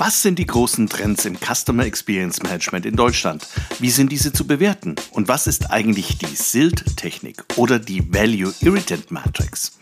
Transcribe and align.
Was 0.00 0.22
sind 0.22 0.38
die 0.38 0.46
großen 0.46 0.88
Trends 0.88 1.26
im 1.26 1.36
Customer 1.36 1.84
Experience 1.84 2.42
Management 2.42 2.86
in 2.86 2.96
Deutschland? 2.96 3.46
Wie 3.80 3.90
sind 3.90 4.10
diese 4.10 4.32
zu 4.32 4.46
bewerten? 4.46 4.94
Und 5.10 5.28
was 5.28 5.46
ist 5.46 5.70
eigentlich 5.70 6.16
die 6.16 6.34
SILT-Technik 6.34 7.44
oder 7.56 7.78
die 7.78 8.10
Value 8.10 8.54
Irritant 8.60 9.10
Matrix? 9.10 9.72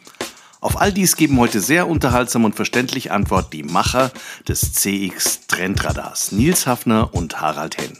Auf 0.60 0.80
all 0.80 0.92
dies 0.92 1.14
geben 1.14 1.38
heute 1.38 1.60
sehr 1.60 1.86
unterhaltsam 1.86 2.44
und 2.44 2.56
verständlich 2.56 3.12
Antwort 3.12 3.52
die 3.52 3.62
Macher 3.62 4.10
des 4.48 4.72
CX 4.72 5.46
Trendradars, 5.46 6.32
Nils 6.32 6.66
Hafner 6.66 7.14
und 7.14 7.40
Harald 7.40 7.78
Henn. 7.78 7.96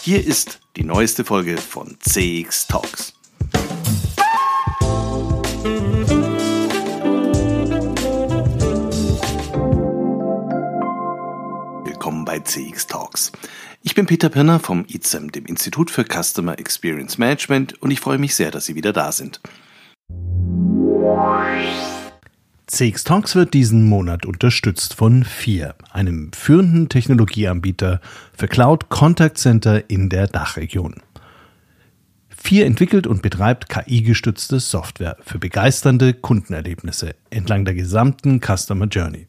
Hier 0.00 0.26
ist 0.26 0.60
die 0.76 0.84
neueste 0.84 1.26
Folge 1.26 1.58
von 1.58 1.98
CX 2.00 2.68
Talks. 2.68 3.12
CX 12.44 12.86
Talks. 12.86 13.32
Ich 13.82 13.94
bin 13.94 14.06
Peter 14.06 14.28
Pirner 14.28 14.60
vom 14.60 14.84
ICEM, 14.88 15.32
dem 15.32 15.46
Institut 15.46 15.90
für 15.90 16.04
Customer 16.04 16.58
Experience 16.58 17.18
Management, 17.18 17.82
und 17.82 17.90
ich 17.90 18.00
freue 18.00 18.18
mich 18.18 18.34
sehr, 18.34 18.50
dass 18.50 18.66
Sie 18.66 18.74
wieder 18.74 18.92
da 18.92 19.12
sind. 19.12 19.40
CX 22.66 23.04
Talks 23.04 23.34
wird 23.34 23.54
diesen 23.54 23.88
Monat 23.88 24.26
unterstützt 24.26 24.94
von 24.94 25.24
FIR, 25.24 25.74
einem 25.90 26.32
führenden 26.32 26.88
Technologieanbieter 26.88 28.00
für 28.36 28.48
Cloud 28.48 28.88
Contact 28.88 29.38
Center 29.38 29.88
in 29.90 30.08
der 30.08 30.26
Dachregion. 30.26 30.96
FIR 32.28 32.66
entwickelt 32.66 33.06
und 33.06 33.22
betreibt 33.22 33.68
KI-gestützte 33.68 34.60
Software 34.60 35.16
für 35.22 35.38
begeisternde 35.38 36.12
Kundenerlebnisse 36.12 37.14
entlang 37.30 37.64
der 37.64 37.74
gesamten 37.74 38.40
Customer 38.40 38.86
Journey. 38.86 39.28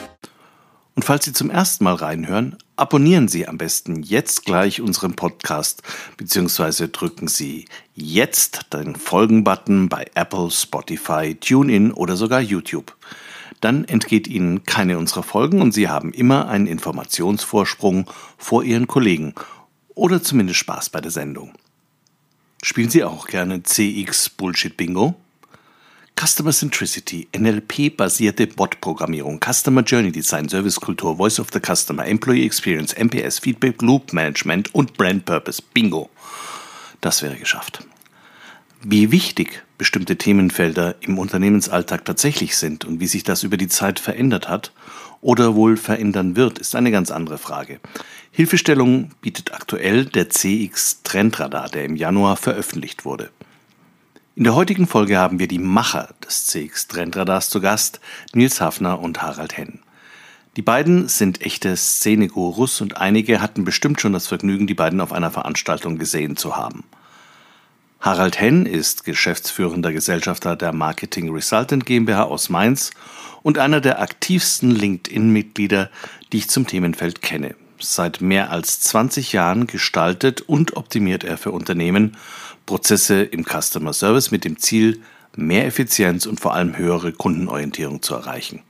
Und 1.01 1.05
falls 1.05 1.25
Sie 1.25 1.33
zum 1.33 1.49
ersten 1.49 1.83
Mal 1.83 1.95
reinhören, 1.95 2.57
abonnieren 2.75 3.27
Sie 3.27 3.47
am 3.47 3.57
besten 3.57 4.03
jetzt 4.03 4.45
gleich 4.45 4.81
unseren 4.81 5.15
Podcast 5.15 5.81
bzw. 6.17 6.89
drücken 6.91 7.27
Sie 7.27 7.65
jetzt 7.95 8.71
den 8.71 8.95
Folgen-Button 8.95 9.89
bei 9.89 10.05
Apple, 10.13 10.51
Spotify, 10.51 11.33
TuneIn 11.33 11.91
oder 11.91 12.15
sogar 12.15 12.39
YouTube. 12.39 12.95
Dann 13.61 13.83
entgeht 13.85 14.27
Ihnen 14.27 14.63
keine 14.65 14.99
unserer 14.99 15.23
Folgen 15.23 15.63
und 15.63 15.71
Sie 15.71 15.89
haben 15.89 16.13
immer 16.13 16.47
einen 16.49 16.67
Informationsvorsprung 16.67 18.07
vor 18.37 18.63
Ihren 18.63 18.85
Kollegen 18.85 19.33
oder 19.95 20.21
zumindest 20.21 20.59
Spaß 20.59 20.91
bei 20.91 21.01
der 21.01 21.09
Sendung. 21.09 21.51
Spielen 22.61 22.91
Sie 22.91 23.03
auch 23.03 23.25
gerne 23.25 23.63
CX 23.63 24.29
Bullshit 24.29 24.77
Bingo? 24.77 25.15
Customer 26.15 26.51
Centricity, 26.51 27.27
NLP-basierte 27.35 28.47
Bot-Programmierung, 28.47 29.39
Customer 29.39 29.81
Journey 29.81 30.11
Design, 30.11 30.47
Servicekultur, 30.47 31.17
Voice 31.17 31.39
of 31.39 31.47
the 31.51 31.59
Customer, 31.59 32.05
Employee 32.05 32.45
Experience, 32.45 32.95
MPS, 32.95 33.39
Feedback 33.39 33.81
Loop 33.81 34.13
Management 34.13 34.73
und 34.75 34.97
Brand 34.97 35.25
Purpose. 35.25 35.61
Bingo. 35.73 36.09
Das 37.01 37.21
wäre 37.23 37.35
geschafft. 37.35 37.85
Wie 38.83 39.11
wichtig 39.11 39.63
bestimmte 39.77 40.17
Themenfelder 40.17 40.95
im 41.01 41.17
Unternehmensalltag 41.17 42.05
tatsächlich 42.05 42.55
sind 42.57 42.85
und 42.85 42.99
wie 42.99 43.07
sich 43.07 43.23
das 43.23 43.43
über 43.43 43.57
die 43.57 43.67
Zeit 43.67 43.99
verändert 43.99 44.49
hat 44.49 44.71
oder 45.21 45.55
wohl 45.55 45.77
verändern 45.77 46.35
wird, 46.35 46.59
ist 46.59 46.75
eine 46.75 46.91
ganz 46.91 47.11
andere 47.11 47.37
Frage. 47.37 47.79
Hilfestellung 48.31 49.11
bietet 49.21 49.53
aktuell 49.53 50.05
der 50.05 50.29
CX 50.29 51.03
Trendradar, 51.03 51.69
der 51.69 51.85
im 51.85 51.95
Januar 51.95 52.37
veröffentlicht 52.37 53.05
wurde. 53.05 53.29
In 54.33 54.45
der 54.45 54.55
heutigen 54.55 54.87
Folge 54.87 55.17
haben 55.17 55.39
wir 55.39 55.49
die 55.49 55.59
Macher 55.59 56.15
des 56.25 56.47
CX 56.47 56.87
Trendradars 56.87 57.49
zu 57.49 57.59
Gast, 57.59 57.99
Nils 58.33 58.61
Hafner 58.61 59.01
und 59.01 59.21
Harald 59.21 59.57
Henn. 59.57 59.79
Die 60.55 60.61
beiden 60.61 61.09
sind 61.09 61.41
echte 61.41 61.75
Szenegurus 61.75 62.79
und 62.79 62.95
einige 62.95 63.41
hatten 63.41 63.65
bestimmt 63.65 63.99
schon 63.99 64.13
das 64.13 64.27
Vergnügen, 64.27 64.67
die 64.67 64.73
beiden 64.73 65.01
auf 65.01 65.11
einer 65.11 65.31
Veranstaltung 65.31 65.97
gesehen 65.97 66.37
zu 66.37 66.55
haben. 66.55 66.85
Harald 67.99 68.39
Henn 68.39 68.65
ist 68.65 69.03
geschäftsführender 69.03 69.91
Gesellschafter 69.91 70.55
der 70.55 70.71
Marketing 70.71 71.29
Resultant 71.29 71.85
GmbH 71.85 72.23
aus 72.23 72.47
Mainz 72.47 72.91
und 73.43 73.57
einer 73.57 73.81
der 73.81 74.01
aktivsten 74.01 74.71
LinkedIn-Mitglieder, 74.71 75.89
die 76.31 76.37
ich 76.37 76.49
zum 76.49 76.67
Themenfeld 76.67 77.21
kenne. 77.21 77.55
Seit 77.79 78.21
mehr 78.21 78.51
als 78.51 78.79
20 78.79 79.33
Jahren 79.33 79.67
gestaltet 79.67 80.41
und 80.41 80.77
optimiert 80.77 81.23
er 81.23 81.37
für 81.37 81.51
Unternehmen 81.51 82.15
Prozesse 82.65 83.23
im 83.23 83.45
Customer 83.45 83.93
Service 83.93 84.31
mit 84.31 84.45
dem 84.45 84.57
Ziel, 84.57 85.01
mehr 85.35 85.65
Effizienz 85.65 86.25
und 86.25 86.39
vor 86.39 86.53
allem 86.53 86.77
höhere 86.77 87.11
Kundenorientierung 87.13 88.01
zu 88.01 88.15
erreichen. 88.15 88.61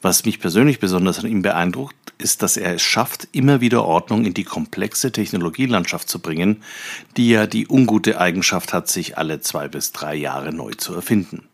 Was 0.00 0.24
mich 0.24 0.40
persönlich 0.40 0.80
besonders 0.80 1.20
an 1.20 1.30
ihm 1.30 1.42
beeindruckt, 1.42 1.94
ist, 2.18 2.42
dass 2.42 2.56
er 2.56 2.74
es 2.74 2.82
schafft, 2.82 3.28
immer 3.32 3.60
wieder 3.60 3.84
Ordnung 3.84 4.24
in 4.24 4.34
die 4.34 4.44
komplexe 4.44 5.12
Technologielandschaft 5.12 6.08
zu 6.08 6.18
bringen, 6.18 6.62
die 7.16 7.30
ja 7.30 7.46
die 7.46 7.68
ungute 7.68 8.20
Eigenschaft 8.20 8.72
hat, 8.72 8.88
sich 8.88 9.16
alle 9.16 9.40
zwei 9.40 9.68
bis 9.68 9.92
drei 9.92 10.14
Jahre 10.14 10.52
neu 10.52 10.72
zu 10.72 10.94
erfinden. 10.94 11.48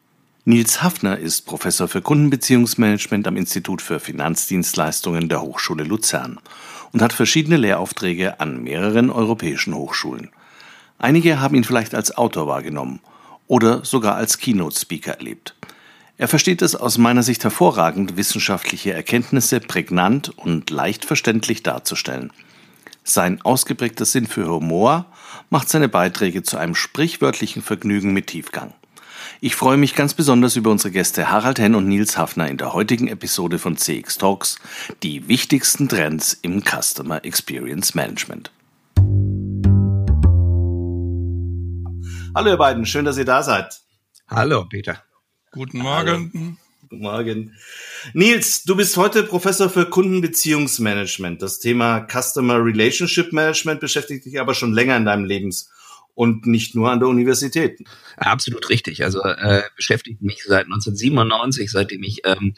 Nils 0.47 0.83
Hafner 0.83 1.19
ist 1.19 1.45
Professor 1.45 1.89
für 1.89 2.01
Kundenbeziehungsmanagement 2.01 3.27
am 3.27 3.37
Institut 3.37 3.83
für 3.83 4.01
Finanzdienstleistungen 4.01 5.29
der 5.29 5.43
Hochschule 5.43 5.85
Luzern 5.85 6.41
und 6.93 7.03
hat 7.03 7.13
verschiedene 7.13 7.59
Lehraufträge 7.59 8.41
an 8.41 8.63
mehreren 8.63 9.11
europäischen 9.11 9.75
Hochschulen. 9.75 10.31
Einige 10.99 11.41
haben 11.41 11.55
ihn 11.55 11.65
vielleicht 11.65 11.95
als 11.95 12.17
Autor 12.17 12.47
wahrgenommen 12.47 13.01
oder 13.47 13.85
sogar 13.85 14.17
als 14.17 14.39
Keynote-Speaker 14.39 15.13
erlebt. 15.13 15.55
Er 16.17 16.27
versteht 16.27 16.63
es 16.63 16.75
aus 16.75 16.99
meiner 16.99 17.23
Sicht 17.23 17.45
hervorragend, 17.45 18.17
wissenschaftliche 18.17 18.93
Erkenntnisse 18.93 19.61
prägnant 19.61 20.37
und 20.37 20.71
leicht 20.71 21.05
verständlich 21.05 21.63
darzustellen. 21.63 22.33
Sein 23.05 23.41
ausgeprägter 23.43 24.05
Sinn 24.05 24.27
für 24.27 24.49
Humor 24.49 25.07
macht 25.49 25.69
seine 25.69 25.89
Beiträge 25.89 26.43
zu 26.43 26.57
einem 26.59 26.75
sprichwörtlichen 26.75 27.63
Vergnügen 27.63 28.13
mit 28.13 28.27
Tiefgang. 28.27 28.75
Ich 29.41 29.55
freue 29.55 29.77
mich 29.77 29.95
ganz 29.95 30.15
besonders 30.15 30.57
über 30.57 30.73
unsere 30.73 30.91
Gäste 30.91 31.31
Harald 31.31 31.61
Henn 31.61 31.77
und 31.77 31.87
Nils 31.87 32.19
Hafner 32.19 32.49
in 32.49 32.57
der 32.57 32.73
heutigen 32.73 33.07
Episode 33.07 33.61
von 33.61 33.77
CX 33.77 34.19
Talks, 34.19 34.57
die 35.05 35.29
wichtigsten 35.29 35.89
Trends 35.89 36.37
im 36.43 36.65
Customer 36.65 37.25
Experience 37.25 37.95
Management. 37.95 38.51
Hallo 42.39 42.51
ihr 42.51 42.57
beiden, 42.57 42.87
schön, 42.87 43.05
dass 43.05 43.19
ihr 43.19 43.25
da 43.25 43.43
seid. 43.43 43.81
Hallo 44.29 44.65
Peter. 44.65 45.03
Guten 45.51 45.79
Morgen. 45.79 46.31
Hallo. 46.33 46.57
Guten 46.83 47.03
Morgen. 47.03 47.57
Nils, 48.13 48.63
du 48.63 48.77
bist 48.77 48.97
heute 48.97 49.25
Professor 49.25 49.69
für 49.69 49.91
Kundenbeziehungsmanagement. 49.91 51.43
Das 51.43 51.59
Thema 51.59 52.07
Customer 52.07 52.65
Relationship 52.65 53.33
Management 53.33 53.81
beschäftigt 53.81 54.25
dich 54.25 54.39
aber 54.39 54.55
schon 54.55 54.73
länger 54.73 54.97
in 54.97 55.05
deinem 55.05 55.25
Lebens 55.25 55.73
und 56.15 56.47
nicht 56.47 56.77
nur 56.77 56.93
an 56.93 57.01
der 57.01 57.09
Universität. 57.09 57.81
Absolut 58.17 58.69
richtig. 58.69 59.03
Also 59.03 59.21
äh, 59.21 59.65
beschäftigt 59.75 60.23
mich 60.23 60.45
seit 60.45 60.67
1997, 60.67 61.69
seitdem 61.69 62.05
ich 62.05 62.21
ähm, 62.25 62.55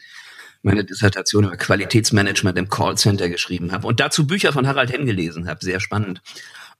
meine 0.61 0.85
Dissertation 0.85 1.45
über 1.45 1.57
Qualitätsmanagement 1.57 2.55
im 2.59 2.69
Callcenter 2.69 3.29
geschrieben 3.29 3.71
habe 3.71 3.87
und 3.87 3.99
dazu 3.99 4.27
Bücher 4.27 4.53
von 4.53 4.67
Harald 4.67 4.93
Henn 4.93 5.07
gelesen 5.07 5.47
habe. 5.49 5.65
Sehr 5.65 5.79
spannend. 5.79 6.21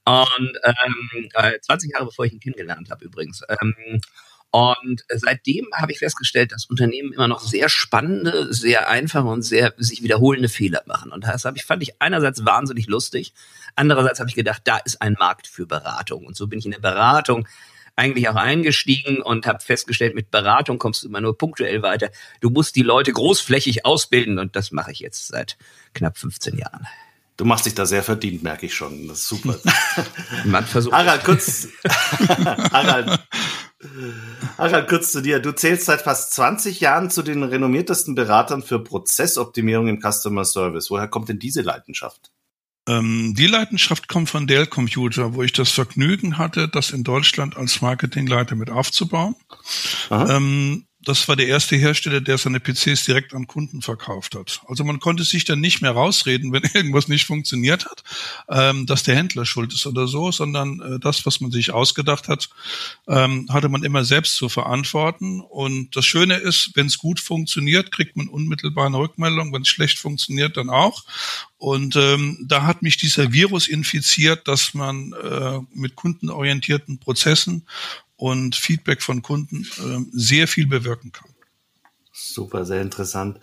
Und 0.04 0.58
ähm, 0.64 1.28
20 1.60 1.90
äh, 1.90 1.92
Jahre 1.94 2.06
bevor 2.06 2.24
ich 2.24 2.32
ihn 2.32 2.40
kennengelernt 2.40 2.90
habe 2.90 3.04
übrigens. 3.04 3.42
Ähm, 3.48 4.00
und 4.50 5.02
seitdem 5.08 5.66
habe 5.74 5.92
ich 5.92 5.98
festgestellt, 6.00 6.52
dass 6.52 6.66
Unternehmen 6.66 7.14
immer 7.14 7.26
noch 7.26 7.40
sehr 7.40 7.70
spannende, 7.70 8.52
sehr 8.52 8.90
einfache 8.90 9.26
und 9.26 9.40
sehr 9.40 9.72
sich 9.78 10.02
wiederholende 10.02 10.50
Fehler 10.50 10.82
machen. 10.86 11.10
Und 11.10 11.24
das 11.24 11.46
habe 11.46 11.56
ich, 11.56 11.64
fand 11.64 11.82
ich 11.82 12.02
einerseits 12.02 12.44
wahnsinnig 12.44 12.86
lustig. 12.86 13.32
Andererseits 13.76 14.20
habe 14.20 14.28
ich 14.28 14.36
gedacht, 14.36 14.60
da 14.64 14.76
ist 14.76 15.00
ein 15.00 15.16
Markt 15.18 15.46
für 15.46 15.66
Beratung. 15.66 16.26
Und 16.26 16.36
so 16.36 16.48
bin 16.48 16.58
ich 16.58 16.66
in 16.66 16.72
der 16.72 16.80
Beratung 16.80 17.48
eigentlich 17.96 18.28
auch 18.28 18.36
eingestiegen 18.36 19.22
und 19.22 19.46
habe 19.46 19.60
festgestellt, 19.60 20.14
mit 20.14 20.30
Beratung 20.30 20.78
kommst 20.78 21.02
du 21.02 21.08
immer 21.08 21.22
nur 21.22 21.38
punktuell 21.38 21.80
weiter. 21.80 22.10
Du 22.40 22.50
musst 22.50 22.76
die 22.76 22.82
Leute 22.82 23.12
großflächig 23.12 23.86
ausbilden 23.86 24.38
und 24.38 24.54
das 24.54 24.70
mache 24.70 24.92
ich 24.92 25.00
jetzt 25.00 25.28
seit 25.28 25.56
knapp 25.94 26.18
15 26.18 26.58
Jahren. 26.58 26.86
Du 27.42 27.48
machst 27.48 27.66
dich 27.66 27.74
da 27.74 27.86
sehr 27.86 28.04
verdient, 28.04 28.44
merke 28.44 28.66
ich 28.66 28.74
schon. 28.76 29.08
Das 29.08 29.18
ist 29.18 29.26
super. 29.26 29.58
Man 30.44 30.64
versucht. 30.64 30.94
Harald, 30.94 31.24
kurz. 31.24 31.66
Harald, 32.28 33.18
Harald, 34.56 34.88
kurz 34.88 35.10
zu 35.10 35.22
dir. 35.22 35.40
Du 35.40 35.50
zählst 35.50 35.86
seit 35.86 36.02
fast 36.02 36.34
20 36.34 36.78
Jahren 36.78 37.10
zu 37.10 37.24
den 37.24 37.42
renommiertesten 37.42 38.14
Beratern 38.14 38.62
für 38.62 38.78
Prozessoptimierung 38.78 39.88
im 39.88 40.00
Customer 40.00 40.44
Service. 40.44 40.88
Woher 40.88 41.08
kommt 41.08 41.30
denn 41.30 41.40
diese 41.40 41.62
Leidenschaft? 41.62 42.30
Ähm, 42.88 43.34
die 43.36 43.48
Leidenschaft 43.48 44.06
kommt 44.06 44.30
von 44.30 44.46
Dell 44.46 44.68
Computer, 44.68 45.34
wo 45.34 45.42
ich 45.42 45.52
das 45.52 45.72
Vergnügen 45.72 46.38
hatte, 46.38 46.68
das 46.68 46.90
in 46.92 47.02
Deutschland 47.02 47.56
als 47.56 47.80
Marketingleiter 47.80 48.54
mit 48.54 48.70
aufzubauen. 48.70 49.34
Ähm, 50.12 50.86
das 51.04 51.26
war 51.28 51.36
der 51.36 51.48
erste 51.48 51.76
Hersteller, 51.76 52.20
der 52.20 52.38
seine 52.38 52.60
PCs 52.60 53.04
direkt 53.04 53.34
an 53.34 53.46
Kunden 53.46 53.82
verkauft 53.82 54.34
hat. 54.34 54.60
Also 54.68 54.84
man 54.84 55.00
konnte 55.00 55.24
sich 55.24 55.44
dann 55.44 55.60
nicht 55.60 55.82
mehr 55.82 55.92
rausreden, 55.92 56.52
wenn 56.52 56.62
irgendwas 56.74 57.08
nicht 57.08 57.26
funktioniert 57.26 57.86
hat, 57.86 58.02
ähm, 58.48 58.86
dass 58.86 59.02
der 59.02 59.16
Händler 59.16 59.44
schuld 59.44 59.72
ist 59.72 59.86
oder 59.86 60.06
so, 60.06 60.30
sondern 60.30 60.80
äh, 60.80 60.98
das, 61.00 61.26
was 61.26 61.40
man 61.40 61.50
sich 61.50 61.72
ausgedacht 61.72 62.28
hat, 62.28 62.50
ähm, 63.08 63.46
hatte 63.50 63.68
man 63.68 63.84
immer 63.84 64.04
selbst 64.04 64.36
zu 64.36 64.48
verantworten. 64.48 65.40
Und 65.40 65.96
das 65.96 66.04
Schöne 66.04 66.36
ist, 66.36 66.72
wenn 66.74 66.86
es 66.86 66.98
gut 66.98 67.20
funktioniert, 67.20 67.92
kriegt 67.92 68.16
man 68.16 68.28
unmittelbar 68.28 68.86
eine 68.86 68.98
Rückmeldung. 68.98 69.52
Wenn 69.52 69.62
es 69.62 69.68
schlecht 69.68 69.98
funktioniert, 69.98 70.56
dann 70.56 70.70
auch. 70.70 71.04
Und 71.58 71.94
ähm, 71.94 72.44
da 72.48 72.64
hat 72.64 72.82
mich 72.82 72.96
dieser 72.96 73.32
Virus 73.32 73.68
infiziert, 73.68 74.48
dass 74.48 74.74
man 74.74 75.12
äh, 75.12 75.60
mit 75.72 75.94
kundenorientierten 75.94 76.98
Prozessen 76.98 77.66
und 78.22 78.54
Feedback 78.54 79.02
von 79.02 79.20
Kunden 79.20 79.66
äh, 79.78 79.98
sehr 80.12 80.46
viel 80.46 80.68
bewirken 80.68 81.10
kann. 81.10 81.28
Super, 82.12 82.64
sehr 82.64 82.80
interessant. 82.80 83.40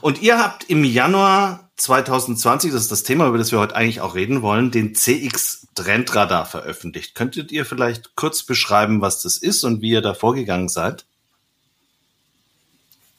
Und 0.00 0.22
ihr 0.22 0.38
habt 0.38 0.64
im 0.70 0.82
Januar 0.82 1.68
2020, 1.76 2.72
das 2.72 2.84
ist 2.84 2.90
das 2.90 3.02
Thema, 3.02 3.28
über 3.28 3.36
das 3.36 3.52
wir 3.52 3.58
heute 3.58 3.76
eigentlich 3.76 4.00
auch 4.00 4.14
reden 4.14 4.40
wollen, 4.40 4.70
den 4.70 4.94
CX 4.94 5.66
Trendradar 5.74 6.46
veröffentlicht. 6.46 7.14
Könntet 7.14 7.52
ihr 7.52 7.66
vielleicht 7.66 8.16
kurz 8.16 8.44
beschreiben, 8.44 9.02
was 9.02 9.20
das 9.20 9.36
ist 9.36 9.62
und 9.62 9.82
wie 9.82 9.90
ihr 9.90 10.00
da 10.00 10.14
vorgegangen 10.14 10.70
seid? 10.70 11.04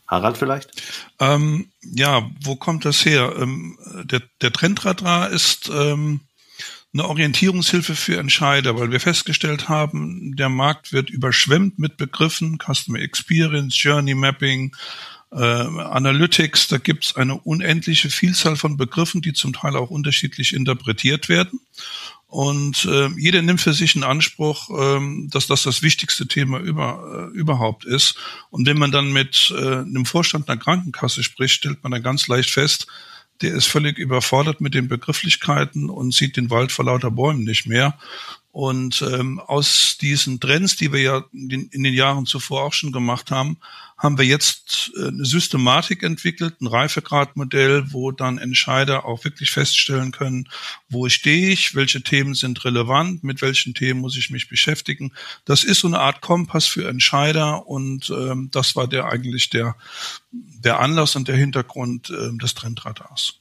Harald 0.08 0.38
vielleicht? 0.38 0.72
Ähm, 1.20 1.70
ja, 1.84 2.28
wo 2.42 2.56
kommt 2.56 2.84
das 2.84 3.06
her? 3.06 3.32
Ähm, 3.38 3.78
der, 4.06 4.24
der 4.42 4.52
Trendradar 4.52 5.30
ist 5.30 5.70
ähm, 5.72 6.22
eine 6.94 7.08
Orientierungshilfe 7.08 7.96
für 7.96 8.18
Entscheider, 8.18 8.80
weil 8.80 8.92
wir 8.92 9.00
festgestellt 9.00 9.68
haben, 9.68 10.36
der 10.36 10.50
Markt 10.50 10.94
wird 10.94 11.10
überschwemmt 11.10 11.78
mit 11.78 11.98
Begriffen, 11.98 12.58
Customer 12.58 13.00
Experience, 13.00 13.82
Journey 13.82 14.16
Mapping, 14.16 14.74
äh, 15.32 15.38
Analytics, 15.38 16.70
da 16.70 16.78
gibt 16.78 17.06
es 17.06 17.16
eine 17.18 17.36
unendliche 17.36 18.10
Vielzahl 18.10 18.56
von 18.56 18.78
Begriffen, 18.78 19.22
die 19.22 19.34
zum 19.34 19.54
Teil 19.54 19.76
auch 19.76 19.90
unterschiedlich 19.90 20.54
interpretiert 20.54 21.28
werden. 21.28 21.60
Und 22.28 22.86
äh, 22.86 23.10
jeder 23.18 23.42
nimmt 23.42 23.62
für 23.62 23.74
sich 23.74 23.96
in 23.96 24.04
Anspruch, 24.04 24.70
äh, 24.70 25.28
dass 25.30 25.48
das 25.48 25.64
das 25.64 25.82
wichtigste 25.82 26.28
Thema 26.28 26.60
über, 26.60 27.32
äh, 27.34 27.38
überhaupt 27.38 27.86
ist. 27.86 28.16
Und 28.50 28.66
wenn 28.68 28.78
man 28.78 28.92
dann 28.92 29.12
mit 29.12 29.54
äh, 29.58 29.78
einem 29.78 30.06
Vorstand 30.06 30.50
einer 30.50 30.60
Krankenkasse 30.60 31.24
spricht, 31.24 31.56
stellt 31.56 31.84
man 31.84 31.92
dann 31.92 32.04
ganz 32.04 32.28
leicht 32.28 32.50
fest, 32.50 32.88
der 33.42 33.54
ist 33.54 33.68
völlig 33.68 33.98
überfordert 33.98 34.62
mit 34.62 34.74
den 34.74 34.88
Begrifflichkeiten 34.88 35.90
und 35.90 36.14
sieht 36.14 36.38
den 36.38 36.50
Wald 36.50 36.72
vor 36.72 36.86
lauter 36.86 37.12
Bäumen 37.12 37.44
nicht 37.44 37.68
mehr. 37.68 37.98
Und 38.52 39.02
ähm, 39.02 39.40
aus 39.40 39.98
diesen 40.00 40.40
Trends, 40.40 40.78
die 40.78 40.94
wir 40.94 41.02
ja 41.02 41.26
in, 41.34 41.70
den 41.72 41.94
Jahren 41.94 42.26
zuvor 42.26 42.64
auch 42.64 42.74
schon 42.74 42.94
gemacht 42.94 43.30
haben, 43.30 43.58
haben 43.98 44.18
wir 44.18 44.26
jetzt 44.26 44.92
äh, 44.98 45.08
eine 45.08 45.26
Systematik 45.26 46.04
entwickelt, 46.04 46.60
ein 46.62 46.68
Reifegradmodell, 46.68 47.94
wo 47.94 48.12
dann 48.12 48.38
Entscheider 48.38 49.06
auch 49.06 49.24
wirklich 49.24 49.52
feststellen 49.52 50.12
können, 50.12 50.50
wo 50.90 51.08
stehe 51.10 51.50
ich, 51.50 51.76
welche 51.76 52.02
Themen 52.02 52.34
sind 52.34 52.66
relevant, 52.66 53.24
mit 53.24 53.42
welchen 53.42 53.74
Themen 53.74 54.02
muss 54.02 54.18
ich 54.18 54.30
mich 54.30 54.50
beschäftigen. 54.50 55.14
Das 55.46 55.64
ist 55.64 55.80
so 55.80 55.88
eine 55.88 56.00
Art 56.00 56.22
Kompass 56.22 56.66
für 56.66 56.88
Entscheider 56.88 57.68
und 57.68 58.10
ähm, 58.10 58.50
das 58.52 58.76
war 58.76 58.88
der 58.88 59.06
eigentlich 59.06 59.50
der, 59.50 59.76
der 60.32 60.80
Anlass 60.80 61.16
und 61.16 61.28
der 61.28 61.38
Hintergrund 61.38 62.10
äh, 62.10 62.36
des 62.38 62.54
Trendradars. 62.54 63.40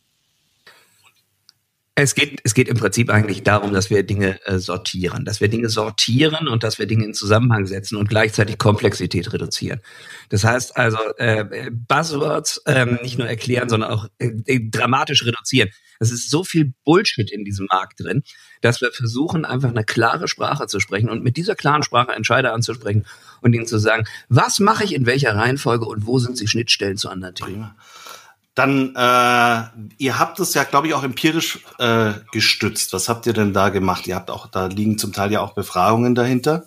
Es 1.97 2.17
geht, 2.17 2.41
es 2.43 2.55
geht 2.55 2.69
im 2.69 2.77
Prinzip 2.77 3.09
eigentlich 3.09 3.45
darum, 3.45 3.73
dass 3.73 3.89
wir 3.89 4.03
Dinge 4.03 4.45
äh, 4.47 4.59
sortieren, 4.59 5.25
dass 5.25 5.41
wir 5.41 5.47
Dinge 5.47 5.69
sortieren 5.69 6.49
und 6.49 6.65
dass 6.65 6.81
wir 6.81 6.87
Dinge 6.87 7.05
in 7.05 7.15
Zusammenhang 7.15 7.67
setzen 7.67 7.97
und 7.97 8.09
gleichzeitig 8.09 8.59
Komplexität 8.59 9.33
reduzieren. 9.33 9.81
Das 10.29 10.43
heißt 10.43 10.77
also 10.77 10.99
äh, 11.19 11.71
Buzzwords 11.71 12.59
äh, 12.67 12.85
nicht 12.85 13.19
nur 13.19 13.29
erklären, 13.29 13.69
sondern 13.69 13.93
auch 13.93 14.09
äh, 14.19 14.33
äh, 14.47 14.69
dramatisch 14.69 15.25
reduzieren. 15.25 15.71
Es 16.01 16.11
ist 16.11 16.31
so 16.31 16.43
viel 16.43 16.75
Bullshit 16.85 17.31
in 17.31 17.45
diesem 17.45 17.69
Markt 17.71 18.01
drin, 18.01 18.25
dass 18.61 18.81
wir 18.81 18.91
versuchen, 18.91 19.45
einfach 19.45 19.71
eine 19.71 19.85
klare 19.85 20.27
Sprache 20.27 20.67
zu 20.67 20.81
sprechen 20.81 21.09
und 21.09 21.23
mit 21.23 21.37
dieser 21.37 21.55
klaren 21.55 21.85
Sprache 21.85 22.11
Entscheider 22.11 22.55
anzusprechen 22.55 23.05
und 23.41 23.53
ihnen 23.53 23.69
zu 23.69 23.79
sagen, 23.79 24.05
was 24.29 24.59
mache 24.59 24.83
ich 24.83 24.95
in 24.95 25.07
welcher 25.07 25.37
Reihenfolge 25.37 25.85
und 25.85 26.07
wo 26.07 26.19
sind 26.19 26.41
die 26.41 26.49
Schnittstellen 26.49 26.97
zu 26.97 27.09
anderen 27.09 27.37
Themen. 27.37 27.71
Dann, 28.55 28.95
äh, 28.95 29.63
ihr 29.99 30.19
habt 30.19 30.39
es 30.39 30.55
ja, 30.55 30.63
glaube 30.63 30.87
ich, 30.87 30.95
auch 30.95 31.03
empirisch 31.03 31.59
äh, 31.79 32.13
gestützt. 32.31 32.93
Was 32.93 33.09
habt 33.09 33.27
ihr 33.27 33.33
denn 33.33 33.53
da 33.53 33.71
gemacht? 33.71 34.07
Ihr 34.07 34.15
habt 34.15 34.31
auch, 34.31 34.47
da 34.47 34.67
liegen 34.67 34.97
zum 34.97 35.13
Teil 35.13 35.33
ja 35.33 35.41
auch 35.41 35.55
Befragungen 35.55 36.15
dahinter. 36.15 36.67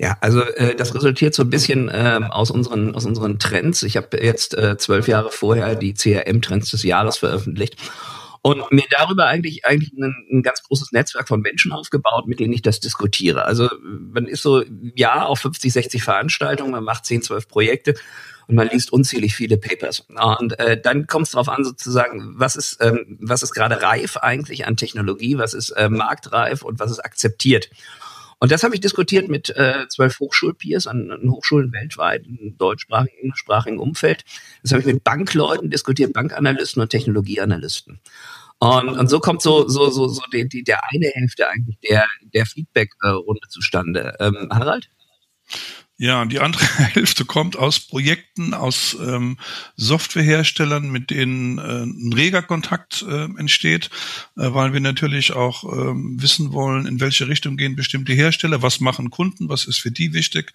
Ja, 0.00 0.16
also 0.22 0.40
äh, 0.40 0.74
das 0.74 0.94
resultiert 0.94 1.34
so 1.34 1.42
ein 1.42 1.50
bisschen 1.50 1.90
äh, 1.90 2.20
aus 2.30 2.50
unseren 2.50 2.94
aus 2.94 3.04
unseren 3.04 3.38
Trends. 3.38 3.82
Ich 3.82 3.98
habe 3.98 4.16
jetzt 4.24 4.56
äh, 4.56 4.78
zwölf 4.78 5.06
Jahre 5.08 5.30
vorher 5.30 5.76
die 5.76 5.92
CRM-Trends 5.92 6.70
des 6.70 6.84
Jahres 6.84 7.18
veröffentlicht 7.18 7.76
und 8.40 8.72
mir 8.72 8.84
darüber 8.88 9.26
eigentlich 9.26 9.66
eigentlich 9.66 9.92
ein, 9.92 10.14
ein, 10.32 10.42
ganz 10.42 10.62
großes 10.62 10.92
Netzwerk 10.92 11.28
von 11.28 11.42
Menschen 11.42 11.72
aufgebaut, 11.72 12.26
mit 12.26 12.40
denen 12.40 12.54
ich 12.54 12.62
das 12.62 12.80
diskutiere. 12.80 13.44
Also 13.44 13.68
man 13.82 14.26
ist 14.26 14.40
so 14.42 14.64
ja 14.96 15.26
auf 15.26 15.40
50, 15.40 15.70
60 15.70 16.02
Veranstaltungen, 16.02 16.70
man 16.70 16.84
macht 16.84 17.04
10, 17.04 17.20
12 17.20 17.46
Projekte 17.46 17.94
und 18.50 18.56
man 18.56 18.68
liest 18.68 18.92
unzählig 18.92 19.34
viele 19.34 19.56
Papers. 19.56 20.00
Und 20.08 20.58
äh, 20.58 20.80
dann 20.80 21.06
kommt 21.06 21.26
es 21.26 21.32
darauf 21.32 21.48
an, 21.48 21.64
sozusagen, 21.64 22.34
was 22.36 22.56
ist, 22.56 22.78
ähm, 22.80 23.16
was 23.20 23.42
ist 23.42 23.52
gerade 23.52 23.80
reif 23.80 24.16
eigentlich 24.16 24.66
an 24.66 24.76
Technologie, 24.76 25.38
was 25.38 25.54
ist 25.54 25.70
äh, 25.70 25.88
marktreif 25.88 26.62
und 26.62 26.80
was 26.80 26.90
ist 26.90 26.98
akzeptiert. 26.98 27.70
Und 28.40 28.50
das 28.50 28.64
habe 28.64 28.74
ich 28.74 28.80
diskutiert 28.80 29.28
mit 29.28 29.50
äh, 29.50 29.86
zwölf 29.88 30.18
Hochschulpeers 30.18 30.86
an, 30.86 31.10
an 31.12 31.30
Hochschulen 31.30 31.72
weltweit, 31.72 32.26
im 32.26 32.56
deutschsprachigen, 32.58 33.18
englischsprachigen 33.22 33.78
Umfeld. 33.78 34.24
Das 34.62 34.72
habe 34.72 34.80
ich 34.80 34.86
mit 34.86 35.04
Bankleuten 35.04 35.70
diskutiert, 35.70 36.12
Bankanalysten 36.12 36.82
und 36.82 36.88
Technologieanalysten. 36.88 38.00
Und, 38.58 38.88
und 38.88 39.08
so 39.08 39.20
kommt 39.20 39.42
so, 39.42 39.68
so, 39.68 39.90
so, 39.90 40.08
so 40.08 40.22
die, 40.32 40.48
die, 40.48 40.64
der 40.64 40.80
eine 40.90 41.06
Hälfte 41.06 41.48
eigentlich 41.48 41.78
der, 41.88 42.04
der 42.34 42.46
Feedback-Runde 42.46 43.48
zustande. 43.48 44.16
Ähm, 44.18 44.48
Harald? 44.50 44.90
Ja, 46.02 46.24
die 46.24 46.40
andere 46.40 46.64
Hälfte 46.94 47.26
kommt 47.26 47.58
aus 47.58 47.78
Projekten, 47.78 48.54
aus 48.54 48.96
ähm, 48.98 49.36
Softwareherstellern, 49.76 50.88
mit 50.88 51.10
denen 51.10 51.58
äh, 51.58 51.82
ein 51.82 52.10
reger 52.14 52.40
Kontakt 52.40 53.04
äh, 53.06 53.24
entsteht, 53.24 53.90
äh, 54.38 54.50
weil 54.54 54.72
wir 54.72 54.80
natürlich 54.80 55.32
auch 55.32 55.62
ähm, 55.62 56.16
wissen 56.18 56.54
wollen, 56.54 56.86
in 56.86 57.00
welche 57.00 57.28
Richtung 57.28 57.58
gehen 57.58 57.76
bestimmte 57.76 58.14
Hersteller, 58.14 58.62
was 58.62 58.80
machen 58.80 59.10
Kunden, 59.10 59.50
was 59.50 59.66
ist 59.66 59.76
für 59.76 59.90
die 59.90 60.14
wichtig. 60.14 60.54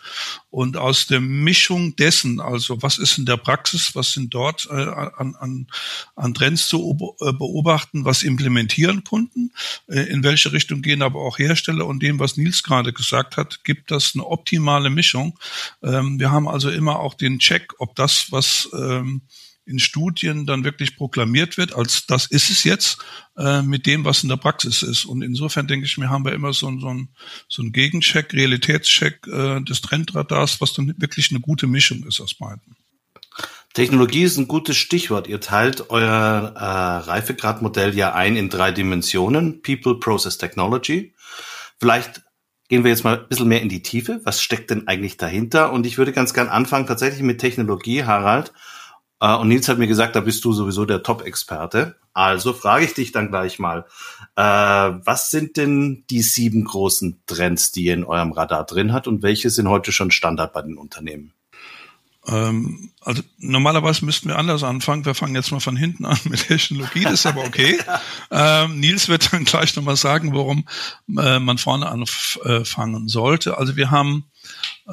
Und 0.49 0.77
aus 0.77 1.05
der 1.05 1.21
Mischung 1.21 1.95
dessen, 1.95 2.39
also 2.39 2.81
was 2.81 2.97
ist 2.97 3.19
in 3.19 3.27
der 3.27 3.37
Praxis, 3.37 3.93
was 3.93 4.13
sind 4.13 4.33
dort 4.33 4.67
äh, 4.71 4.73
an, 4.73 5.35
an, 5.35 5.67
an 6.15 6.33
Trends 6.33 6.67
zu 6.67 7.15
äh, 7.21 7.33
beobachten, 7.33 8.03
was 8.03 8.23
implementieren 8.23 9.03
Kunden, 9.03 9.51
äh, 9.89 10.09
in 10.09 10.23
welche 10.23 10.53
Richtung 10.53 10.81
gehen 10.81 11.03
aber 11.03 11.19
auch 11.19 11.37
Hersteller 11.37 11.85
und 11.85 12.01
dem, 12.01 12.17
was 12.17 12.35
Nils 12.35 12.63
gerade 12.63 12.93
gesagt 12.93 13.37
hat, 13.37 13.63
gibt 13.63 13.91
das 13.91 14.13
eine 14.15 14.25
optimale 14.25 14.89
Mischung 14.89 15.34
ähm, 15.83 16.19
wir 16.19 16.31
haben 16.31 16.47
also 16.47 16.69
immer 16.69 16.99
auch 16.99 17.13
den 17.13 17.39
Check, 17.39 17.73
ob 17.79 17.95
das, 17.95 18.31
was 18.31 18.69
ähm, 18.73 19.23
in 19.65 19.79
Studien 19.79 20.45
dann 20.45 20.63
wirklich 20.63 20.95
proklamiert 20.95 21.57
wird, 21.57 21.75
als 21.75 22.05
das 22.05 22.27
ist 22.27 22.49
es 22.51 22.63
jetzt, 22.63 22.99
äh, 23.37 23.61
mit 23.63 23.85
dem, 23.85 24.05
was 24.05 24.21
in 24.23 24.29
der 24.29 24.37
Praxis 24.37 24.83
ist. 24.83 25.05
Und 25.05 25.23
insofern 25.23 25.67
denke 25.67 25.87
ich 25.87 25.97
mir, 25.97 26.09
haben 26.09 26.23
wir 26.23 26.33
immer 26.33 26.53
so, 26.53 26.71
so, 26.79 26.87
ein, 26.87 27.09
so 27.49 27.63
einen 27.63 27.71
Gegencheck, 27.71 28.31
Realitätscheck 28.33 29.25
äh, 29.27 29.61
des 29.61 29.81
Trendradars, 29.81 30.61
was 30.61 30.73
dann 30.73 30.93
wirklich 30.97 31.31
eine 31.31 31.39
gute 31.39 31.67
Mischung 31.67 32.03
ist 32.03 32.21
aus 32.21 32.35
beiden. 32.35 32.75
Technologie 33.73 34.23
ist 34.23 34.37
ein 34.37 34.47
gutes 34.47 34.77
Stichwort. 34.77 35.27
Ihr 35.27 35.41
teilt 35.41 35.89
euer 35.89 36.53
äh, 36.55 37.09
Reifegradmodell 37.09 37.93
ja 37.95 38.13
ein 38.13 38.37
in 38.37 38.49
drei 38.49 38.71
Dimensionen. 38.71 39.61
People, 39.63 39.99
Process, 39.99 40.37
Technology. 40.37 41.13
Vielleicht 41.77 42.21
gehen 42.67 42.83
wir 42.83 42.91
jetzt 42.91 43.03
mal 43.03 43.19
ein 43.19 43.27
bisschen 43.27 43.47
mehr 43.47 43.61
in 43.61 43.69
die 43.69 43.83
Tiefe. 43.83 44.21
Was 44.23 44.41
steckt 44.41 44.69
denn 44.69 44.87
eigentlich 44.87 45.17
dahinter? 45.17 45.71
Und 45.71 45.85
ich 45.85 45.97
würde 45.97 46.13
ganz 46.13 46.33
gern 46.33 46.49
anfangen 46.49 46.87
tatsächlich 46.87 47.21
mit 47.21 47.39
Technologie, 47.39 48.03
Harald. 48.03 48.53
Äh, 49.19 49.35
und 49.35 49.47
Nils 49.47 49.67
hat 49.67 49.77
mir 49.77 49.87
gesagt, 49.87 50.15
da 50.15 50.21
bist 50.21 50.43
du 50.45 50.53
sowieso 50.53 50.85
der 50.85 51.03
Top-Experte. 51.03 51.95
Also 52.13 52.53
frage 52.53 52.85
ich 52.85 52.93
dich 52.93 53.11
dann 53.11 53.29
gleich 53.29 53.59
mal, 53.59 53.85
äh, 54.35 54.41
was 54.41 55.31
sind 55.31 55.57
denn 55.57 56.05
die 56.09 56.21
sieben 56.21 56.63
großen 56.63 57.21
Trends, 57.25 57.71
die 57.71 57.85
ihr 57.85 57.93
in 57.93 58.05
eurem 58.05 58.31
Radar 58.31 58.65
drin 58.65 58.93
hat 58.93 59.07
und 59.07 59.21
welche 59.21 59.49
sind 59.49 59.67
heute 59.67 59.91
schon 59.91 60.11
Standard 60.11 60.53
bei 60.53 60.61
den 60.61 60.77
Unternehmen? 60.77 61.33
Ähm, 62.27 62.91
also 63.01 63.21
normalerweise 63.37 64.05
müssten 64.05 64.29
wir 64.29 64.37
anders 64.37 64.63
anfangen. 64.63 65.05
Wir 65.05 65.13
fangen 65.13 65.35
jetzt 65.35 65.51
mal 65.51 65.59
von 65.59 65.77
hinten 65.77 66.05
an 66.05 66.19
mit 66.25 66.47
Technologie, 66.47 67.03
das 67.03 67.13
ist 67.13 67.25
aber 67.25 67.43
okay. 67.43 67.79
ähm, 68.31 68.79
Nils 68.79 69.07
wird 69.07 69.31
dann 69.31 69.45
gleich 69.45 69.75
nochmal 69.75 69.95
sagen, 69.95 70.33
warum 70.33 70.67
äh, 71.17 71.39
man 71.39 71.57
vorne 71.57 71.87
anfangen 71.87 73.07
sollte. 73.07 73.57
Also 73.57 73.75
wir 73.75 73.91
haben 73.91 74.25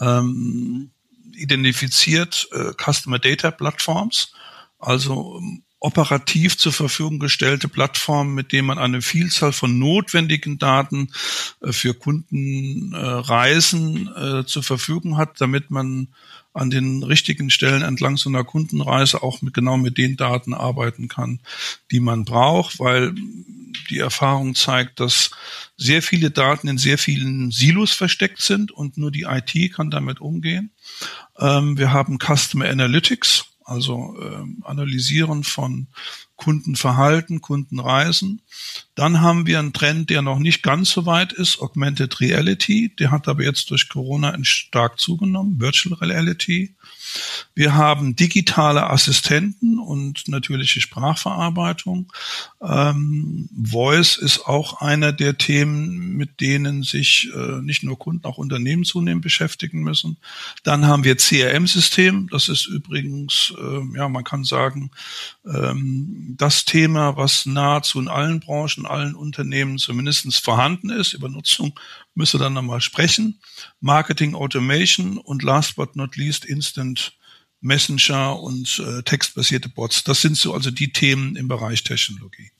ähm, 0.00 0.90
identifiziert 1.34 2.48
äh, 2.52 2.72
Customer 2.74 3.18
Data 3.18 3.50
Plattforms, 3.50 4.32
also 4.78 5.40
operativ 5.82 6.56
zur 6.58 6.72
Verfügung 6.72 7.18
gestellte 7.18 7.66
Plattform, 7.68 8.34
mit 8.34 8.52
dem 8.52 8.66
man 8.66 8.78
eine 8.78 9.02
Vielzahl 9.02 9.50
von 9.52 9.80
notwendigen 9.80 10.58
Daten 10.58 11.10
äh, 11.60 11.72
für 11.72 11.94
Kundenreisen 11.94 14.08
äh, 14.14 14.46
zur 14.46 14.62
Verfügung 14.62 15.16
hat, 15.16 15.40
damit 15.40 15.70
man 15.70 16.14
an 16.54 16.70
den 16.70 17.02
richtigen 17.02 17.50
Stellen 17.50 17.82
entlang 17.82 18.16
so 18.16 18.28
einer 18.28 18.44
Kundenreise 18.44 19.22
auch 19.22 19.42
mit, 19.42 19.54
genau 19.54 19.76
mit 19.76 19.96
den 19.96 20.16
Daten 20.16 20.54
arbeiten 20.54 21.08
kann, 21.08 21.40
die 21.90 22.00
man 22.00 22.24
braucht, 22.24 22.78
weil 22.78 23.14
die 23.88 23.98
Erfahrung 23.98 24.54
zeigt, 24.54 25.00
dass 25.00 25.30
sehr 25.76 26.02
viele 26.02 26.30
Daten 26.30 26.68
in 26.68 26.78
sehr 26.78 26.98
vielen 26.98 27.50
Silos 27.50 27.92
versteckt 27.92 28.42
sind 28.42 28.70
und 28.70 28.98
nur 28.98 29.10
die 29.10 29.22
IT 29.22 29.72
kann 29.72 29.90
damit 29.90 30.20
umgehen. 30.20 30.72
Ähm, 31.38 31.78
wir 31.78 31.92
haben 31.92 32.18
Customer 32.18 32.68
Analytics, 32.68 33.46
also 33.64 34.16
ähm, 34.20 34.62
Analysieren 34.64 35.44
von 35.44 35.88
Kundenverhalten, 36.42 37.40
Kundenreisen. 37.40 38.42
Dann 38.96 39.20
haben 39.20 39.46
wir 39.46 39.60
einen 39.60 39.72
Trend, 39.72 40.10
der 40.10 40.22
noch 40.22 40.40
nicht 40.40 40.64
ganz 40.64 40.90
so 40.90 41.06
weit 41.06 41.32
ist, 41.32 41.60
Augmented 41.60 42.18
Reality. 42.20 42.92
Der 42.98 43.12
hat 43.12 43.28
aber 43.28 43.44
jetzt 43.44 43.70
durch 43.70 43.88
Corona 43.88 44.36
stark 44.42 44.98
zugenommen, 44.98 45.60
Virtual 45.60 45.94
Reality. 45.94 46.74
Wir 47.54 47.74
haben 47.74 48.16
digitale 48.16 48.88
Assistenten 48.88 49.78
und 49.78 50.28
natürliche 50.28 50.80
Sprachverarbeitung. 50.80 52.12
Ähm, 52.62 53.48
Voice 53.62 54.16
ist 54.16 54.46
auch 54.46 54.80
einer 54.80 55.12
der 55.12 55.38
Themen, 55.38 56.16
mit 56.16 56.40
denen 56.40 56.82
sich 56.82 57.30
äh, 57.34 57.60
nicht 57.60 57.82
nur 57.82 57.98
Kunden, 57.98 58.24
auch 58.24 58.38
Unternehmen 58.38 58.84
zunehmend 58.84 59.22
beschäftigen 59.22 59.82
müssen. 59.82 60.16
Dann 60.62 60.86
haben 60.86 61.04
wir 61.04 61.16
CRM-System. 61.16 62.28
Das 62.30 62.48
ist 62.48 62.66
übrigens, 62.66 63.52
äh, 63.58 63.96
ja, 63.96 64.08
man 64.08 64.24
kann 64.24 64.44
sagen, 64.44 64.90
ähm, 65.44 66.34
das 66.38 66.64
Thema, 66.64 67.16
was 67.16 67.46
nahezu 67.46 68.00
in 68.00 68.08
allen 68.08 68.40
Branchen, 68.40 68.86
allen 68.86 69.14
Unternehmen 69.14 69.78
zumindest 69.78 70.42
vorhanden 70.42 70.90
ist. 70.90 71.12
Über 71.12 71.28
Nutzung 71.28 71.78
müsste 72.14 72.38
dann 72.38 72.52
nochmal 72.52 72.80
sprechen. 72.80 73.40
Marketing 73.80 74.34
Automation 74.34 75.18
und 75.18 75.42
last 75.42 75.76
but 75.76 75.96
not 75.96 76.16
least 76.16 76.44
Instant 76.44 77.16
Messenger 77.60 78.40
und 78.40 78.82
äh, 78.84 79.02
textbasierte 79.02 79.68
Bots. 79.68 80.04
Das 80.04 80.20
sind 80.20 80.36
so 80.36 80.52
also 80.52 80.70
die 80.70 80.92
Themen 80.92 81.36
im 81.36 81.48
Bereich 81.48 81.84
Technologie. 81.84 82.50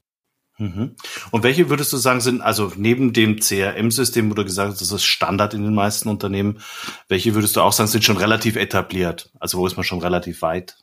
Mhm. 0.59 0.95
Und 1.31 1.43
welche 1.43 1.71
würdest 1.71 1.93
du 1.93 1.97
sagen 1.97 2.21
sind, 2.21 2.41
also 2.41 2.73
neben 2.77 3.13
dem 3.13 3.41
CRM-System, 3.41 4.31
wo 4.31 4.35
du 4.35 4.45
gesagt 4.45 4.71
hast, 4.71 4.81
das 4.81 4.93
ist 4.93 5.05
Standard 5.05 5.55
in 5.55 5.65
den 5.65 5.75
meisten 5.75 6.09
Unternehmen, 6.09 6.61
welche 7.09 7.35
würdest 7.35 7.57
du 7.57 7.63
auch 7.63 7.73
sagen, 7.73 7.89
sind 7.89 8.05
schon 8.05 8.17
relativ 8.17 8.57
etabliert? 8.57 9.31
Also 9.41 9.59
wo 9.59 9.67
ist 9.67 9.77
man 9.77 9.85
schon 9.85 10.01
relativ 10.01 10.43
weit? 10.43 10.77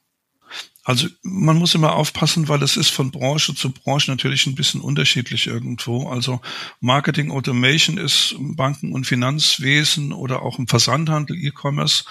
Also 0.83 1.07
man 1.21 1.57
muss 1.57 1.75
immer 1.75 1.93
aufpassen, 1.93 2.47
weil 2.47 2.63
es 2.63 2.75
ist 2.75 2.89
von 2.89 3.11
Branche 3.11 3.53
zu 3.53 3.71
Branche 3.71 4.09
natürlich 4.09 4.47
ein 4.47 4.55
bisschen 4.55 4.81
unterschiedlich 4.81 5.45
irgendwo. 5.45 6.09
Also 6.09 6.41
Marketing 6.79 7.31
Automation 7.31 7.99
ist 7.99 8.31
im 8.31 8.55
Banken- 8.55 8.93
und 8.93 9.05
Finanzwesen 9.05 10.13
oder 10.13 10.41
auch 10.41 10.57
im 10.57 10.67
Versandhandel, 10.67 11.37
E-Commerce 11.37 12.05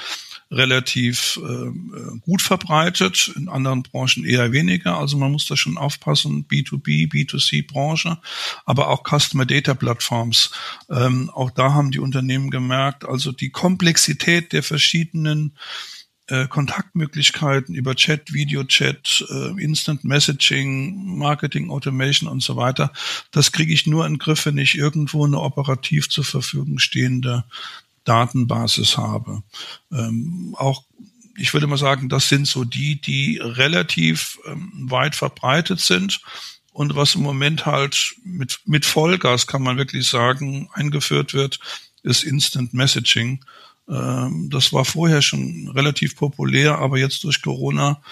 relativ 0.51 1.39
äh, 1.45 2.19
gut 2.21 2.41
verbreitet, 2.41 3.33
in 3.37 3.49
anderen 3.49 3.83
Branchen 3.83 4.25
eher 4.25 4.53
weniger. 4.53 4.97
Also 4.97 5.19
man 5.19 5.33
muss 5.33 5.47
da 5.47 5.57
schon 5.57 5.77
aufpassen, 5.77 6.47
B2B, 6.49 7.11
B2C-Branche, 7.11 8.19
aber 8.65 8.89
auch 8.89 9.03
Customer 9.03 9.45
Data 9.45 9.75
Plattforms. 9.75 10.51
Ähm, 10.89 11.31
auch 11.31 11.51
da 11.51 11.75
haben 11.75 11.91
die 11.91 11.99
Unternehmen 11.99 12.51
gemerkt, 12.51 13.05
also 13.05 13.33
die 13.33 13.51
Komplexität 13.51 14.53
der 14.53 14.63
verschiedenen 14.63 15.57
äh, 16.29 16.47
Kontaktmöglichkeiten 16.47 17.75
über 17.75 17.95
Chat, 17.95 18.33
Videochat, 18.33 19.25
äh, 19.31 19.63
Instant 19.63 20.05
Messaging, 20.05 21.17
Marketing 21.19 21.71
Automation 21.71 22.29
und 22.29 22.43
so 22.43 22.57
weiter. 22.57 22.93
Das 23.31 23.53
kriege 23.53 23.73
ich 23.73 23.87
nur 23.87 24.07
in 24.07 24.19
Griff, 24.19 24.47
wenn 24.47 24.59
ich 24.59 24.77
irgendwo 24.77 25.25
eine 25.25 25.41
operativ 25.41 26.09
zur 26.09 26.25
Verfügung 26.25 26.79
stehende 26.79 27.45
Datenbasis 28.05 28.97
habe. 28.97 29.43
Ähm, 29.93 30.55
auch 30.57 30.85
ich 31.39 31.55
würde 31.55 31.69
mal 31.69 31.79
sagen, 31.79 32.09
das 32.09 32.29
sind 32.29 32.47
so 32.49 32.65
die, 32.65 33.01
die 33.01 33.39
relativ 33.41 34.39
ähm, 34.47 34.73
weit 34.91 35.15
verbreitet 35.15 35.81
sind. 35.81 36.21
Und 36.73 36.97
was 36.97 37.15
im 37.15 37.23
Moment 37.23 37.65
halt 37.65 38.17
mit, 38.25 38.61
mit 38.67 38.85
Vollgas, 38.85 39.47
kann 39.47 39.63
man 39.63 39.79
wirklich 39.79 40.09
sagen, 40.09 40.69
eingeführt 40.73 41.35
wird, 41.35 41.61
ist 42.03 42.25
Instant 42.25 42.75
Messaging. 42.75 43.45
Ähm, 43.89 44.49
das 44.51 44.73
war 44.73 44.85
vorher 44.85 45.23
schon 45.23 45.69
relativ 45.75 46.17
populär, 46.17 46.79
aber 46.79 46.99
jetzt 46.99 47.25
durch 47.25 47.43
Corona, 47.43 48.03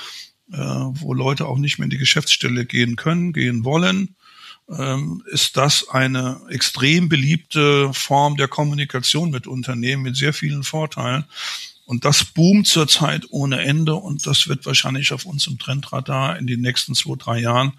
äh, 0.52 0.56
wo 0.56 1.12
Leute 1.12 1.46
auch 1.46 1.58
nicht 1.58 1.78
mehr 1.78 1.84
in 1.84 1.90
die 1.90 1.98
Geschäftsstelle 1.98 2.64
gehen 2.64 2.96
können, 2.96 3.32
gehen 3.32 3.64
wollen, 3.64 4.16
ähm, 4.68 5.22
ist 5.30 5.56
das 5.56 5.88
eine 5.88 6.40
extrem 6.48 7.08
beliebte 7.08 7.92
Form 7.92 8.36
der 8.36 8.48
Kommunikation 8.48 9.30
mit 9.30 9.46
Unternehmen 9.46 10.02
mit 10.02 10.16
sehr 10.16 10.32
vielen 10.32 10.64
Vorteilen. 10.64 11.24
Und 11.84 12.04
das 12.04 12.24
boomt 12.24 12.66
zurzeit 12.66 13.26
ohne 13.30 13.62
Ende 13.62 13.94
und 13.94 14.26
das 14.26 14.48
wird 14.48 14.66
wahrscheinlich 14.66 15.12
auf 15.12 15.24
unserem 15.24 15.58
Trendradar 15.58 16.36
in 16.36 16.48
den 16.48 16.60
nächsten 16.60 16.96
zwei, 16.96 17.14
drei 17.16 17.38
Jahren 17.38 17.74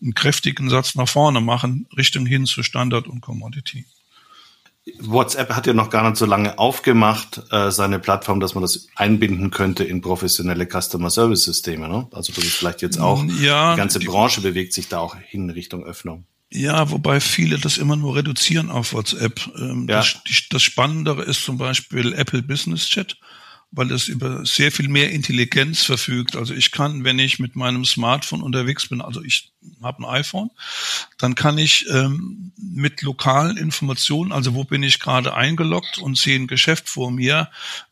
einen 0.00 0.14
kräftigen 0.14 0.70
Satz 0.70 0.94
nach 0.94 1.08
vorne 1.08 1.40
machen, 1.40 1.88
Richtung 1.96 2.24
hin 2.24 2.46
zu 2.46 2.62
Standard 2.62 3.08
und 3.08 3.20
Commodity. 3.20 3.84
WhatsApp 5.00 5.54
hat 5.54 5.66
ja 5.66 5.72
noch 5.72 5.90
gar 5.90 6.08
nicht 6.08 6.16
so 6.16 6.26
lange 6.26 6.58
aufgemacht, 6.58 7.42
äh, 7.50 7.70
seine 7.70 7.98
Plattform, 7.98 8.40
dass 8.40 8.54
man 8.54 8.62
das 8.62 8.88
einbinden 8.96 9.50
könnte 9.50 9.84
in 9.84 10.00
professionelle 10.00 10.66
Customer 10.66 11.10
Service 11.10 11.44
Systeme. 11.44 11.88
Ne? 11.88 12.06
Also 12.12 12.32
das 12.32 12.44
ist 12.44 12.56
vielleicht 12.56 12.82
jetzt 12.82 13.00
auch, 13.00 13.22
mm, 13.22 13.42
ja, 13.42 13.72
die 13.72 13.78
ganze 13.78 14.00
Branche 14.00 14.40
bewegt 14.40 14.72
sich 14.72 14.88
da 14.88 14.98
auch 14.98 15.16
hin 15.16 15.50
Richtung 15.50 15.84
Öffnung. 15.84 16.26
Ja, 16.50 16.90
wobei 16.90 17.20
viele 17.20 17.58
das 17.58 17.76
immer 17.76 17.96
nur 17.96 18.16
reduzieren 18.16 18.70
auf 18.70 18.94
WhatsApp. 18.94 19.40
Ähm, 19.58 19.86
ja. 19.88 19.98
das, 19.98 20.16
das 20.50 20.62
Spannendere 20.62 21.22
ist 21.22 21.44
zum 21.44 21.58
Beispiel 21.58 22.14
Apple 22.14 22.42
Business 22.42 22.88
Chat 22.88 23.18
weil 23.70 23.92
es 23.92 24.08
über 24.08 24.46
sehr 24.46 24.72
viel 24.72 24.88
mehr 24.88 25.10
Intelligenz 25.12 25.82
verfügt. 25.82 26.36
Also 26.36 26.54
ich 26.54 26.70
kann, 26.70 27.04
wenn 27.04 27.18
ich 27.18 27.38
mit 27.38 27.54
meinem 27.54 27.84
Smartphone 27.84 28.42
unterwegs 28.42 28.88
bin, 28.88 29.02
also 29.02 29.22
ich 29.22 29.52
habe 29.82 30.02
ein 30.02 30.20
iPhone, 30.20 30.50
dann 31.18 31.34
kann 31.34 31.58
ich 31.58 31.86
ähm, 31.90 32.52
mit 32.56 33.02
lokalen 33.02 33.56
Informationen, 33.56 34.32
also 34.32 34.54
wo 34.54 34.64
bin 34.64 34.82
ich 34.82 35.00
gerade 35.00 35.34
eingeloggt 35.34 35.98
und 35.98 36.16
sehe 36.16 36.38
ein 36.38 36.46
Geschäft 36.46 36.88
vor 36.88 37.10
mir, 37.10 37.50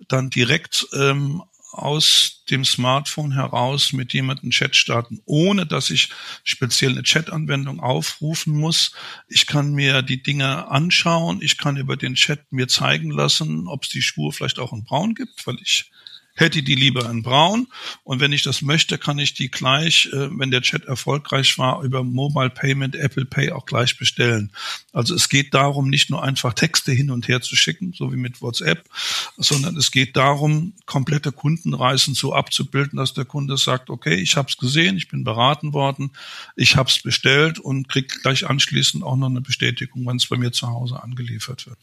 dann 0.09 0.30
direkt 0.30 0.87
ähm, 0.95 1.42
aus 1.76 2.45
dem 2.50 2.64
Smartphone 2.64 3.33
heraus 3.33 3.92
mit 3.92 4.12
jemandem 4.12 4.50
Chat 4.50 4.76
starten, 4.76 5.21
ohne 5.25 5.66
dass 5.66 5.90
ich 5.90 6.11
speziell 6.45 6.92
eine 6.92 7.02
Chat-Anwendung 7.02 7.80
aufrufen 7.80 8.54
muss. 8.54 8.92
Ich 9.28 9.47
kann 9.47 9.73
mir 9.73 10.02
die 10.02 10.23
Dinge 10.23 10.68
anschauen. 10.68 11.40
Ich 11.42 11.59
kann 11.59 11.76
über 11.76 11.97
den 11.97 12.14
Chat 12.14 12.52
mir 12.52 12.68
zeigen 12.68 13.11
lassen, 13.11 13.66
ob 13.66 13.85
es 13.85 13.90
die 13.90 14.02
Spur 14.02 14.33
vielleicht 14.33 14.59
auch 14.59 14.73
in 14.73 14.85
Braun 14.85 15.14
gibt, 15.14 15.47
weil 15.47 15.56
ich 15.61 15.90
hätte 16.36 16.62
die 16.62 16.74
lieber 16.74 17.10
in 17.10 17.22
Braun. 17.22 17.66
Und 18.04 18.20
wenn 18.20 18.32
ich 18.32 18.42
das 18.42 18.62
möchte, 18.62 18.98
kann 18.98 19.18
ich 19.18 19.34
die 19.34 19.50
gleich, 19.50 20.08
äh, 20.12 20.28
wenn 20.38 20.50
der 20.50 20.62
Chat 20.62 20.84
erfolgreich 20.84 21.58
war, 21.58 21.82
über 21.82 22.04
Mobile 22.04 22.50
Payment, 22.50 22.94
Apple 22.94 23.24
Pay 23.24 23.50
auch 23.50 23.66
gleich 23.66 23.98
bestellen. 23.98 24.52
Also 24.92 25.14
es 25.14 25.28
geht 25.28 25.54
darum, 25.54 25.88
nicht 25.88 26.10
nur 26.10 26.22
einfach 26.22 26.52
Texte 26.52 26.92
hin 26.92 27.10
und 27.10 27.26
her 27.28 27.40
zu 27.40 27.56
schicken, 27.56 27.92
so 27.92 28.12
wie 28.12 28.16
mit 28.16 28.40
WhatsApp, 28.40 28.88
sondern 29.36 29.76
es 29.76 29.90
geht 29.90 30.16
darum, 30.16 30.74
komplette 30.84 31.32
Kundenreisen 31.32 32.14
so 32.14 32.34
abzubilden, 32.34 32.98
dass 32.98 33.14
der 33.14 33.24
Kunde 33.24 33.56
sagt, 33.56 33.90
okay, 33.90 34.14
ich 34.14 34.36
habe 34.36 34.48
es 34.48 34.56
gesehen, 34.56 34.96
ich 34.96 35.08
bin 35.08 35.24
beraten 35.24 35.72
worden, 35.72 36.10
ich 36.54 36.76
habe 36.76 36.90
es 36.90 37.00
bestellt 37.00 37.58
und 37.58 37.88
kriegt 37.88 38.22
gleich 38.22 38.46
anschließend 38.46 39.02
auch 39.02 39.16
noch 39.16 39.28
eine 39.28 39.40
Bestätigung, 39.40 40.06
wenn 40.06 40.16
es 40.16 40.26
bei 40.26 40.36
mir 40.36 40.52
zu 40.52 40.68
Hause 40.68 41.02
angeliefert 41.02 41.66
wird. 41.66 41.78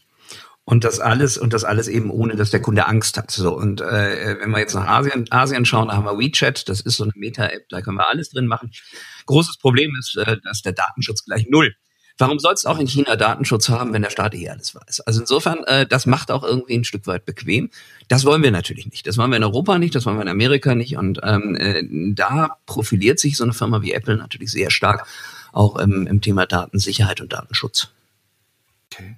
Und 0.66 0.84
das 0.84 0.98
alles 0.98 1.36
und 1.36 1.52
das 1.52 1.62
alles 1.64 1.88
eben 1.88 2.10
ohne, 2.10 2.36
dass 2.36 2.50
der 2.50 2.62
Kunde 2.62 2.86
Angst 2.86 3.18
hat. 3.18 3.30
So 3.30 3.54
und 3.54 3.82
äh, 3.82 4.36
wenn 4.40 4.50
wir 4.50 4.60
jetzt 4.60 4.74
nach 4.74 4.86
Asien, 4.86 5.26
Asien 5.30 5.66
schauen, 5.66 5.88
da 5.88 5.94
haben 5.94 6.06
wir 6.06 6.18
WeChat. 6.18 6.68
Das 6.70 6.80
ist 6.80 6.96
so 6.96 7.04
eine 7.04 7.12
Meta-App, 7.14 7.68
da 7.68 7.82
können 7.82 7.98
wir 7.98 8.08
alles 8.08 8.30
drin 8.30 8.46
machen. 8.46 8.70
Großes 9.26 9.58
Problem 9.58 9.94
ist, 9.98 10.16
äh, 10.16 10.38
dass 10.42 10.62
der 10.62 10.72
Datenschutz 10.72 11.24
gleich 11.24 11.46
null. 11.50 11.74
Warum 12.16 12.38
soll 12.38 12.54
es 12.54 12.64
auch 12.64 12.78
in 12.78 12.86
China 12.86 13.16
Datenschutz 13.16 13.68
haben, 13.68 13.92
wenn 13.92 14.02
der 14.02 14.10
Staat 14.10 14.34
eh 14.34 14.48
alles 14.48 14.74
weiß? 14.74 15.00
Also 15.00 15.20
insofern, 15.20 15.64
äh, 15.64 15.84
das 15.84 16.06
macht 16.06 16.30
auch 16.30 16.44
irgendwie 16.44 16.76
ein 16.76 16.84
Stück 16.84 17.06
weit 17.08 17.26
bequem. 17.26 17.70
Das 18.06 18.24
wollen 18.24 18.42
wir 18.42 18.52
natürlich 18.52 18.86
nicht. 18.86 19.06
Das 19.06 19.18
wollen 19.18 19.30
wir 19.30 19.36
in 19.36 19.44
Europa 19.44 19.78
nicht, 19.78 19.94
das 19.96 20.06
wollen 20.06 20.16
wir 20.16 20.22
in 20.22 20.28
Amerika 20.28 20.74
nicht. 20.76 20.96
Und 20.96 21.20
ähm, 21.24 21.56
äh, 21.56 21.82
da 22.14 22.56
profiliert 22.66 23.18
sich 23.18 23.36
so 23.36 23.44
eine 23.44 23.52
Firma 23.52 23.82
wie 23.82 23.92
Apple 23.92 24.16
natürlich 24.16 24.52
sehr 24.52 24.70
stark 24.70 25.06
auch 25.52 25.80
ähm, 25.80 26.06
im 26.06 26.20
Thema 26.20 26.46
Datensicherheit 26.46 27.20
und 27.20 27.32
Datenschutz. 27.32 27.88
Okay. 28.92 29.16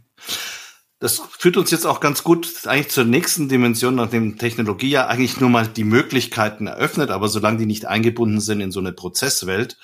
Das 0.99 1.21
führt 1.39 1.59
uns 1.59 1.71
jetzt 1.71 1.85
auch 1.85 2.01
ganz 2.01 2.25
gut 2.25 2.67
eigentlich 2.67 2.89
zur 2.89 3.05
nächsten 3.05 3.51
Dimension, 3.51 3.97
nachdem 3.97 4.39
Technologie 4.39 4.89
ja 4.89 5.07
eigentlich 5.09 5.41
nur 5.41 5.51
mal 5.51 5.69
die 5.69 5.85
Möglichkeiten 5.85 6.67
eröffnet, 6.67 7.11
aber 7.11 7.29
solange 7.29 7.59
die 7.59 7.67
nicht 7.67 7.85
eingebunden 7.85 8.41
sind 8.41 8.61
in 8.61 8.73
so 8.73 8.81
eine 8.81 8.93
Prozesswelt, 8.93 9.77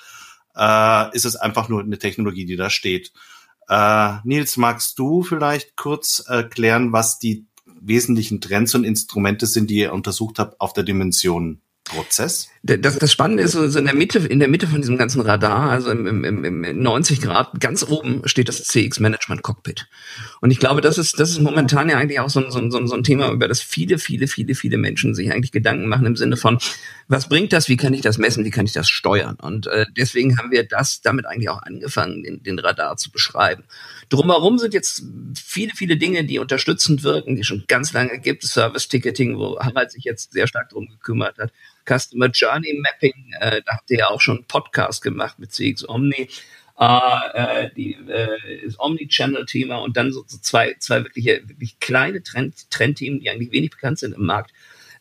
äh, 0.55 1.15
ist 1.15 1.25
es 1.25 1.35
einfach 1.35 1.69
nur 1.69 1.81
eine 1.81 1.99
Technologie, 1.99 2.45
die 2.45 2.55
da 2.55 2.71
steht. 2.71 3.11
Äh, 3.69 4.15
Nils, 4.23 4.57
magst 4.57 4.97
du 4.97 5.21
vielleicht 5.21 5.75
kurz 5.75 6.23
erklären, 6.27 6.93
was 6.93 7.19
die 7.19 7.45
wesentlichen 7.65 8.41
Trends 8.41 8.73
und 8.73 8.83
Instrumente 8.83 9.45
sind, 9.45 9.69
die 9.69 9.77
ihr 9.77 9.93
untersucht 9.93 10.39
habt 10.39 10.59
auf 10.59 10.73
der 10.73 10.83
Dimension 10.83 11.61
Prozess? 11.83 12.49
Das, 12.65 12.97
das 12.97 13.11
Spannende 13.11 13.43
ist 13.43 13.51
so, 13.51 13.77
in 13.77 13.83
der 13.83 13.93
Mitte, 13.93 14.19
in 14.19 14.39
der 14.39 14.47
Mitte 14.47 14.67
von 14.67 14.79
diesem 14.79 14.97
ganzen 14.97 15.19
Radar, 15.19 15.69
also 15.69 15.91
im, 15.91 16.23
im, 16.23 16.63
im 16.63 16.81
90 16.81 17.19
Grad, 17.19 17.59
ganz 17.59 17.83
oben 17.83 18.21
steht 18.23 18.47
das 18.47 18.63
CX 18.63 19.01
Management 19.01 19.43
Cockpit. 19.43 19.87
Und 20.39 20.49
ich 20.49 20.59
glaube, 20.59 20.79
das 20.79 20.97
ist, 20.97 21.19
das 21.19 21.31
ist 21.31 21.41
momentan 21.41 21.89
ja 21.89 21.97
eigentlich 21.97 22.21
auch 22.21 22.29
so, 22.29 22.49
so, 22.49 22.69
so, 22.69 22.85
so 22.85 22.95
ein 22.95 23.03
Thema, 23.03 23.31
über 23.31 23.49
das 23.49 23.61
viele, 23.61 23.97
viele, 23.97 24.27
viele, 24.27 24.55
viele 24.55 24.77
Menschen 24.77 25.13
sich 25.13 25.29
eigentlich 25.33 25.51
Gedanken 25.51 25.89
machen 25.89 26.05
im 26.05 26.15
Sinne 26.15 26.37
von, 26.37 26.57
was 27.09 27.27
bringt 27.27 27.51
das, 27.51 27.67
wie 27.67 27.75
kann 27.75 27.93
ich 27.93 27.99
das 27.99 28.17
messen, 28.17 28.45
wie 28.45 28.49
kann 28.49 28.65
ich 28.65 28.71
das 28.71 28.87
steuern? 28.87 29.35
Und 29.41 29.67
äh, 29.67 29.85
deswegen 29.97 30.37
haben 30.37 30.49
wir 30.49 30.65
das 30.65 31.01
damit 31.01 31.25
eigentlich 31.25 31.49
auch 31.49 31.61
angefangen, 31.63 32.23
den, 32.23 32.43
den 32.43 32.59
Radar 32.59 32.95
zu 32.95 33.11
beschreiben. 33.11 33.65
Drumherum 34.07 34.57
sind 34.57 34.73
jetzt 34.73 35.03
viele, 35.35 35.73
viele 35.75 35.97
Dinge, 35.97 36.23
die 36.23 36.39
unterstützend 36.39 37.03
wirken, 37.03 37.35
die 37.35 37.43
schon 37.43 37.65
ganz 37.67 37.91
lange 37.91 38.19
gibt. 38.19 38.43
Service 38.43 38.87
Ticketing, 38.87 39.37
wo 39.37 39.59
Harald 39.59 39.91
sich 39.91 40.05
jetzt 40.05 40.31
sehr 40.31 40.47
stark 40.47 40.69
drum 40.69 40.87
gekümmert 40.87 41.37
hat. 41.39 41.51
Customer 41.87 42.27
Journey 42.27 42.79
Mapping, 42.81 43.33
äh, 43.39 43.61
da 43.65 43.73
habt 43.73 43.89
ihr 43.91 43.99
ja 43.99 44.07
auch 44.09 44.21
schon 44.21 44.37
einen 44.37 44.47
Podcast 44.47 45.01
gemacht 45.01 45.39
mit 45.39 45.51
CX 45.51 45.87
Omni. 45.87 46.29
Äh, 46.79 47.69
die, 47.75 47.93
äh, 47.93 48.65
das 48.65 48.79
Omni-Channel-Thema 48.79 49.77
und 49.77 49.95
dann 49.95 50.11
so, 50.11 50.23
so 50.25 50.37
zwei, 50.39 50.75
zwei 50.79 51.03
wirklich, 51.03 51.25
wirklich 51.25 51.79
kleine 51.79 52.23
Trend, 52.23 52.69
Trendthemen, 52.71 53.19
die 53.19 53.29
eigentlich 53.29 53.51
wenig 53.51 53.69
bekannt 53.69 53.99
sind 53.99 54.15
im 54.15 54.25
Markt. 54.25 54.51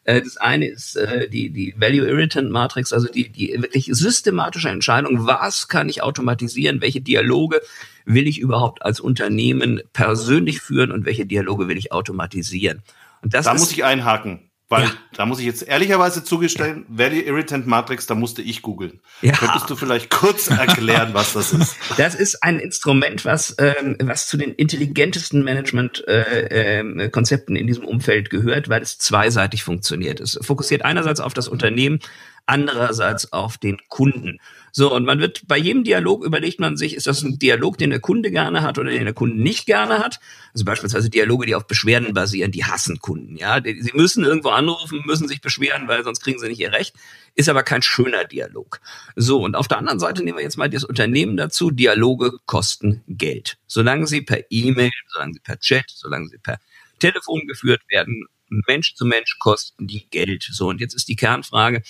Äh, 0.05 0.21
das 0.21 0.37
eine 0.37 0.67
ist 0.67 0.97
äh, 0.97 1.29
die, 1.29 1.51
die 1.51 1.75
Value 1.77 2.07
Irritant 2.07 2.51
Matrix, 2.51 2.93
also 2.93 3.09
die, 3.09 3.29
die 3.29 3.55
wirklich 3.61 3.87
systematische 3.87 4.69
Entscheidung, 4.69 5.27
was 5.27 5.69
kann 5.69 5.89
ich 5.89 6.03
automatisieren, 6.03 6.81
welche 6.81 7.01
Dialoge 7.01 7.61
will 8.05 8.27
ich 8.27 8.39
überhaupt 8.39 8.83
als 8.83 9.01
Unternehmen 9.01 9.81
persönlich 9.93 10.61
führen 10.61 10.91
und 10.91 11.07
welche 11.07 11.27
Dialoge 11.27 11.69
will 11.69 11.79
ich 11.79 11.93
automatisieren. 11.93 12.83
Und 13.23 13.35
das 13.35 13.45
da 13.45 13.55
muss 13.55 13.71
ich 13.71 13.85
einhaken. 13.85 14.51
Weil 14.73 14.85
ja. 14.85 14.93
da 15.12 15.26
muss 15.26 15.38
ich 15.38 15.45
jetzt 15.45 15.69
ehrlicherweise 15.69 16.25
zugestehen, 16.25 16.87
ja. 16.88 17.05
Value 17.05 17.21
Irritant 17.21 17.67
Matrix, 17.67 18.07
da 18.07 18.14
musste 18.14 18.41
ich 18.41 18.62
googeln. 18.62 19.00
Ja. 19.21 19.33
Könntest 19.33 19.69
du 19.69 19.76
vielleicht 19.76 20.09
kurz 20.09 20.49
erklären, 20.49 21.12
was 21.12 21.35
das 21.35 21.52
ist? 21.52 21.76
Das 21.99 22.14
ist 22.14 22.43
ein 22.43 22.59
Instrument, 22.59 23.26
was, 23.26 23.55
ähm, 23.59 23.99
was 24.02 24.29
zu 24.29 24.38
den 24.38 24.55
intelligentesten 24.55 25.45
Management-Konzepten 25.45 27.55
äh, 27.55 27.59
äh, 27.59 27.61
in 27.61 27.67
diesem 27.67 27.85
Umfeld 27.85 28.31
gehört, 28.31 28.71
weil 28.71 28.81
es 28.81 28.97
zweiseitig 28.97 29.62
funktioniert. 29.62 30.21
Es 30.21 30.38
fokussiert 30.41 30.87
einerseits 30.87 31.21
auf 31.21 31.35
das 31.35 31.49
Unternehmen, 31.49 31.99
andererseits 32.47 33.31
auf 33.31 33.59
den 33.59 33.76
Kunden. 33.88 34.38
So, 34.75 34.93
und 34.93 35.05
man 35.05 35.21
wird 35.21 35.47
bei 35.47 35.59
jedem 35.59 35.85
Dialog 35.85 36.25
überlegt 36.25 36.59
man 36.59 36.79
sich, 36.79 36.97
ist 36.97 37.07
das 37.07 37.23
ein 37.23 37.38
Dialog, 37.38 37.76
den 37.76 37.91
der 37.91 38.00
Kunde 38.00 38.31
gerne 38.31 38.62
hat 38.62 38.79
oder 38.79 38.91
den 38.91 39.05
der 39.05 39.12
Kunde 39.12 39.41
nicht 39.41 39.67
gerne 39.67 39.99
hat? 39.99 40.19
Also 40.55 40.64
beispielsweise 40.64 41.11
Dialoge, 41.11 41.45
die 41.45 41.55
auf 41.55 41.67
Beschwerden 41.67 42.14
basieren, 42.14 42.52
die 42.52 42.64
hassen 42.64 42.99
Kunden, 42.99 43.37
ja. 43.37 43.61
Sie 43.62 43.93
müssen 43.93 44.25
irgendwo 44.25 44.49
anrufen, 44.49 45.02
müssen 45.05 45.29
sich 45.29 45.43
beschweren, 45.43 45.88
weil 45.88 46.02
sonst 46.05 46.21
kriegen 46.21 46.38
sie 46.38 46.49
nicht 46.49 46.61
ihr 46.61 46.73
Recht. 46.73 46.97
Ist 47.35 47.50
aber 47.50 47.62
kein 47.62 47.83
schöner 47.83 48.25
Dialog. 48.25 48.81
So, 49.14 49.43
und 49.43 49.57
auf 49.57 49.69
der 49.69 49.76
anderen 49.76 50.00
Seite 50.00 50.25
nehmen 50.25 50.38
wir 50.38 50.45
jetzt 50.45 50.57
mal 50.57 50.71
das 50.71 50.85
Unternehmen 50.85 51.37
dazu. 51.37 51.71
Dialoge 51.71 52.33
kosten 52.47 53.02
Geld. 53.09 53.59
Solange 53.67 54.07
sie 54.07 54.23
per 54.23 54.41
E-Mail, 54.49 54.91
solange 55.09 55.35
sie 55.35 55.41
per 55.41 55.59
Chat, 55.59 55.85
solange 55.88 56.29
sie 56.29 56.38
per 56.38 56.59
Telefon 56.99 57.47
geführt 57.47 57.83
werden, 57.88 58.26
Mensch 58.67 58.95
zu 58.95 59.05
Mensch 59.05 59.38
kosten 59.38 59.87
die 59.87 60.09
Geld. 60.11 60.49
So, 60.50 60.69
und 60.69 60.81
jetzt 60.81 60.95
ist 60.95 61.09
die 61.09 61.17
Kernfrage, 61.17 61.83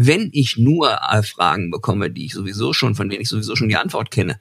wenn 0.00 0.30
ich 0.32 0.56
nur 0.56 0.96
Fragen 1.24 1.72
bekomme, 1.72 2.08
die 2.08 2.26
ich 2.26 2.32
sowieso 2.32 2.72
schon, 2.72 2.94
von 2.94 3.08
denen 3.08 3.22
ich 3.22 3.28
sowieso 3.28 3.56
schon 3.56 3.68
die 3.68 3.76
Antwort 3.76 4.12
kenne, 4.12 4.38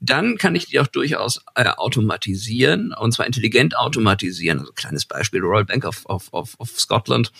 dann 0.00 0.38
kann 0.38 0.54
ich 0.54 0.66
die 0.66 0.80
auch 0.80 0.86
durchaus 0.86 1.44
äh, 1.54 1.68
automatisieren 1.68 2.94
und 2.94 3.12
zwar 3.12 3.26
intelligent 3.26 3.76
automatisieren. 3.76 4.58
Also 4.60 4.72
kleines 4.72 5.04
Beispiel, 5.04 5.40
Royal 5.40 5.66
Bank 5.66 5.84
of, 5.84 6.06
of, 6.06 6.28
of, 6.32 6.54
of 6.58 6.80
Scotland, 6.80 7.30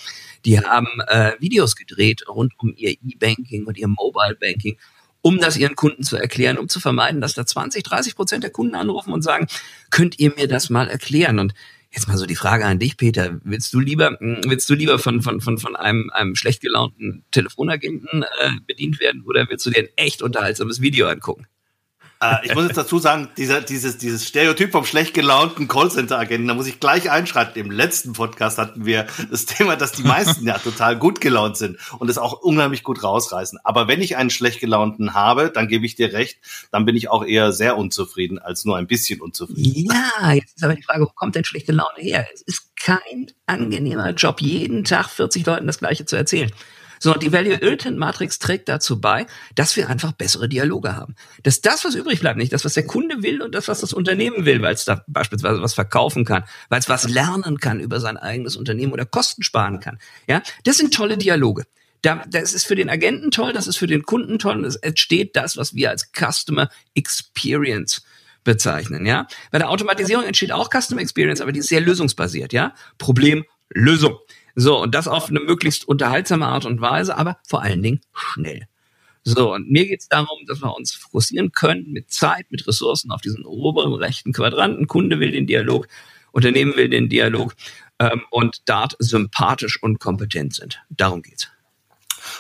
die 0.45 0.61
haben 0.61 1.01
äh, 1.09 1.33
Videos 1.39 1.77
gedreht 1.77 2.29
rund 2.29 2.53
um 2.59 2.75
ihr 2.77 2.91
E-Banking 2.91 3.65
und 3.65 3.79
ihr 3.79 3.89
Mobile 3.89 4.37
Banking, 4.39 4.77
um 5.23 5.39
das 5.39 5.57
ihren 5.57 5.77
Kunden 5.77 6.03
zu 6.03 6.19
erklären, 6.19 6.59
um 6.59 6.69
zu 6.69 6.79
vermeiden, 6.79 7.23
dass 7.23 7.33
da 7.33 7.47
20, 7.47 7.83
30 7.85 8.17
Prozent 8.17 8.45
der 8.45 8.51
Kunden 8.51 8.75
anrufen 8.75 9.15
und 9.15 9.23
sagen, 9.23 9.47
könnt 9.89 10.19
ihr 10.19 10.35
mir 10.37 10.47
das 10.47 10.69
mal 10.69 10.89
erklären? 10.89 11.39
Und 11.39 11.55
Jetzt 11.97 12.09
mal 12.09 12.19
so 12.19 12.27
die 12.27 12.37
Frage 12.37 12.67
an 12.67 12.79
dich, 12.79 12.99
Peter. 12.99 13.41
Willst 13.43 13.73
du 13.73 13.81
lieber, 13.81 14.19
hm, 14.21 14.43
willst 14.47 14.69
du 14.69 14.75
lieber 14.75 14.99
von, 14.99 15.23
von, 15.23 15.41
von, 15.41 15.57
von 15.57 15.75
einem, 15.77 16.11
einem 16.13 16.37
schlecht 16.37 16.61
gelaunten 16.61 17.25
Telefonagenten 17.31 18.23
äh, 18.23 18.51
bedient 18.67 19.01
werden 19.01 19.23
oder 19.23 19.49
willst 19.49 19.65
du 19.65 19.71
dir 19.71 19.81
ein 19.81 19.89
echt 19.97 20.21
unterhaltsames 20.21 20.83
Video 20.83 21.07
angucken? 21.07 21.47
Äh, 22.21 22.37
ich 22.45 22.55
muss 22.55 22.65
jetzt 22.65 22.77
dazu 22.77 22.99
sagen, 22.99 23.29
dieser, 23.37 23.61
dieses, 23.61 23.99
dieses 23.99 24.27
Stereotyp 24.27 24.73
vom 24.73 24.85
schlecht 24.85 25.13
gelaunten 25.13 25.69
Callcenter-Agenten, 25.69 26.49
da 26.49 26.55
muss 26.55 26.67
ich 26.67 26.81
gleich 26.81 27.11
einschreiten. 27.11 27.61
Im 27.61 27.71
letzten 27.71 28.15
Podcast 28.15 28.59
hatten 28.59 28.87
wir 28.87 29.07
das 29.31 29.47
Thema, 29.47 29.77
dass 29.77 29.93
die 29.93 30.03
meisten 30.03 30.47
ja 30.47 30.59
total 30.65 30.99
gut 30.99 31.21
gelaunt 31.21 31.57
sind 31.57 31.79
und 31.99 32.09
es 32.09 32.19
auch 32.19 32.41
unheimlich 32.41 32.83
gut 32.83 33.03
rausreißen. 33.03 33.59
Aber 33.65 33.89
wenn 33.89 34.01
ich 34.01 34.17
einen 34.17 34.31
schlecht 34.31 34.61
gelaunten 34.61 35.15
habe, 35.15 35.51
dann 35.51 35.69
gebe 35.69 35.85
ich 35.85 35.95
dir 35.95 36.13
recht, 36.13 36.39
dann 36.71 36.87
bin 36.87 36.97
ich 36.97 37.11
auch 37.11 37.25
eher 37.25 37.53
sehr 37.53 37.77
unzufrieden 37.77 38.39
als 38.39 38.65
nur 38.65 38.77
ein 38.77 38.87
bisschen 38.87 39.21
unzufrieden. 39.21 39.93
Ja, 39.93 40.33
jetzt 40.33 40.57
ist 40.57 40.65
aber 40.65 40.75
die 40.75 40.83
Frage, 40.83 41.05
wo 41.05 41.11
kommt 41.15 41.35
denn 41.35 41.45
schlechte 41.45 41.73
Laune 41.73 41.99
her? 41.99 42.27
Es 42.33 42.43
ist 42.43 42.77
kein 42.77 43.27
angenehmer 43.47 44.11
Job, 44.11 44.41
jeden 44.41 44.85
Tag 44.85 45.09
40 45.11 45.45
Leuten 45.45 45.67
das 45.67 45.79
Gleiche 45.79 46.07
zu 46.07 46.17
erzählen. 46.17 46.51
So, 46.99 47.15
die 47.15 47.33
Value 47.33 47.55
Irritant 47.55 47.99
Matrix 47.99 48.39
trägt 48.39 48.69
dazu 48.69 49.01
bei, 49.01 49.27
dass 49.55 49.77
wir 49.77 49.89
einfach 49.89 50.13
bessere 50.13 50.49
Dialoge 50.49 50.97
haben. 50.97 51.15
Dass 51.43 51.61
das, 51.61 51.85
was 51.85 51.95
übrig 51.95 52.21
bleibt, 52.21 52.39
nicht 52.39 52.53
das, 52.53 52.65
was 52.65 52.75
der 52.75 52.87
Kunde 52.87 53.23
will 53.23 53.43
und 53.43 53.55
das, 53.55 53.69
was 53.69 53.81
das 53.81 53.93
Unternehmen 53.93 54.45
will, 54.45 54.63
weil 54.63 54.75
es 54.75 54.85
da 54.85 55.05
beispielsweise 55.07 55.63
was 55.63 55.75
verkaufen 55.75 56.25
kann, 56.25 56.45
weil 56.69 56.81
es 56.81 56.89
was 56.89 57.09
lernen 57.09 57.59
kann 57.59 57.81
über 57.81 58.01
sein 58.01 58.17
eigenes 58.17 58.57
Unternehmen 58.57 58.93
oder 58.93 59.05
Kosten 59.05 59.43
sparen 59.43 59.81
kann. 59.81 59.99
Ja, 60.29 60.43
das 60.65 60.79
sind 60.79 60.95
tolle 60.95 61.19
Dialoge. 61.19 61.65
Da, 62.03 62.23
das 62.29 62.53
ist 62.53 62.67
für 62.67 62.77
den 62.77 62.91
Agenten 62.91 63.31
toll, 63.31 63.53
das 63.53 63.67
ist 63.67 63.77
für 63.77 63.87
den 63.87 64.03
Kunden 64.03 64.39
toll 64.39 64.59
und 64.59 64.65
es 64.65 64.77
entsteht 64.77 65.35
das, 65.35 65.57
was 65.57 65.75
wir 65.75 65.91
als 65.91 66.11
Customer 66.13 66.69
Experience 66.95 68.03
bezeichnen, 68.45 69.05
ja. 69.05 69.27
Bei 69.51 69.59
der 69.59 69.69
Automatisierung 69.69 70.25
entsteht 70.25 70.53
auch 70.53 70.71
Customer 70.71 71.01
Experience, 71.01 71.41
aber 71.41 71.53
die 71.53 71.59
ist 71.59 71.69
sehr 71.69 71.81
lösungsbasiert, 71.81 72.53
ja. 72.53 72.75
Problem, 72.97 73.45
Lösung. 73.71 74.19
So, 74.59 74.81
und 74.83 74.95
das 74.95 75.07
auf 75.07 75.29
eine 75.29 75.41
möglichst 75.41 75.87
unterhaltsame 75.87 76.47
Art 76.47 76.65
und 76.65 76.81
Weise, 76.81 77.17
aber 77.17 77.39
vor 77.47 77.63
allen 77.63 77.83
Dingen 77.83 78.01
schnell. 78.15 78.67
So, 79.23 79.53
und 79.53 79.71
mir 79.71 79.87
geht 79.87 80.01
es 80.01 80.09
darum, 80.09 80.47
dass 80.47 80.63
wir 80.63 80.75
uns 80.75 80.93
fokussieren 80.93 81.53
können 81.53 81.93
mit 81.93 82.11
Zeit, 82.11 82.51
mit 82.51 82.67
Ressourcen 82.67 83.11
auf 83.11 83.21
diesen 83.21 83.45
oberen 83.45 83.93
rechten 83.93 84.33
Quadranten. 84.33 84.87
Kunde 84.87 85.21
will 85.21 85.33
den 85.33 85.47
Dialog, 85.47 85.89
Unternehmen 86.33 86.75
will 86.75 86.89
den 86.89 87.11
Dialog 87.11 87.55
ähm, 87.99 88.23
und 88.31 88.63
dort 88.65 88.97
sympathisch 88.99 89.83
und 89.83 90.01
kompetent 90.01 90.55
sind. 90.55 90.81
Darum 90.89 91.23
geht's. 91.23 91.49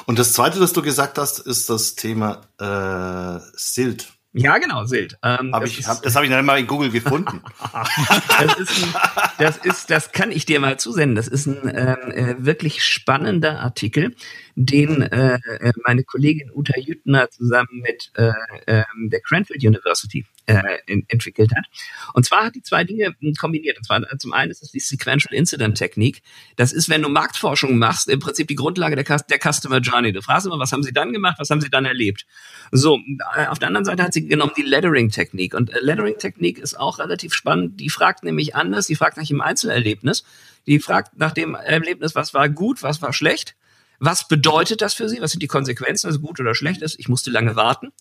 Und 0.06 0.18
das 0.18 0.32
Zweite, 0.32 0.58
das 0.58 0.72
du 0.72 0.80
gesagt 0.80 1.18
hast, 1.18 1.38
ist 1.40 1.68
das 1.68 1.96
Thema 1.96 2.42
äh, 2.58 3.40
SILT. 3.56 4.15
Ja, 4.38 4.58
genau, 4.58 4.84
Silt. 4.84 5.18
Ähm, 5.22 5.54
hab 5.54 5.62
das 5.64 5.88
hab, 5.88 6.02
das 6.02 6.14
habe 6.14 6.26
ich 6.26 6.30
dann 6.30 6.44
mal 6.44 6.58
in 6.58 6.66
Google 6.66 6.90
gefunden. 6.90 7.40
das, 8.38 8.58
ist 8.58 8.82
ein, 8.82 8.94
das 9.38 9.56
ist, 9.56 9.90
das 9.90 10.12
kann 10.12 10.30
ich 10.30 10.44
dir 10.44 10.60
mal 10.60 10.78
zusenden. 10.78 11.16
Das 11.16 11.26
ist 11.26 11.46
ein 11.46 11.56
ähm, 11.64 12.12
äh, 12.12 12.34
wirklich 12.38 12.84
spannender 12.84 13.60
Artikel, 13.60 14.14
den 14.56 15.02
äh, 15.02 15.34
äh 15.34 15.72
meine 15.86 16.02
Kollegin 16.02 16.50
Uta 16.50 16.78
Jüttner 16.80 17.30
zusammen 17.30 17.82
mit 17.82 18.10
äh, 18.14 18.32
äh, 18.66 18.84
der 19.04 19.20
Cranfield 19.20 19.62
University 19.62 20.24
äh, 20.46 20.78
entwickelt 21.08 21.52
hat. 21.54 21.66
Und 22.14 22.24
zwar 22.24 22.46
hat 22.46 22.54
die 22.54 22.62
zwei 22.62 22.84
Dinge 22.84 23.14
hm, 23.20 23.34
kombiniert. 23.34 23.76
Und 23.76 23.84
zwar 23.84 24.00
äh, 24.00 24.16
zum 24.18 24.32
einen 24.32 24.50
ist 24.50 24.62
das 24.62 24.70
die 24.70 24.80
Sequential 24.80 25.34
Incident 25.34 25.76
Technik. 25.76 26.22
Das 26.56 26.72
ist, 26.72 26.88
wenn 26.88 27.02
du 27.02 27.10
Marktforschung 27.10 27.76
machst, 27.76 28.08
im 28.08 28.18
Prinzip 28.18 28.48
die 28.48 28.54
Grundlage 28.54 28.96
der, 28.96 29.04
der 29.04 29.52
Customer 29.52 29.78
Journey. 29.80 30.12
Du 30.12 30.22
fragst 30.22 30.46
immer, 30.46 30.58
was 30.58 30.72
haben 30.72 30.82
sie 30.82 30.92
dann 30.92 31.12
gemacht, 31.12 31.36
was 31.38 31.50
haben 31.50 31.60
sie 31.60 31.70
dann 31.70 31.84
erlebt? 31.84 32.26
So, 32.72 32.98
äh, 33.36 33.46
auf 33.46 33.58
der 33.58 33.68
anderen 33.68 33.84
Seite 33.84 34.02
hat 34.02 34.14
sie 34.14 34.26
genommen 34.26 34.52
die 34.56 34.62
Lettering 34.62 35.10
Technik. 35.10 35.54
Und 35.54 35.70
Lettering 35.80 36.16
Technik 36.18 36.58
ist 36.58 36.80
auch 36.80 36.98
relativ 36.98 37.34
spannend. 37.34 37.78
Die 37.78 37.90
fragt 37.90 38.24
nämlich 38.24 38.56
anders, 38.56 38.86
die 38.86 38.94
fragt 38.94 39.18
nach 39.18 39.26
dem 39.26 39.42
Einzelerlebnis. 39.42 40.24
Die 40.66 40.80
fragt 40.80 41.18
nach 41.18 41.32
dem 41.32 41.54
Erlebnis, 41.54 42.14
was 42.14 42.32
war 42.32 42.48
gut, 42.48 42.82
was 42.82 43.02
war 43.02 43.12
schlecht. 43.12 43.54
Was 43.98 44.28
bedeutet 44.28 44.82
das 44.82 44.94
für 44.94 45.08
Sie? 45.08 45.20
Was 45.20 45.32
sind 45.32 45.42
die 45.42 45.46
Konsequenzen, 45.46 46.10
es 46.10 46.20
gut 46.20 46.40
oder 46.40 46.54
schlecht 46.54 46.82
ist? 46.82 46.98
Ich 46.98 47.08
musste 47.08 47.30
lange 47.30 47.56
warten. 47.56 47.92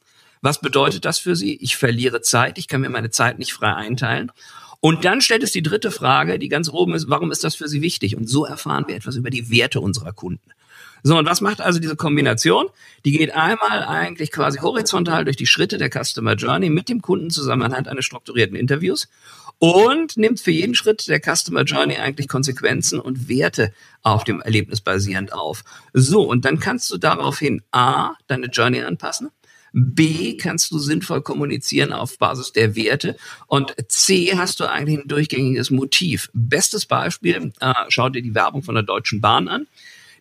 Was 0.41 0.61
bedeutet 0.61 1.05
das 1.05 1.19
für 1.19 1.35
Sie? 1.35 1.55
Ich 1.55 1.77
verliere 1.77 2.21
Zeit, 2.21 2.57
ich 2.57 2.67
kann 2.67 2.81
mir 2.81 2.89
meine 2.89 3.09
Zeit 3.09 3.39
nicht 3.39 3.53
frei 3.53 3.73
einteilen. 3.73 4.31
Und 4.81 5.05
dann 5.05 5.21
stellt 5.21 5.41
es 5.41 5.51
die 5.51 5.63
dritte 5.63 5.89
Frage, 5.89 6.37
die 6.37 6.49
ganz 6.49 6.69
oben 6.69 6.93
ist, 6.93 7.09
warum 7.09 7.31
ist 7.31 7.43
das 7.43 7.55
für 7.55 7.67
Sie 7.67 7.81
wichtig? 7.81 8.15
Und 8.15 8.27
so 8.27 8.45
erfahren 8.45 8.85
wir 8.87 8.95
etwas 8.95 9.15
über 9.15 9.29
die 9.29 9.49
Werte 9.49 9.79
unserer 9.79 10.13
Kunden. 10.13 10.51
So, 11.01 11.17
und 11.17 11.25
was 11.27 11.39
macht 11.39 11.61
also 11.61 11.79
diese 11.79 11.95
Kombination? 11.95 12.67
Die 13.05 13.11
geht 13.11 13.35
einmal 13.35 13.83
eigentlich 13.83 14.31
quasi 14.31 14.59
horizontal 14.59 15.23
durch 15.23 15.37
die 15.37 15.45
Schritte 15.45 15.77
der 15.77 15.89
Customer 15.89 16.33
Journey 16.33 16.69
mit 16.69 16.89
dem 16.89 17.01
Kunden 17.01 17.29
zusammen 17.29 17.61
anhand 17.61 17.87
eines 17.87 18.05
strukturierten 18.05 18.55
Interviews 18.55 19.07
und 19.59 20.17
nimmt 20.17 20.39
für 20.39 20.51
jeden 20.51 20.75
Schritt 20.75 21.07
der 21.07 21.19
Customer 21.19 21.63
Journey 21.63 21.97
eigentlich 21.97 22.27
Konsequenzen 22.27 22.99
und 22.99 23.29
Werte 23.29 23.73
auf 24.01 24.23
dem 24.23 24.41
Erlebnis 24.41 24.81
basierend 24.81 25.33
auf. 25.33 25.63
So, 25.93 26.23
und 26.23 26.45
dann 26.45 26.59
kannst 26.59 26.91
du 26.91 26.97
daraufhin 26.97 27.61
A, 27.71 28.13
deine 28.27 28.47
Journey 28.47 28.81
anpassen, 28.81 29.31
B 29.77 30.37
kannst 30.37 30.71
du 30.71 30.79
sinnvoll 30.79 31.21
kommunizieren 31.21 31.91
auf 31.91 32.17
Basis 32.17 32.53
der 32.53 32.77
Werte 32.77 33.17
und 33.47 33.75
C 33.89 34.31
hast 34.37 34.61
du 34.61 34.69
eigentlich 34.71 34.99
ein 34.99 35.07
durchgängiges 35.09 35.69
Motiv. 35.69 36.29
Bestes 36.33 36.85
Beispiel, 36.85 37.51
äh, 37.59 37.73
schau 37.89 38.07
dir 38.07 38.21
die 38.21 38.33
Werbung 38.33 38.63
von 38.63 38.75
der 38.75 38.85
Deutschen 38.85 39.19
Bahn 39.19 39.49
an. 39.49 39.67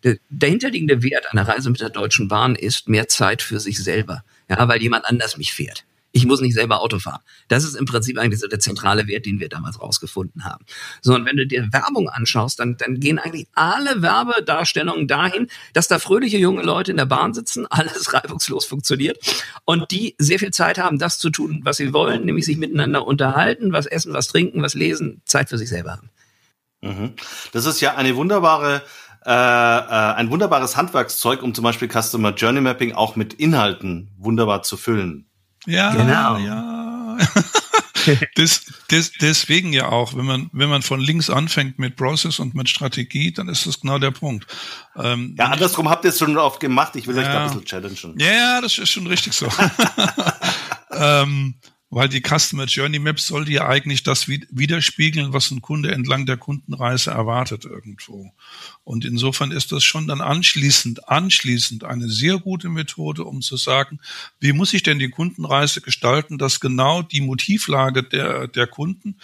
Der 0.03 0.19
dahinterliegende 0.29 1.05
Wert 1.05 1.33
einer 1.33 1.47
Reise 1.47 1.71
mit 1.71 1.81
der 1.81 1.91
Deutschen 1.91 2.27
Bahn 2.27 2.57
ist 2.57 2.89
mehr 2.89 3.07
Zeit 3.07 3.43
für 3.43 3.61
sich 3.61 3.79
selber. 3.79 4.25
Ja, 4.51 4.67
weil 4.69 4.83
jemand 4.83 5.05
anders 5.05 5.37
mich 5.37 5.53
fährt. 5.53 5.85
Ich 6.17 6.27
muss 6.27 6.41
nicht 6.41 6.55
selber 6.55 6.81
Auto 6.81 7.01
fahren. 7.01 7.21
Das 7.49 7.65
ist 7.65 7.75
im 7.75 7.87
Prinzip 7.87 8.19
eigentlich 8.19 8.39
so 8.39 8.47
der 8.47 8.61
zentrale 8.61 9.09
Wert, 9.09 9.27
den 9.27 9.41
wir 9.41 9.49
damals 9.49 9.81
rausgefunden 9.81 10.45
haben. 10.45 10.65
So, 11.03 11.13
und 11.13 11.27
wenn 11.27 11.37
du 11.37 11.45
dir 11.45 11.69
Werbung 11.73 12.09
anschaust, 12.09 12.61
dann, 12.61 12.77
dann 12.77 13.01
gehen 13.01 13.19
eigentlich 13.19 13.49
alle 13.55 14.01
Werbedarstellungen 14.01 15.09
dahin, 15.09 15.49
dass 15.73 15.89
da 15.89 15.99
fröhliche 15.99 16.39
junge 16.39 16.63
Leute 16.63 16.93
in 16.93 16.99
der 16.99 17.07
Bahn 17.07 17.35
sitzen, 17.35 17.67
alles 17.71 18.13
reibungslos 18.13 18.65
funktioniert 18.65 19.19
und 19.65 19.91
die 19.91 20.15
sehr 20.19 20.39
viel 20.39 20.53
Zeit 20.53 20.79
haben, 20.79 21.01
das 21.01 21.19
zu 21.19 21.31
tun, 21.31 21.63
was 21.65 21.79
sie 21.79 21.93
wollen, 21.93 22.25
nämlich 22.25 22.45
sich 22.45 22.59
miteinander 22.59 23.05
unterhalten, 23.05 23.73
was 23.73 23.87
essen, 23.87 24.13
was 24.13 24.29
trinken, 24.29 24.63
was 24.63 24.75
lesen, 24.75 25.21
Zeit 25.25 25.49
für 25.49 25.59
sich 25.59 25.69
selber 25.69 25.91
haben. 25.91 26.11
Mhm. 26.81 27.15
Das 27.51 27.67
ist 27.67 27.81
ja 27.81 27.97
eine 27.97 28.15
wunderbare 28.15 28.83
äh, 29.27 29.31
äh, 29.31 29.33
ein 29.33 30.31
wunderbares 30.31 30.77
Handwerkszeug, 30.77 31.43
um 31.43 31.55
zum 31.55 31.65
Beispiel 31.65 31.89
Customer 31.91 32.35
Journey 32.35 32.61
Mapping 32.61 32.93
auch 32.93 33.17
mit 33.17 33.33
Inhalten 33.33 34.11
wunderbar 34.19 34.63
zu 34.63 34.77
füllen. 34.77 35.27
Ja, 35.67 35.93
genau. 35.95 36.39
ja. 36.39 37.17
des, 38.37 38.65
des, 38.91 39.13
deswegen 39.21 39.73
ja 39.73 39.89
auch, 39.89 40.15
wenn 40.15 40.25
man, 40.25 40.51
wenn 40.53 40.69
man 40.69 40.83
von 40.83 41.01
links 41.01 41.31
anfängt 41.31 41.79
mit 41.79 41.97
Process 41.97 42.39
und 42.39 42.55
mit 42.55 42.69
Strategie, 42.69 43.33
dann 43.33 43.49
ist 43.49 43.67
das 43.67 43.81
genau 43.81 43.99
der 43.99 44.11
Punkt. 44.11 44.47
Ähm, 44.97 45.35
ja, 45.39 45.47
andersrum 45.47 45.89
habt 45.89 46.05
ihr 46.05 46.11
es 46.11 46.19
schon 46.19 46.37
oft 46.37 46.61
gemacht. 46.61 46.97
Ich 46.97 47.07
will 47.07 47.17
ja, 47.17 47.23
euch 47.23 47.29
da 47.29 47.41
ein 47.41 47.47
bisschen 47.47 47.65
challengen. 47.65 48.19
Ja, 48.19 48.61
das 48.61 48.79
ist 48.79 48.91
schon 48.91 49.07
richtig 49.07 49.33
so. 49.33 49.49
ähm, 50.93 51.55
weil 51.95 52.09
die 52.09 52.23
Customer 52.23 52.65
Journey 52.65 52.99
Maps 52.99 53.29
sollte 53.29 53.53
ja 53.53 53.69
eigentlich 53.69 54.03
das 54.03 54.27
widerspiegeln, 54.27 55.33
was 55.33 55.53
ein 55.53 55.63
Kunde 55.63 55.93
entlang 55.93 56.27
der 56.27 56.37
Kundenreise 56.37 57.13
erwartet 57.13 57.67
irgendwo. 57.67 58.33
Und 58.83 59.05
insofern 59.05 59.53
ist 59.53 59.71
das 59.71 59.85
schon 59.85 60.09
dann 60.09 60.21
anschließend, 60.21 61.09
anschließend 61.09 61.85
eine 61.85 62.09
sehr 62.09 62.39
gute 62.39 62.69
Methode, 62.69 63.23
um 63.23 63.43
zu 63.43 63.57
sagen, 63.57 64.01
wie 64.41 64.53
muss 64.53 64.75
ich 64.75 64.83
denn 64.83 64.99
die 64.99 65.09
Kundenreise 65.09 65.83
gestalten, 65.83 66.37
dass 66.37 66.59
genau 66.59 67.03
die 67.03 67.21
Motivlage 67.21 68.03
der, 68.03 68.49
der 68.49 68.67
Kunden 68.67 69.19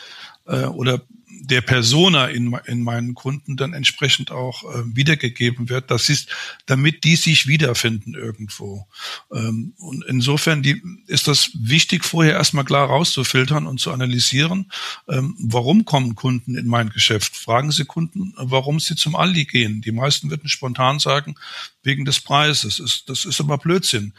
äh, 0.47 0.67
oder 0.67 1.03
der 1.41 1.61
Persona 1.61 2.27
in, 2.27 2.57
in 2.67 2.83
meinen 2.83 3.15
Kunden 3.15 3.57
dann 3.57 3.73
entsprechend 3.73 4.31
auch 4.31 4.65
äh, 4.65 4.83
wiedergegeben 4.95 5.69
wird. 5.69 5.91
Das 5.91 6.09
ist, 6.09 6.29
damit 6.67 7.05
die 7.05 7.17
sich 7.17 7.47
wiederfinden 7.47 8.15
irgendwo. 8.15 8.87
Ähm, 9.33 9.75
und 9.79 10.05
insofern 10.07 10.63
die, 10.63 10.83
ist 11.07 11.29
das 11.29 11.51
wichtig, 11.55 12.05
vorher 12.05 12.35
erstmal 12.35 12.65
klar 12.65 12.89
rauszufiltern 12.89 13.67
und 13.67 13.81
zu 13.81 13.91
analysieren, 13.93 14.71
ähm, 15.09 15.35
warum 15.39 15.85
kommen 15.85 16.15
Kunden 16.15 16.57
in 16.57 16.67
mein 16.67 16.91
Geschäft? 16.91 17.37
Fragen 17.37 17.73
Sie 17.73 17.85
Kunden, 17.85 18.35
warum 18.37 18.81
sie 18.81 18.97
zum 18.97 19.17
Aldi 19.17 19.47
gehen. 19.47 19.81
Die 19.81 19.93
meisten 19.93 20.31
würden 20.31 20.49
spontan 20.49 20.99
sagen, 20.99 21.35
wegen 21.83 22.05
des 22.05 22.21
Preises. 22.21 22.77
Das 22.77 22.81
ist, 22.81 23.09
das 23.09 23.25
ist 23.25 23.41
aber 23.41 23.59
Blödsinn. 23.59 24.13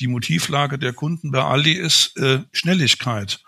Die 0.00 0.08
Motivlage 0.08 0.78
der 0.78 0.92
Kunden 0.92 1.30
bei 1.30 1.42
Aldi 1.42 1.72
ist 1.72 2.16
äh, 2.16 2.40
Schnelligkeit. 2.52 3.40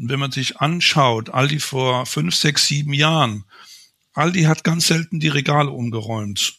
Und 0.00 0.08
wenn 0.08 0.18
man 0.18 0.32
sich 0.32 0.60
anschaut, 0.60 1.28
Aldi 1.28 1.60
vor 1.60 2.06
fünf, 2.06 2.34
sechs, 2.34 2.66
sieben 2.66 2.94
Jahren, 2.94 3.44
Aldi 4.14 4.44
hat 4.44 4.64
ganz 4.64 4.86
selten 4.86 5.20
die 5.20 5.28
Regale 5.28 5.70
umgeräumt. 5.70 6.54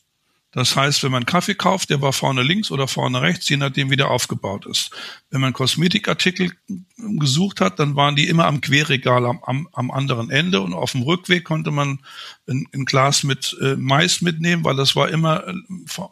Das 0.52 0.76
heißt, 0.76 1.02
wenn 1.02 1.14
man 1.14 1.26
Kaffee 1.26 1.56
kauft, 1.56 1.90
der 1.90 2.02
war 2.02 2.14
vorne 2.14 2.44
links 2.44 2.72
oder 2.72 2.88
vorne 2.88 3.22
rechts, 3.22 3.50
je 3.50 3.58
nachdem, 3.58 3.90
wie 3.90 3.96
der 3.96 4.12
aufgebaut 4.12 4.66
ist. 4.66 4.92
Wenn 5.30 5.42
man 5.42 5.54
Kosmetikartikel 5.54 6.52
gesucht 6.98 7.62
hat, 7.62 7.80
dann 7.80 7.96
waren 7.96 8.16
die 8.16 8.28
immer 8.28 8.46
am 8.46 8.62
Querregal 8.62 9.26
am, 9.26 9.42
am, 9.44 9.68
am 9.72 9.90
anderen 9.90 10.30
Ende 10.30 10.62
und 10.62 10.74
auf 10.74 10.92
dem 10.92 11.02
Rückweg 11.02 11.44
konnte 11.44 11.72
man 11.72 12.00
ein, 12.48 12.68
ein 12.74 12.86
Glas 12.86 13.24
mit 13.24 13.58
äh, 13.62 13.76
Mais 13.76 14.22
mitnehmen, 14.22 14.66
weil 14.66 14.76
das 14.76 14.96
war 14.96 15.10
immer 15.10 15.48
äh, 15.48 15.54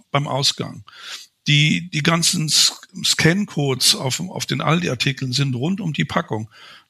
beim 0.10 0.28
Ausgang. 0.28 0.84
Die, 1.48 1.90
die 1.90 2.04
ganzen 2.04 2.50
Scan-Codes 2.50 3.96
auf, 3.96 4.20
auf 4.20 4.46
den 4.46 4.62
Aldi-Artikeln 4.62 5.34
sind 5.34 5.54
rund 5.56 5.82
um 5.82 5.94
die 5.94 6.06
Packung. 6.06 6.50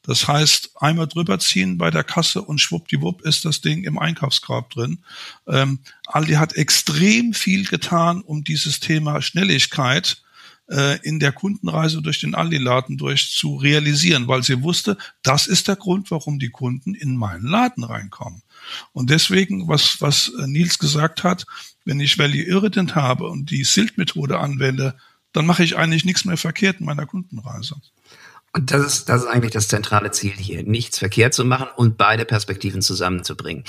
Das 0.09 0.27
heißt, 0.27 0.71
einmal 0.81 1.05
drüber 1.05 1.37
ziehen 1.37 1.77
bei 1.77 1.91
der 1.91 2.03
Kasse 2.03 2.41
und 2.41 2.57
schwuppdiwupp 2.57 3.21
ist 3.21 3.45
das 3.45 3.61
Ding 3.61 3.83
im 3.83 3.99
Einkaufskorb 3.99 4.71
drin. 4.71 5.03
Ähm, 5.45 5.81
Aldi 6.07 6.33
hat 6.33 6.53
extrem 6.53 7.35
viel 7.35 7.67
getan, 7.67 8.21
um 8.21 8.43
dieses 8.43 8.79
Thema 8.79 9.21
Schnelligkeit 9.21 10.23
äh, 10.67 10.97
in 11.03 11.19
der 11.19 11.31
Kundenreise 11.31 12.01
durch 12.01 12.19
den 12.19 12.33
Aldi-Laden 12.33 12.97
durch 12.97 13.29
zu 13.29 13.57
realisieren, 13.57 14.27
weil 14.27 14.41
sie 14.41 14.63
wusste, 14.63 14.97
das 15.21 15.45
ist 15.45 15.67
der 15.67 15.75
Grund, 15.75 16.09
warum 16.09 16.39
die 16.39 16.49
Kunden 16.49 16.95
in 16.95 17.15
meinen 17.15 17.45
Laden 17.45 17.83
reinkommen. 17.83 18.41
Und 18.93 19.11
deswegen, 19.11 19.67
was, 19.67 20.01
was 20.01 20.31
Nils 20.47 20.79
gesagt 20.79 21.23
hat, 21.23 21.45
wenn 21.85 21.99
ich 21.99 22.17
Value 22.17 22.45
Irritant 22.45 22.95
habe 22.95 23.29
und 23.29 23.51
die 23.51 23.63
Silt-Methode 23.63 24.39
anwende, 24.39 24.95
dann 25.33 25.45
mache 25.45 25.63
ich 25.63 25.77
eigentlich 25.77 26.03
nichts 26.03 26.25
mehr 26.25 26.37
verkehrt 26.37 26.79
in 26.79 26.87
meiner 26.87 27.05
Kundenreise. 27.05 27.75
Und 28.51 28.71
das 28.71 28.85
ist, 28.85 29.09
das 29.09 29.21
ist 29.23 29.27
eigentlich 29.27 29.51
das 29.51 29.67
zentrale 29.67 30.09
Ziel 30.11 30.31
hier, 30.31 30.63
nichts 30.63 30.97
verkehrt 30.97 31.33
zu 31.33 31.45
machen 31.45 31.67
und 31.75 31.97
beide 31.97 32.25
Perspektiven 32.25 32.81
zusammenzubringen. 32.81 33.63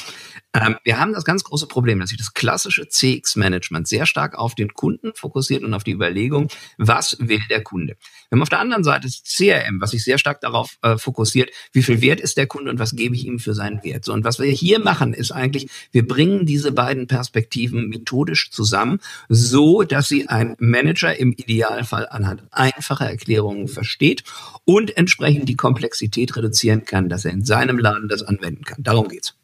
Ähm, 0.55 0.77
wir 0.85 0.99
haben 0.99 1.13
das 1.13 1.25
ganz 1.25 1.45
große 1.45 1.67
Problem, 1.67 2.01
dass 2.01 2.11
sich 2.11 2.19
das 2.19 2.33
klassische 2.33 2.89
CX-Management 2.89 3.87
sehr 3.87 4.07
stark 4.07 4.37
auf 4.37 4.55
den 4.55 4.73
Kunden 4.73 5.13
fokussiert 5.15 5.63
und 5.65 5.75
auf 5.75 5.85
die 5.85 5.93
Überlegung, 5.93 6.49
was 6.79 7.17
will 7.21 7.41
der 7.51 7.63
Kunde. 7.63 7.97
Wir 8.31 8.37
haben 8.37 8.43
auf 8.43 8.49
der 8.49 8.61
anderen 8.61 8.85
Seite 8.85 9.09
das 9.09 9.25
CRM, 9.25 9.81
was 9.81 9.91
sich 9.91 10.05
sehr 10.05 10.17
stark 10.17 10.41
darauf 10.41 10.77
äh, 10.83 10.97
fokussiert, 10.97 11.51
wie 11.73 11.83
viel 11.83 12.01
Wert 12.01 12.21
ist 12.21 12.37
der 12.37 12.47
Kunde 12.47 12.71
und 12.71 12.79
was 12.79 12.95
gebe 12.95 13.17
ich 13.17 13.27
ihm 13.27 13.41
für 13.41 13.55
seinen 13.55 13.83
Wert. 13.83 14.05
So, 14.05 14.13
und 14.13 14.23
was 14.23 14.39
wir 14.39 14.47
hier 14.47 14.79
machen, 14.79 15.15
ist 15.15 15.33
eigentlich, 15.33 15.69
wir 15.91 16.07
bringen 16.07 16.47
diese 16.47 16.71
beiden 16.71 17.09
Perspektiven 17.09 17.89
methodisch 17.89 18.53
zusammen, 18.53 19.01
so 19.29 19.83
dass 19.83 20.07
sie 20.07 20.29
ein 20.29 20.55
Manager 20.61 21.19
im 21.19 21.33
Idealfall 21.33 22.07
anhand 22.09 22.45
einfacher 22.53 23.11
Erklärungen 23.11 23.67
versteht 23.67 24.23
und 24.65 24.97
entsprechend 24.97 25.49
die 25.49 25.57
Komplexität 25.57 26.37
reduzieren 26.37 26.85
kann, 26.85 27.09
dass 27.09 27.25
er 27.25 27.33
in 27.33 27.45
seinem 27.45 27.79
Laden 27.79 28.09
das 28.09 28.23
anwenden 28.23 28.63
kann. 28.63 28.81
Darum 28.85 29.09
geht's. 29.09 29.35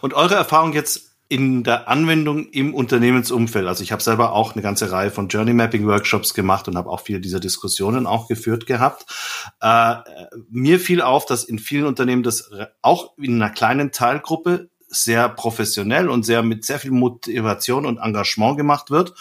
Und 0.00 0.14
eure 0.14 0.36
Erfahrung 0.36 0.72
jetzt 0.72 1.11
in 1.32 1.64
der 1.64 1.88
Anwendung 1.88 2.50
im 2.50 2.74
Unternehmensumfeld. 2.74 3.66
Also 3.66 3.82
ich 3.82 3.90
habe 3.90 4.02
selber 4.02 4.32
auch 4.32 4.52
eine 4.52 4.60
ganze 4.60 4.92
Reihe 4.92 5.10
von 5.10 5.28
Journey 5.28 5.54
Mapping 5.54 5.86
Workshops 5.86 6.34
gemacht 6.34 6.68
und 6.68 6.76
habe 6.76 6.90
auch 6.90 7.00
viele 7.00 7.22
dieser 7.22 7.40
Diskussionen 7.40 8.06
auch 8.06 8.28
geführt 8.28 8.66
gehabt. 8.66 9.06
Äh, 9.62 9.94
mir 10.50 10.78
fiel 10.78 11.00
auf, 11.00 11.24
dass 11.24 11.44
in 11.44 11.58
vielen 11.58 11.86
Unternehmen 11.86 12.22
das 12.22 12.50
auch 12.82 13.16
in 13.16 13.36
einer 13.36 13.48
kleinen 13.48 13.92
Teilgruppe 13.92 14.68
sehr 14.88 15.30
professionell 15.30 16.10
und 16.10 16.24
sehr 16.24 16.42
mit 16.42 16.66
sehr 16.66 16.78
viel 16.78 16.90
Motivation 16.90 17.86
und 17.86 17.96
Engagement 17.96 18.58
gemacht 18.58 18.90
wird. 18.90 19.14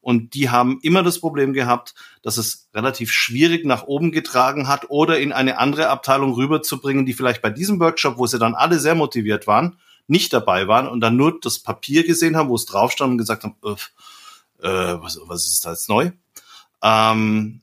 Und 0.00 0.34
die 0.34 0.50
haben 0.50 0.80
immer 0.82 1.04
das 1.04 1.20
Problem 1.20 1.52
gehabt, 1.52 1.94
dass 2.22 2.38
es 2.38 2.70
relativ 2.74 3.12
schwierig 3.12 3.64
nach 3.64 3.84
oben 3.84 4.10
getragen 4.10 4.66
hat 4.66 4.86
oder 4.90 5.20
in 5.20 5.30
eine 5.30 5.58
andere 5.58 5.90
Abteilung 5.90 6.32
rüberzubringen, 6.32 7.06
die 7.06 7.12
vielleicht 7.12 7.40
bei 7.40 7.50
diesem 7.50 7.78
Workshop, 7.78 8.18
wo 8.18 8.26
sie 8.26 8.40
dann 8.40 8.56
alle 8.56 8.80
sehr 8.80 8.96
motiviert 8.96 9.46
waren, 9.46 9.76
nicht 10.06 10.32
dabei 10.32 10.68
waren 10.68 10.88
und 10.88 11.00
dann 11.00 11.16
nur 11.16 11.38
das 11.40 11.58
Papier 11.58 12.04
gesehen 12.04 12.36
haben, 12.36 12.48
wo 12.48 12.54
es 12.54 12.66
drauf 12.66 12.92
stand 12.92 13.12
und 13.12 13.18
gesagt 13.18 13.44
haben, 13.44 13.56
äh, 13.62 14.68
was, 15.00 15.18
was 15.26 15.46
ist 15.46 15.64
da 15.64 15.70
jetzt 15.70 15.88
neu? 15.88 16.10
Ähm, 16.82 17.62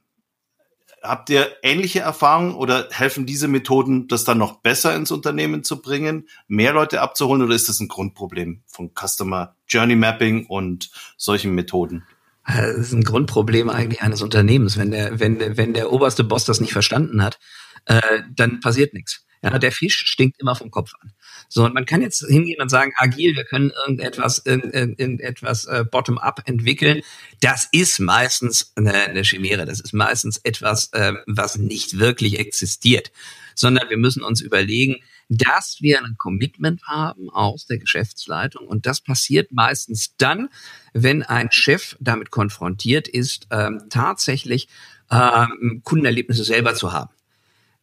habt 1.01 1.29
ihr 1.29 1.55
ähnliche 1.63 1.99
Erfahrungen 1.99 2.55
oder 2.55 2.87
helfen 2.91 3.25
diese 3.25 3.47
Methoden, 3.47 4.07
das 4.07 4.23
dann 4.23 4.37
noch 4.37 4.61
besser 4.61 4.95
ins 4.95 5.11
Unternehmen 5.11 5.63
zu 5.63 5.81
bringen, 5.81 6.27
mehr 6.47 6.73
Leute 6.73 7.01
abzuholen 7.01 7.41
oder 7.41 7.55
ist 7.55 7.69
das 7.69 7.79
ein 7.79 7.87
Grundproblem 7.87 8.61
von 8.67 8.91
Customer 8.93 9.55
Journey 9.67 9.95
Mapping 9.95 10.45
und 10.45 10.91
solchen 11.17 11.53
Methoden? 11.55 12.03
Das 12.45 12.77
ist 12.77 12.93
ein 12.93 13.03
Grundproblem 13.03 13.69
eigentlich 13.69 14.01
eines 14.01 14.21
Unternehmens. 14.21 14.77
Wenn 14.77 14.91
der, 14.91 15.19
wenn, 15.19 15.57
wenn 15.57 15.73
der 15.73 15.91
oberste 15.91 16.23
Boss 16.23 16.45
das 16.45 16.59
nicht 16.59 16.73
verstanden 16.73 17.23
hat, 17.23 17.39
äh, 17.85 18.21
dann 18.33 18.59
passiert 18.59 18.93
nichts. 18.93 19.25
Ja, 19.41 19.57
der 19.57 19.71
Fisch 19.71 20.03
stinkt 20.05 20.39
immer 20.41 20.55
vom 20.55 20.69
Kopf 20.69 20.91
an. 20.99 21.13
So, 21.47 21.63
und 21.63 21.73
man 21.73 21.85
kann 21.85 22.01
jetzt 22.01 22.25
hingehen 22.27 22.61
und 22.61 22.69
sagen, 22.69 22.91
agil, 22.97 23.35
wir 23.35 23.45
können 23.45 23.71
irgendetwas, 23.71 24.39
irgendetwas 24.45 25.65
äh, 25.65 25.85
bottom-up 25.89 26.43
entwickeln. 26.45 27.01
Das 27.39 27.69
ist 27.71 27.99
meistens 27.99 28.73
eine, 28.75 28.93
eine 28.93 29.23
Chimäre. 29.23 29.65
Das 29.65 29.79
ist 29.79 29.93
meistens 29.93 30.37
etwas, 30.43 30.91
äh, 30.91 31.13
was 31.25 31.57
nicht 31.57 31.99
wirklich 31.99 32.37
existiert. 32.37 33.11
Sondern 33.55 33.89
wir 33.89 33.97
müssen 33.97 34.23
uns 34.23 34.41
überlegen, 34.41 34.97
dass 35.29 35.77
wir 35.79 36.03
ein 36.03 36.15
Commitment 36.17 36.81
haben 36.87 37.29
aus 37.29 37.65
der 37.65 37.77
Geschäftsleitung. 37.77 38.67
Und 38.67 38.85
das 38.85 38.99
passiert 38.99 39.51
meistens 39.51 40.15
dann, 40.17 40.49
wenn 40.93 41.23
ein 41.23 41.49
Chef 41.51 41.95
damit 41.99 42.31
konfrontiert 42.31 43.07
ist, 43.07 43.47
ähm, 43.51 43.83
tatsächlich 43.89 44.67
ähm, 45.11 45.81
Kundenerlebnisse 45.83 46.43
selber 46.43 46.75
zu 46.75 46.91
haben. 46.91 47.11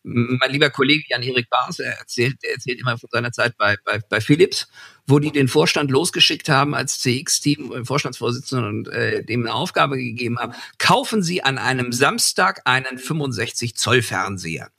Mein 0.09 0.53
lieber 0.53 0.71
Kollege 0.71 1.03
Jan-Erik 1.09 1.51
Baas, 1.51 1.81
er 1.81 1.99
erzählt, 1.99 2.37
er 2.43 2.53
erzählt 2.53 2.79
immer 2.79 2.97
von 2.97 3.09
seiner 3.11 3.33
Zeit 3.33 3.57
bei, 3.59 3.77
bei, 3.85 3.99
bei 4.09 4.21
Philips, 4.21 4.69
wo 5.09 5.19
die 5.19 5.33
den 5.33 5.49
Vorstand 5.49 5.91
losgeschickt 5.91 6.49
haben 6.49 6.77
als 6.77 7.01
CX-Team, 7.01 7.73
äh, 7.73 7.85
Vorstandsvorsitzenden 7.85 8.69
und 8.69 8.89
äh, 8.89 9.25
dem 9.25 9.43
eine 9.43 9.53
Aufgabe 9.53 9.97
gegeben 9.97 10.39
haben, 10.39 10.55
kaufen 10.79 11.25
Sie 11.25 11.43
an 11.43 11.59
einem 11.59 11.93
Samstag 11.93 12.63
einen 12.67 12.99
65 12.99 13.75
Zoll 13.75 14.01
Fernseher. 14.01 14.71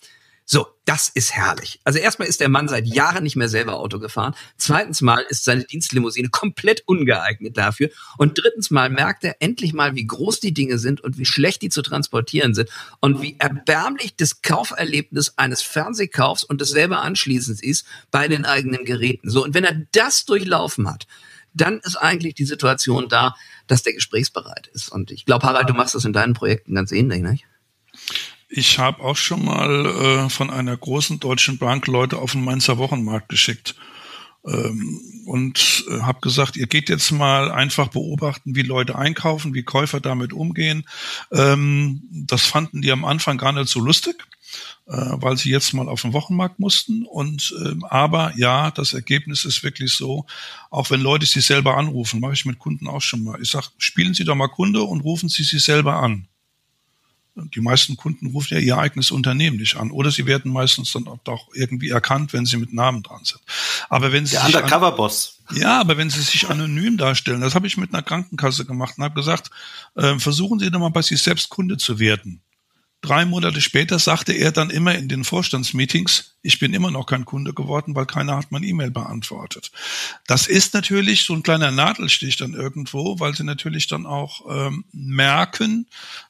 So, 0.50 0.66
das 0.86 1.10
ist 1.10 1.36
herrlich. 1.36 1.82
Also 1.84 2.00
erstmal 2.00 2.30
ist 2.30 2.40
der 2.40 2.48
Mann 2.48 2.70
seit 2.70 2.88
Jahren 2.88 3.24
nicht 3.24 3.36
mehr 3.36 3.50
selber 3.50 3.76
Auto 3.76 4.00
gefahren. 4.00 4.34
Zweitens 4.56 5.02
mal 5.02 5.20
ist 5.28 5.44
seine 5.44 5.66
Dienstlimousine 5.66 6.30
komplett 6.30 6.84
ungeeignet 6.86 7.58
dafür. 7.58 7.90
Und 8.18 8.42
drittens 8.42 8.72
mal 8.72 8.90
merkt 8.90 9.26
er 9.26 9.36
endlich 9.42 9.74
mal, 9.74 9.96
wie 9.96 10.08
groß 10.08 10.40
die 10.40 10.54
Dinge 10.54 10.78
sind 10.78 11.02
und 11.02 11.18
wie 11.18 11.26
schlecht 11.26 11.64
die 11.64 11.70
zu 11.70 11.82
transportieren 11.82 12.54
sind 12.54 12.70
und 13.02 13.22
wie 13.22 13.36
erbärmlich 13.40 14.16
das 14.16 14.42
Kauferlebnis 14.42 15.34
eines 15.36 15.62
Fernsehkaufs 15.64 16.46
und 16.46 16.62
des 16.62 16.70
selber 16.70 17.02
Anschließens 17.02 17.62
ist 17.62 17.86
bei 18.10 18.30
den 18.30 18.46
eigenen 18.46 18.86
Geräten. 18.86 19.30
So, 19.30 19.44
und 19.44 19.54
wenn 19.54 19.66
er 19.66 19.86
das 19.92 20.24
durchlaufen 20.24 20.90
hat, 20.90 21.08
dann 21.54 21.80
ist 21.80 21.98
eigentlich 21.98 22.36
die 22.36 22.46
Situation 22.46 23.10
da, 23.10 23.36
dass 23.68 23.84
der 23.84 23.92
gesprächsbereit 23.92 24.68
ist. 24.68 24.94
Und 24.94 25.12
ich 25.12 25.26
glaube, 25.26 25.46
Harald, 25.46 25.68
du 25.68 25.74
machst 25.74 25.94
das 25.94 26.06
in 26.06 26.14
deinen 26.14 26.36
Projekten 26.36 26.74
ganz 26.74 26.94
ähnlich, 26.94 27.22
nicht? 27.22 27.44
Ich 28.50 28.80
habe 28.80 29.04
auch 29.04 29.18
schon 29.18 29.44
mal 29.44 29.86
äh, 29.86 30.30
von 30.30 30.50
einer 30.50 30.76
großen 30.76 31.20
deutschen 31.20 31.58
Bank 31.58 31.88
Leute 31.88 32.18
auf 32.18 32.32
den 32.32 32.44
Mainzer 32.44 32.78
Wochenmarkt 32.78 33.30
geschickt 33.30 33.76
ähm, 34.46 35.02
und 35.26 35.86
äh, 35.90 36.02
habe 36.02 36.22
gesagt, 36.22 36.56
ihr 36.56 36.68
geht 36.68 36.90
jetzt 36.90 37.12
mal 37.12 37.52
einfach 37.52 37.90
beobachten, 37.90 38.56
wie 38.56 38.62
Leute 38.62 38.98
einkaufen, 38.98 39.54
wie 39.54 39.64
Käufer 39.64 40.00
damit 40.00 40.32
umgehen. 40.32 40.88
Ähm, 41.32 42.04
das 42.10 42.46
fanden 42.46 42.82
die 42.82 42.92
am 42.92 43.04
Anfang 43.04 43.38
gar 43.38 43.52
nicht 43.52 43.70
so 43.70 43.80
lustig 43.80 44.28
äh, 44.88 44.96
weil 44.96 45.38
sie 45.38 45.50
jetzt 45.50 45.74
mal 45.74 45.90
auf 45.90 46.02
den 46.02 46.14
Wochenmarkt 46.14 46.60
mussten. 46.60 47.06
Und 47.06 47.54
ähm, 47.66 47.84
aber 47.84 48.34
ja, 48.38 48.72
das 48.72 48.94
Ergebnis 48.94 49.46
ist 49.46 49.64
wirklich 49.64 49.94
so, 49.94 50.26
auch 50.70 50.90
wenn 50.90 51.02
Leute 51.02 51.26
sie 51.26 51.42
selber 51.42 51.76
anrufen, 51.78 52.20
mache 52.20 52.34
ich 52.34 52.46
mit 52.46 52.60
Kunden 52.60 52.88
auch 52.88 53.02
schon 53.02 53.24
mal. 53.24 53.42
Ich 53.42 53.52
sage, 53.52 53.68
spielen 53.78 54.14
Sie 54.14 54.24
doch 54.24 54.36
mal 54.36 54.48
Kunde 54.48 54.84
und 54.84 55.02
rufen 55.02 55.30
Sie 55.30 55.44
sie 55.44 55.60
selber 55.60 55.98
an. 55.98 56.28
Die 57.54 57.62
meisten 57.62 57.98
Kunden 57.98 58.28
rufen 58.28 58.56
ja 58.56 58.60
ihr 58.60 58.78
eigenes 58.78 59.12
Unternehmen 59.12 59.58
nicht 59.58 59.78
an. 59.78 59.92
Oder 59.92 60.12
sie 60.12 60.26
werden 60.26 60.52
meistens 60.52 60.92
dann 60.92 61.08
auch 61.08 61.48
irgendwie 61.54 61.90
erkannt, 61.90 62.34
wenn 62.34 62.46
sie 62.46 62.58
mit 62.58 62.74
Namen 62.74 63.04
dran 63.04 63.24
sind. 63.24 63.42
Aber 63.90 64.12
wenn 64.12 64.26
sie 64.26 64.36
Der 64.36 64.46
Undercover-Boss. 64.46 65.40
Ja, 65.54 65.80
aber 65.80 65.98
wenn 65.98 66.10
sie 66.10 66.22
sich 66.22 66.50
anonym 66.50 66.98
darstellen, 66.98 67.42
das 67.42 67.56
habe 67.56 67.68
ich 67.68 67.78
mit 67.78 67.94
einer 67.94 68.04
Krankenkasse 68.04 68.66
gemacht 68.66 68.96
und 68.98 69.04
habe 69.04 69.16
gesagt, 69.16 69.50
äh, 69.96 70.20
versuchen 70.20 70.60
Sie 70.60 70.70
doch 70.70 70.80
mal 70.80 70.90
bei 70.90 71.02
sich 71.02 71.22
selbst 71.22 71.50
Kunde 71.50 71.78
zu 71.78 72.00
werden. 72.00 72.42
Drei 73.02 73.26
Monate 73.26 73.62
später 73.62 74.00
sagte 74.00 74.34
er 74.34 74.52
dann 74.52 74.72
immer 74.72 74.96
in 74.96 75.08
den 75.08 75.24
Vorstandsmeetings, 75.24 76.36
ich 76.42 76.58
bin 76.58 76.74
immer 76.74 76.90
noch 76.90 77.06
kein 77.06 77.26
Kunde 77.26 77.54
geworden, 77.54 77.94
weil 77.94 78.08
keiner 78.08 78.36
hat 78.36 78.52
mein 78.52 78.64
E-Mail 78.64 78.90
beantwortet. 78.90 79.72
Das 80.26 80.48
ist 80.48 80.74
natürlich 80.74 81.24
so 81.24 81.34
ein 81.34 81.44
kleiner 81.44 81.70
Nadelstich 81.70 82.38
dann 82.38 82.54
irgendwo, 82.54 83.20
weil 83.20 83.36
sie 83.36 83.44
natürlich 83.44 83.86
dann 83.86 84.08
auch 84.08 84.42
ähm, 84.50 84.84
merken, 84.92 85.86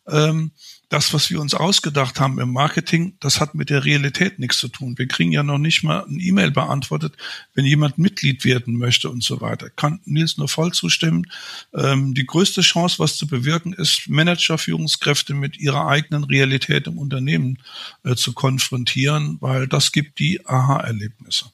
ähm, 0.07 0.51
das, 0.89 1.13
was 1.13 1.29
wir 1.29 1.41
uns 1.41 1.53
ausgedacht 1.53 2.19
haben 2.19 2.39
im 2.39 2.53
Marketing, 2.53 3.17
das 3.19 3.41
hat 3.41 3.55
mit 3.55 3.69
der 3.69 3.83
Realität 3.83 4.39
nichts 4.39 4.59
zu 4.59 4.69
tun. 4.69 4.97
Wir 4.97 5.07
kriegen 5.07 5.31
ja 5.31 5.43
noch 5.43 5.57
nicht 5.57 5.83
mal 5.83 6.05
ein 6.07 6.19
E-Mail 6.19 6.51
beantwortet, 6.51 7.17
wenn 7.53 7.65
jemand 7.65 7.97
Mitglied 7.97 8.45
werden 8.45 8.77
möchte 8.77 9.09
und 9.09 9.21
so 9.23 9.41
weiter. 9.41 9.69
Kann 9.69 9.99
Nils 10.05 10.37
nur 10.37 10.47
voll 10.47 10.71
zustimmen. 10.71 11.27
Ähm, 11.73 12.13
die 12.13 12.25
größte 12.25 12.61
Chance, 12.61 12.99
was 12.99 13.17
zu 13.17 13.27
bewirken, 13.27 13.73
ist, 13.73 14.07
Manager, 14.07 14.57
Führungskräfte 14.57 15.33
mit 15.33 15.57
ihrer 15.57 15.87
eigenen 15.87 16.23
Realität 16.23 16.87
im 16.87 16.97
Unternehmen 16.97 17.57
äh, 18.03 18.15
zu 18.15 18.33
konfrontieren, 18.33 19.37
weil 19.41 19.67
das 19.67 19.91
gibt 19.91 20.19
die 20.19 20.45
Aha-Erlebnisse. 20.45 21.51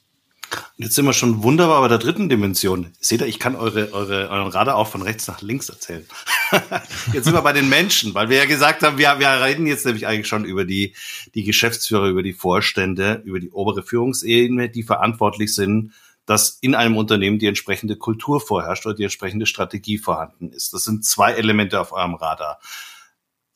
Und 0.56 0.84
jetzt 0.84 0.94
sind 0.94 1.04
wir 1.04 1.12
schon 1.12 1.42
wunderbar 1.42 1.80
bei 1.80 1.88
der 1.88 1.98
dritten 1.98 2.28
Dimension. 2.28 2.92
Seht 3.00 3.20
ihr, 3.20 3.26
ich 3.26 3.38
kann 3.38 3.56
eure, 3.56 3.92
eure, 3.92 4.28
euren 4.28 4.48
Radar 4.48 4.76
auch 4.76 4.88
von 4.88 5.02
rechts 5.02 5.28
nach 5.28 5.42
links 5.42 5.68
erzählen. 5.68 6.06
jetzt 7.12 7.24
sind 7.24 7.34
wir 7.34 7.42
bei 7.42 7.52
den 7.52 7.68
Menschen, 7.68 8.14
weil 8.14 8.28
wir 8.28 8.38
ja 8.38 8.44
gesagt 8.44 8.82
haben, 8.82 8.98
wir, 8.98 9.18
wir 9.18 9.42
reden 9.42 9.66
jetzt 9.66 9.86
nämlich 9.86 10.06
eigentlich 10.06 10.28
schon 10.28 10.44
über 10.44 10.64
die, 10.64 10.94
die 11.34 11.44
Geschäftsführer, 11.44 12.08
über 12.08 12.22
die 12.22 12.32
Vorstände, 12.32 13.22
über 13.24 13.40
die 13.40 13.50
obere 13.50 13.82
Führungsebene, 13.82 14.68
die 14.68 14.82
verantwortlich 14.82 15.54
sind, 15.54 15.92
dass 16.26 16.58
in 16.60 16.74
einem 16.74 16.96
Unternehmen 16.96 17.38
die 17.38 17.46
entsprechende 17.46 17.96
Kultur 17.96 18.40
vorherrscht 18.40 18.86
oder 18.86 18.94
die 18.94 19.02
entsprechende 19.02 19.46
Strategie 19.46 19.98
vorhanden 19.98 20.50
ist. 20.50 20.72
Das 20.72 20.84
sind 20.84 21.04
zwei 21.04 21.32
Elemente 21.32 21.80
auf 21.80 21.92
eurem 21.92 22.14
Radar. 22.14 22.58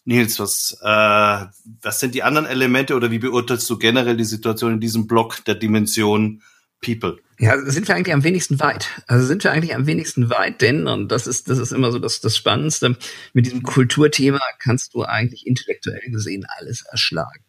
Nils, 0.05 0.39
was, 0.39 0.79
äh, 0.81 1.47
was 1.83 2.01
sind 2.01 2.15
die 2.15 2.23
anderen 2.23 2.47
Elemente 2.47 2.95
oder 2.95 3.11
wie 3.11 3.19
beurteilst 3.19 3.69
du 3.69 3.79
generell 3.79 4.17
die 4.17 4.25
Situation 4.25 4.73
in 4.73 4.81
diesem 4.81 5.07
Block 5.07 5.45
der 5.45 5.55
Dimension 5.55 6.43
People. 6.81 7.19
Ja, 7.41 7.57
sind 7.65 7.87
wir 7.87 7.95
eigentlich 7.95 8.15
am 8.15 8.25
wenigsten 8.25 8.59
weit. 8.59 8.89
Also 9.07 9.25
sind 9.25 9.45
wir 9.45 9.53
eigentlich 9.53 9.75
am 9.75 9.87
wenigsten 9.87 10.29
weit, 10.29 10.61
denn, 10.61 10.89
und 10.89 11.13
das 11.13 11.29
ist, 11.29 11.49
das 11.49 11.59
ist 11.59 11.73
immer 11.73 11.93
so 11.93 12.01
das, 12.01 12.21
das 12.21 12.37
Spannendste, 12.37 12.97
mit 13.33 13.47
diesem 13.47 13.63
Kulturthema 13.63 14.41
kannst 14.59 14.95
du 14.95 15.05
eigentlich 15.05 15.47
intellektuell 15.47 16.11
gesehen 16.11 16.47
alles 16.59 16.83
erschlagen. 16.83 17.45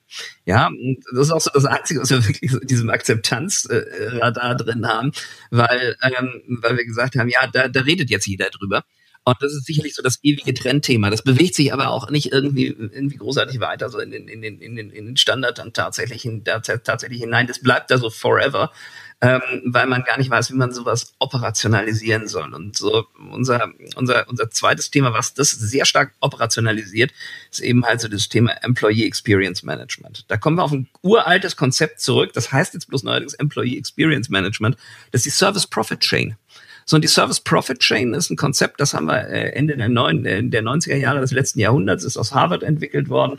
Ja, 0.46 0.70
das 1.14 1.28
ist 1.28 1.32
auch 1.32 1.42
so 1.42 1.50
das 1.54 1.66
Einzige, 1.66 2.02
was 2.02 2.12
wir 2.12 2.24
wirklich 2.28 2.52
in 2.52 2.68
diesem 2.68 2.90
Akzeptanzradar 2.90 4.56
drin 4.56 4.88
haben, 4.88 5.12
weil, 5.50 5.96
ähm, 6.04 6.60
weil 6.62 6.78
wir 6.78 6.86
gesagt 6.86 7.16
haben, 7.16 7.30
ja, 7.30 7.48
da, 7.48 7.68
da 7.68 7.82
redet 7.82 8.12
jetzt 8.12 8.28
jeder 8.28 8.50
drüber. 8.50 8.84
Und 9.26 9.38
das 9.42 9.54
ist 9.54 9.66
sicherlich 9.66 9.96
so 9.96 10.02
das 10.02 10.20
ewige 10.24 10.54
Trendthema. 10.54 11.10
Das 11.10 11.24
bewegt 11.24 11.54
sich 11.54 11.74
aber 11.74 11.90
auch 11.90 12.10
nicht 12.10 12.32
irgendwie, 12.32 12.68
irgendwie 12.68 13.18
großartig 13.18 13.60
weiter, 13.60 13.90
so 13.90 14.00
in 14.00 14.12
den, 14.12 14.28
in 14.28 14.42
den, 14.42 14.60
in 14.60 14.76
den, 14.76 14.90
in 14.90 15.06
den 15.06 15.18
Standard 15.18 15.60
dann 15.60 15.74
tatsächlich, 15.74 16.26
in, 16.26 16.44
tatsächlich 16.44 17.20
hinein. 17.20 17.46
Das 17.46 17.60
bleibt 17.60 17.92
da 17.92 17.98
so 17.98 18.10
forever 18.10 18.72
ähm, 19.22 19.42
weil 19.66 19.86
man 19.88 20.04
gar 20.04 20.18
nicht 20.18 20.30
weiß, 20.30 20.52
wie 20.52 20.56
man 20.56 20.72
sowas 20.72 21.14
operationalisieren 21.20 22.28
soll. 22.28 22.54
Und 22.54 22.78
so 22.78 23.06
unser, 23.32 23.70
unser, 23.96 24.28
unser 24.30 24.50
zweites 24.50 24.92
Thema, 24.92 25.14
was 25.14 25.34
das 25.34 25.52
sehr 25.52 25.86
stark 25.86 26.14
operationalisiert, 26.22 27.12
ist 27.52 27.60
eben 27.60 27.86
halt 27.86 28.00
so 28.00 28.08
das 28.08 28.30
Thema 28.30 28.52
Employee 28.64 29.06
Experience 29.06 29.64
Management. 29.64 30.24
Da 30.30 30.38
kommen 30.38 30.58
wir 30.58 30.64
auf 30.64 30.72
ein 30.72 30.88
uraltes 31.02 31.58
Konzept 31.58 32.00
zurück. 32.00 32.32
Das 32.34 32.52
heißt 32.52 32.74
jetzt 32.74 32.88
bloß 32.88 33.04
neuerdings 33.04 33.34
Employee 33.34 33.78
Experience 33.78 34.30
Management. 34.30 34.78
Das 35.12 35.20
ist 35.20 35.26
die 35.26 35.38
Service 35.38 35.68
Profit 35.68 36.00
Chain. 36.00 36.38
So, 36.86 36.96
und 36.96 37.04
die 37.04 37.10
Service 37.10 37.42
Profit 37.42 37.80
Chain 37.80 38.14
ist 38.14 38.32
ein 38.32 38.38
Konzept, 38.38 38.80
das 38.80 38.96
haben 38.96 39.06
wir 39.06 39.28
äh, 39.28 39.52
Ende 39.52 39.78
der, 39.78 39.90
neun, 39.90 40.26
äh, 40.26 40.42
der 40.42 40.64
90er 40.64 40.96
Jahre 40.96 41.20
des 41.20 41.32
letzten 41.32 41.60
Jahrhunderts, 41.60 42.04
ist 42.04 42.18
aus 42.18 42.34
Harvard 42.34 42.64
entwickelt 42.64 43.10
worden 43.10 43.38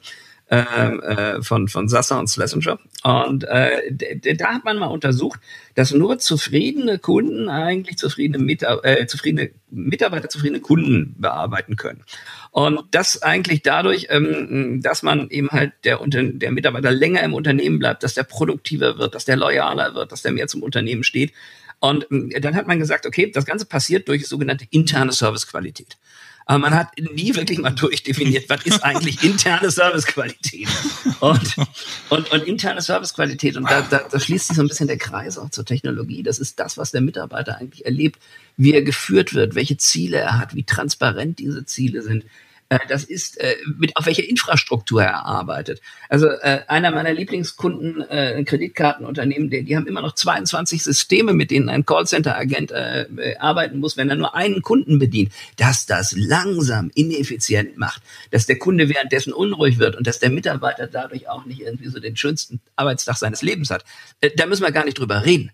ähm, 0.51 1.01
äh, 1.01 1.43
von, 1.43 1.69
von 1.69 1.89
Sasser 1.89 2.19
und 2.19 2.29
Schlesinger. 2.29 2.79
Und 3.05 3.45
äh, 3.45 4.35
da 4.37 4.55
hat 4.55 4.65
man 4.65 4.79
mal 4.79 4.89
untersucht, 4.89 5.39
dass 5.77 5.93
nur 5.93 6.19
zufriedene 6.19 6.99
Kunden 6.99 7.49
eigentlich 7.49 7.99
zufriedene, 7.99 8.43
Mitar 8.43 8.85
äh, 8.85 9.07
zufriedene 9.07 9.51
Mitarbeiter, 9.71 10.29
zufriedene 10.29 10.61
Kunden 10.61 11.15
bearbeiten 11.19 11.77
können. 11.77 12.03
Und 12.51 12.81
das 12.91 13.23
eigentlich 13.23 13.63
dadurch, 13.63 14.09
ähm, 14.11 14.81
dass 14.83 15.05
man 15.05 15.31
eben 15.31 15.51
halt 15.51 15.73
der, 15.85 16.01
der 16.05 16.51
Mitarbeiter 16.51 16.91
länger 16.91 17.23
im 17.23 17.35
Unternehmen 17.35 17.79
bleibt, 17.79 18.03
dass 18.03 18.15
der 18.15 18.25
produktiver 18.25 18.99
wird, 18.99 19.15
dass 19.15 19.25
der 19.25 19.37
loyaler 19.37 19.95
wird, 19.95 20.11
dass 20.11 20.23
der 20.23 20.33
mehr 20.33 20.49
zum 20.49 20.65
Unternehmen 20.65 21.05
steht. 21.05 21.33
Und 21.79 22.09
ähm, 22.11 22.33
dann 22.41 22.57
hat 22.57 22.67
man 22.67 22.81
gesagt, 22.81 23.07
okay, 23.07 23.31
das 23.33 23.47
Ganze 23.47 23.67
passiert 23.67 24.09
durch 24.09 24.27
sogenannte 24.27 24.67
interne 24.71 25.13
Servicequalität 25.13 25.97
aber 26.51 26.59
man 26.59 26.75
hat 26.75 26.89
nie 26.99 27.33
wirklich 27.37 27.61
mal 27.61 27.71
durchdefiniert, 27.71 28.51
was 28.51 28.67
ist 28.67 28.83
eigentlich 28.83 29.23
interne 29.23 29.71
Servicequalität. 29.71 30.67
Und, 31.21 31.55
und, 32.09 32.33
und 32.33 32.43
interne 32.43 32.83
Servicequalität, 32.83 33.57
und 33.57 33.71
da, 33.71 33.83
da, 33.83 34.01
da 34.11 34.19
schließt 34.19 34.49
sich 34.49 34.57
so 34.57 34.63
ein 34.63 34.67
bisschen 34.67 34.89
der 34.89 34.99
Kreis 34.99 35.39
auch 35.39 35.51
zur 35.51 35.65
Technologie. 35.65 36.25
Das 36.25 36.41
ist 36.41 36.59
das, 36.59 36.77
was 36.77 36.91
der 36.91 37.03
Mitarbeiter 37.03 37.59
eigentlich 37.59 37.85
erlebt, 37.85 38.21
wie 38.57 38.75
er 38.75 38.83
geführt 38.83 39.33
wird, 39.33 39.55
welche 39.55 39.77
Ziele 39.77 40.17
er 40.17 40.41
hat, 40.41 40.57
wie 40.57 40.65
transparent 40.65 41.39
diese 41.39 41.65
Ziele 41.67 42.03
sind, 42.03 42.25
das 42.89 43.03
ist, 43.05 43.39
äh, 43.39 43.57
mit 43.79 43.97
auf 43.97 44.07
welche 44.07 44.23
Infrastruktur 44.23 45.03
er 45.03 45.27
arbeitet. 45.27 45.81
Also 46.09 46.29
äh, 46.29 46.61
einer 46.69 46.93
meiner 46.93 47.13
Lieblingskunden, 47.13 48.09
äh, 48.09 48.45
Kreditkartenunternehmen, 48.45 49.51
die, 49.51 49.65
die 49.65 49.77
haben 49.77 49.89
immer 49.89 50.03
noch 50.03 50.15
22 50.15 50.85
Systeme, 50.85 51.33
mit 51.33 51.51
denen 51.51 51.69
ein 51.69 51.85
Callcenter-Agent 51.85 52.71
äh, 52.71 53.03
äh, 53.03 53.37
arbeiten 53.39 53.79
muss, 53.81 53.97
wenn 53.97 54.09
er 54.09 54.17
nur 54.17 54.37
einen 54.37 54.63
Kunden 54.63 55.01
bedient. 55.01 55.33
Dass 55.57 55.87
das 55.87 56.15
langsam, 56.17 56.93
ineffizient 56.95 57.77
macht, 57.77 58.03
dass 58.31 58.47
der 58.47 58.59
Kunde 58.59 58.89
währenddessen 58.89 59.33
unruhig 59.33 59.79
wird 59.79 59.97
und 59.97 60.07
dass 60.07 60.21
der 60.21 60.31
Mitarbeiter 60.31 60.87
dadurch 60.87 61.29
auch 61.29 61.45
nicht 61.47 61.63
irgendwie 61.63 61.89
so 61.89 61.99
den 61.99 62.17
schönsten 62.17 62.61
Arbeitstag 62.77 63.17
seines 63.17 63.43
Lebens 63.43 63.71
hat. 63.71 63.85
Äh, 64.21 64.31
da 64.37 64.47
müssen 64.47 64.63
wir 64.63 64.71
gar 64.71 64.85
nicht 64.85 64.99
drüber 64.99 65.25
reden. 65.25 65.51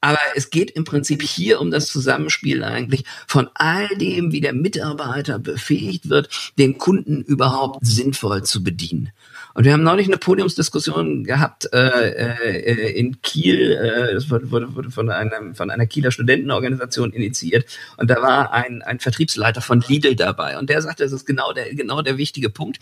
Aber 0.00 0.18
es 0.36 0.50
geht 0.50 0.70
im 0.70 0.84
Prinzip 0.84 1.22
hier 1.22 1.60
um 1.60 1.70
das 1.70 1.88
Zusammenspiel 1.88 2.62
eigentlich 2.62 3.04
von 3.26 3.48
all 3.54 3.88
dem, 3.96 4.30
wie 4.30 4.40
der 4.40 4.52
Mitarbeiter 4.52 5.38
befähigt 5.38 6.08
wird, 6.08 6.52
den 6.56 6.78
Kunden 6.78 7.22
überhaupt 7.22 7.84
sinnvoll 7.84 8.44
zu 8.44 8.62
bedienen. 8.62 9.10
Und 9.58 9.64
wir 9.64 9.72
haben 9.72 9.82
neulich 9.82 10.06
eine 10.06 10.18
Podiumsdiskussion 10.18 11.24
gehabt 11.24 11.68
äh, 11.72 12.10
äh, 12.10 12.92
in 12.96 13.20
Kiel. 13.22 13.72
Äh, 13.72 14.14
das 14.14 14.30
wurde, 14.30 14.52
wurde, 14.52 14.92
von, 14.92 15.10
einem, 15.10 15.56
von 15.56 15.72
einer 15.72 15.84
Kieler 15.84 16.12
Studentenorganisation 16.12 17.12
initiiert. 17.12 17.66
Und 17.96 18.08
da 18.08 18.22
war 18.22 18.52
ein, 18.52 18.82
ein 18.82 19.00
Vertriebsleiter 19.00 19.60
von 19.60 19.80
Lidl 19.80 20.14
dabei. 20.14 20.58
Und 20.58 20.70
der 20.70 20.80
sagte, 20.80 21.02
das 21.02 21.10
ist 21.10 21.26
genau 21.26 21.52
der, 21.52 21.74
genau 21.74 22.02
der 22.02 22.18
wichtige 22.18 22.50
Punkt. 22.50 22.78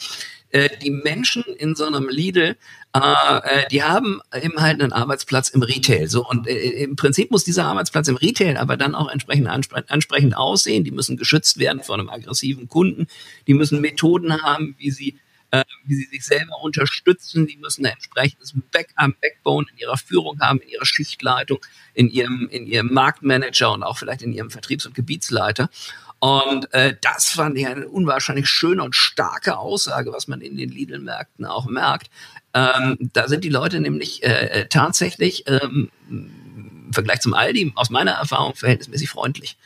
Äh, 0.51 0.69
die 0.83 0.91
Menschen 0.91 1.45
in 1.45 1.75
so 1.77 1.87
einem 1.87 2.11
Lidl, 2.11 2.57
äh, 2.93 2.99
äh, 2.99 3.69
die 3.71 3.83
haben 3.83 4.21
eben 4.39 4.61
halt 4.61 4.83
einen 4.83 4.93
Arbeitsplatz 4.93 5.49
im 5.49 5.63
Retail. 5.63 6.09
So 6.09 6.29
und 6.29 6.47
äh, 6.47 6.59
im 6.83 6.95
Prinzip 6.95 7.31
muss 7.31 7.45
dieser 7.45 7.65
Arbeitsplatz 7.65 8.09
im 8.09 8.17
Retail 8.17 8.59
aber 8.59 8.77
dann 8.77 8.95
auch 8.95 9.11
entsprechend 9.11 9.47
anspre 9.47 9.83
ansprechend 9.89 10.37
aussehen. 10.37 10.85
Die 10.85 10.91
müssen 10.91 11.17
geschützt 11.17 11.59
werden 11.59 11.83
vor 11.83 11.95
einem 11.95 12.11
aggressiven 12.11 12.69
Kunden. 12.69 13.07
Die 13.47 13.55
müssen 13.55 13.81
Methoden 13.81 14.43
haben, 14.43 14.75
wie 14.77 14.91
sie 14.91 15.17
äh, 15.61 15.65
wie 15.85 15.95
sie 15.95 16.09
sich 16.11 16.25
selber 16.25 16.61
unterstützen. 16.63 17.47
Die 17.47 17.57
müssen 17.57 17.87
ein 17.87 17.93
entsprechendes 17.93 18.55
Back 18.73 18.95
Backbone 18.97 19.67
in 19.73 19.79
ihrer 19.79 19.97
Führung 19.97 20.41
haben, 20.41 20.61
in 20.61 20.69
ihrer 20.69 20.87
Schichtleitung, 20.87 21.59
in 21.95 22.09
ihrem, 22.09 22.49
in 22.51 22.67
ihrem 22.67 22.93
Marktmanager 22.93 23.73
und 23.73 23.83
auch 23.83 23.99
vielleicht 23.99 24.23
in 24.23 24.33
ihrem 24.33 24.51
Vertriebs- 24.51 24.87
und 24.87 24.95
Gebietsleiter. 24.95 25.71
Und 26.19 26.73
äh, 26.73 26.97
das 27.03 27.29
fand 27.29 27.59
ich 27.59 27.67
eine 27.67 27.89
unwahrscheinlich 27.89 28.49
schöne 28.49 28.83
und 28.83 28.97
starke 28.97 29.59
Aussage, 29.59 30.13
was 30.13 30.29
man 30.29 30.41
in 30.41 30.57
den 30.57 30.71
Lidl-Märkten 30.71 31.45
auch 31.45 31.67
merkt. 31.67 32.11
Ähm, 32.55 32.97
da 33.13 33.29
sind 33.29 33.45
die 33.45 33.51
Leute 33.51 33.81
nämlich 33.81 34.23
äh, 34.23 34.63
äh 34.63 34.67
tatsächlich 34.69 35.45
ähm, 35.47 35.91
im 36.09 36.91
Vergleich 36.93 37.21
zum 37.21 37.35
Aldi 37.35 37.73
aus 37.75 37.91
meiner 37.91 38.13
Erfahrung 38.13 38.55
verhältnismäßig 38.55 39.11
freundlich. 39.11 39.59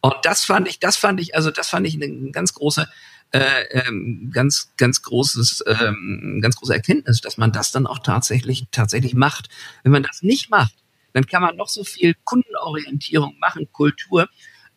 Und 0.00 0.16
das 0.24 0.44
fand 0.44 0.66
ich, 0.66 0.80
das 0.80 0.96
fand 0.96 1.20
ich, 1.20 1.36
also 1.36 1.52
das 1.52 1.70
fand 1.70 1.86
ich 1.86 1.94
eine 1.94 2.32
ganz 2.32 2.54
große, 2.54 2.88
äh, 3.32 3.62
ähm, 3.70 4.30
ganz, 4.32 4.72
ganz 4.76 5.02
großes, 5.02 5.64
ähm, 5.66 6.40
ganz 6.42 6.56
große 6.56 6.74
Erkenntnis, 6.74 7.20
dass 7.20 7.38
man 7.38 7.50
das 7.52 7.72
dann 7.72 7.86
auch 7.86 8.00
tatsächlich, 8.00 8.66
tatsächlich 8.70 9.14
macht. 9.14 9.48
Wenn 9.82 9.92
man 9.92 10.02
das 10.02 10.22
nicht 10.22 10.50
macht, 10.50 10.74
dann 11.12 11.26
kann 11.26 11.42
man 11.42 11.56
noch 11.56 11.68
so 11.68 11.84
viel 11.84 12.14
Kundenorientierung 12.24 13.38
machen, 13.38 13.68
Kultur 13.72 14.28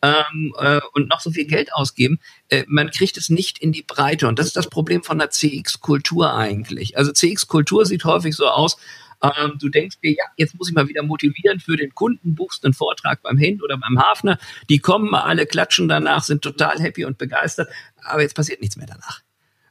ähm, 0.02 0.54
äh, 0.58 0.80
und 0.94 1.08
noch 1.08 1.20
so 1.20 1.30
viel 1.30 1.46
Geld 1.46 1.72
ausgeben. 1.72 2.18
Äh, 2.48 2.64
man 2.66 2.90
kriegt 2.90 3.16
es 3.16 3.28
nicht 3.28 3.58
in 3.58 3.72
die 3.72 3.82
Breite. 3.82 4.28
Und 4.28 4.38
das 4.38 4.46
ist 4.46 4.56
das 4.56 4.68
Problem 4.68 5.02
von 5.02 5.18
der 5.18 5.30
CX-Kultur 5.30 6.34
eigentlich. 6.34 6.96
Also 6.96 7.12
CX-Kultur 7.12 7.86
sieht 7.86 8.04
häufig 8.04 8.34
so 8.34 8.46
aus, 8.46 8.76
ähm, 9.22 9.54
du 9.58 9.68
denkst 9.68 9.98
dir, 10.02 10.12
ja, 10.12 10.24
jetzt 10.36 10.54
muss 10.54 10.68
ich 10.68 10.74
mal 10.74 10.88
wieder 10.88 11.02
motivieren 11.02 11.60
für 11.60 11.76
den 11.76 11.94
Kunden, 11.94 12.34
buchst 12.34 12.64
einen 12.64 12.74
Vortrag 12.74 13.22
beim 13.22 13.38
Hend 13.38 13.62
oder 13.62 13.78
beim 13.78 13.98
Hafner, 14.00 14.38
die 14.68 14.78
kommen 14.78 15.10
mal 15.10 15.22
alle, 15.22 15.46
klatschen 15.46 15.88
danach, 15.88 16.22
sind 16.22 16.42
total 16.42 16.78
happy 16.80 17.04
und 17.04 17.18
begeistert, 17.18 17.68
aber 18.02 18.22
jetzt 18.22 18.34
passiert 18.34 18.60
nichts 18.60 18.76
mehr 18.76 18.86
danach. 18.86 19.22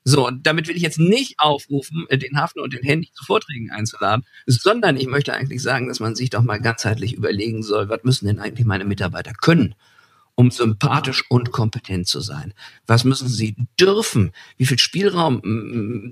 So, 0.07 0.27
und 0.27 0.45
damit 0.45 0.67
will 0.67 0.75
ich 0.75 0.83
jetzt 0.83 0.99
nicht 0.99 1.39
aufrufen, 1.39 2.05
den 2.11 2.37
Hafner 2.37 2.61
und 2.61 2.73
den 2.73 2.83
Handy 2.83 3.09
zu 3.11 3.25
Vorträgen 3.25 3.71
einzuladen, 3.71 4.23
sondern 4.45 4.97
ich 4.97 5.07
möchte 5.07 5.33
eigentlich 5.33 5.63
sagen, 5.63 5.87
dass 5.87 5.99
man 5.99 6.13
sich 6.13 6.29
doch 6.29 6.43
mal 6.43 6.59
ganzheitlich 6.59 7.13
überlegen 7.13 7.63
soll, 7.63 7.89
was 7.89 8.03
müssen 8.03 8.27
denn 8.27 8.39
eigentlich 8.39 8.67
meine 8.67 8.85
Mitarbeiter 8.85 9.33
können? 9.33 9.73
Um 10.35 10.51
sympathisch 10.51 11.23
und 11.29 11.51
kompetent 11.51 12.07
zu 12.07 12.19
sein? 12.19 12.53
Was 12.85 13.03
müssen 13.03 13.27
sie 13.27 13.55
dürfen? 13.79 14.31
Wie 14.57 14.65
viel 14.65 14.77
Spielraum 14.77 15.41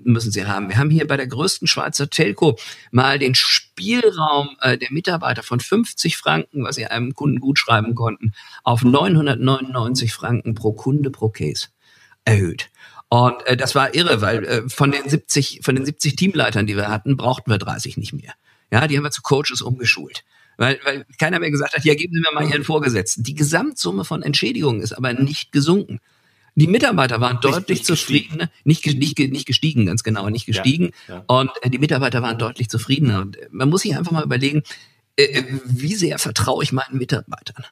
müssen 0.03 0.31
sie 0.31 0.45
haben? 0.45 0.69
Wir 0.69 0.77
haben 0.77 0.89
hier 0.89 1.05
bei 1.05 1.17
der 1.17 1.27
größten 1.27 1.67
Schweizer 1.67 2.09
Telco 2.09 2.57
mal 2.91 3.19
den 3.19 3.35
Spielraum 3.35 4.49
äh, 4.61 4.77
der 4.77 4.91
Mitarbeiter 4.91 5.43
von 5.43 5.59
50 5.59 6.17
Franken, 6.17 6.63
was 6.63 6.75
sie 6.75 6.85
einem 6.85 7.13
Kunden 7.13 7.39
gut 7.39 7.59
schreiben 7.59 7.95
konnten, 7.95 8.33
auf 8.63 8.83
999 8.83 10.13
Franken 10.13 10.55
pro 10.55 10.73
Kunde 10.73 11.11
pro 11.11 11.29
Case 11.29 11.67
erhöht. 12.25 12.69
Und 13.09 13.45
äh, 13.45 13.57
das 13.57 13.75
war 13.75 13.93
irre, 13.93 14.21
weil 14.21 14.45
äh, 14.45 14.69
von 14.69 14.91
den 14.91 15.07
70 15.07 15.59
von 15.63 15.75
den 15.75 15.85
70 15.85 16.15
Teamleitern, 16.15 16.65
die 16.65 16.75
wir 16.75 16.89
hatten, 16.89 17.17
brauchten 17.17 17.51
wir 17.51 17.57
30 17.57 17.97
nicht 17.97 18.13
mehr. 18.13 18.33
Ja, 18.71 18.87
die 18.87 18.97
haben 18.97 19.03
wir 19.03 19.11
zu 19.11 19.21
Coaches 19.21 19.61
umgeschult 19.61 20.23
weil, 20.57 20.79
weil 20.83 21.05
keiner 21.19 21.39
mehr 21.39 21.51
gesagt 21.51 21.75
hat, 21.75 21.85
ja, 21.85 21.95
geben 21.95 22.13
Sie 22.13 22.19
mir 22.19 22.31
mal 22.33 22.49
Ihren 22.49 22.63
Vorgesetzten. 22.63 23.23
Die 23.23 23.35
Gesamtsumme 23.35 24.05
von 24.05 24.23
Entschädigungen 24.23 24.81
ist 24.81 24.93
aber 24.93 25.13
nicht 25.13 25.51
gesunken. 25.51 25.99
Die 26.55 26.67
Mitarbeiter 26.67 27.19
waren 27.19 27.37
nicht, 27.37 27.45
deutlich 27.45 27.79
nicht 27.79 27.85
zufriedener, 27.85 28.49
nicht, 28.63 28.85
nicht, 28.85 29.17
nicht 29.17 29.47
gestiegen, 29.47 29.87
ganz 29.87 30.03
genau, 30.03 30.29
nicht 30.29 30.45
gestiegen. 30.45 30.91
Ja, 31.07 31.15
ja. 31.15 31.23
Und 31.27 31.51
äh, 31.61 31.69
die 31.69 31.79
Mitarbeiter 31.79 32.21
waren 32.21 32.37
deutlich 32.37 32.69
zufriedener. 32.69 33.21
Und 33.21 33.37
äh, 33.37 33.47
man 33.51 33.69
muss 33.69 33.81
sich 33.81 33.97
einfach 33.97 34.11
mal 34.11 34.23
überlegen, 34.23 34.61
äh, 35.15 35.43
wie 35.65 35.95
sehr 35.95 36.19
vertraue 36.19 36.63
ich 36.63 36.71
meinen 36.71 36.97
Mitarbeitern? 36.97 37.65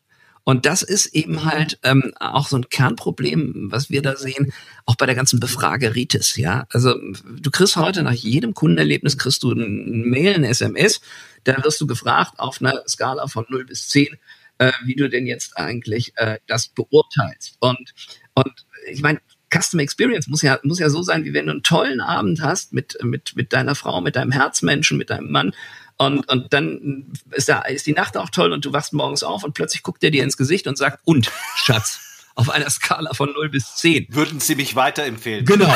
Und 0.43 0.65
das 0.65 0.81
ist 0.81 1.07
eben 1.07 1.45
halt 1.45 1.79
ähm, 1.83 2.13
auch 2.19 2.47
so 2.47 2.57
ein 2.57 2.69
Kernproblem, 2.69 3.67
was 3.71 3.89
wir 3.89 4.01
da 4.01 4.15
sehen, 4.15 4.51
auch 4.85 4.95
bei 4.95 5.05
der 5.05 5.15
ganzen 5.15 5.39
Befrageritis. 5.39 6.35
Ja, 6.37 6.65
also 6.71 6.95
du 6.95 7.51
kriegst 7.51 7.75
heute 7.75 8.03
nach 8.03 8.11
jedem 8.11 8.53
Kundenerlebnis 8.53 9.17
kriegst 9.17 9.43
du 9.43 9.51
ein 9.51 10.09
Mail, 10.09 10.35
ein 10.35 10.43
SMS, 10.43 11.01
da 11.43 11.63
wirst 11.63 11.79
du 11.81 11.87
gefragt 11.87 12.39
auf 12.39 12.61
einer 12.61 12.83
Skala 12.87 13.27
von 13.27 13.45
0 13.49 13.65
bis 13.65 13.87
10, 13.89 14.17
äh, 14.57 14.71
wie 14.85 14.95
du 14.95 15.09
denn 15.09 15.27
jetzt 15.27 15.57
eigentlich 15.57 16.13
äh, 16.15 16.39
das 16.47 16.69
beurteilst. 16.69 17.57
Und 17.59 17.93
und 18.33 18.65
ich 18.89 19.01
meine, 19.01 19.19
Customer 19.53 19.83
Experience 19.83 20.27
muss 20.27 20.41
ja, 20.41 20.59
muss 20.63 20.79
ja 20.79 20.89
so 20.89 21.03
sein, 21.03 21.25
wie 21.25 21.33
wenn 21.33 21.45
du 21.45 21.51
einen 21.51 21.63
tollen 21.63 21.99
Abend 21.99 22.41
hast 22.41 22.73
mit, 22.73 22.97
mit, 23.03 23.35
mit 23.35 23.51
deiner 23.53 23.75
Frau, 23.75 23.99
mit 24.01 24.15
deinem 24.15 24.31
Herzmenschen, 24.31 24.97
mit 24.97 25.09
deinem 25.09 25.31
Mann 25.31 25.53
und, 26.01 26.27
und 26.29 26.51
dann 26.51 27.13
ist, 27.31 27.47
da, 27.47 27.61
ist 27.61 27.85
die 27.85 27.93
Nacht 27.93 28.17
auch 28.17 28.29
toll 28.29 28.53
und 28.53 28.65
du 28.65 28.73
wachst 28.73 28.91
morgens 28.91 29.21
auf 29.21 29.43
und 29.43 29.53
plötzlich 29.53 29.83
guckt 29.83 30.03
er 30.03 30.09
dir 30.09 30.23
ins 30.23 30.35
Gesicht 30.35 30.65
und 30.65 30.75
sagt, 30.77 30.99
und, 31.03 31.31
Schatz, 31.55 31.99
auf 32.33 32.49
einer 32.49 32.69
Skala 32.71 33.13
von 33.13 33.31
0 33.31 33.49
bis 33.49 33.75
10. 33.75 34.07
Würden 34.09 34.39
Sie 34.39 34.55
mich 34.55 34.75
weiterempfehlen? 34.75 35.45
Genau. 35.45 35.67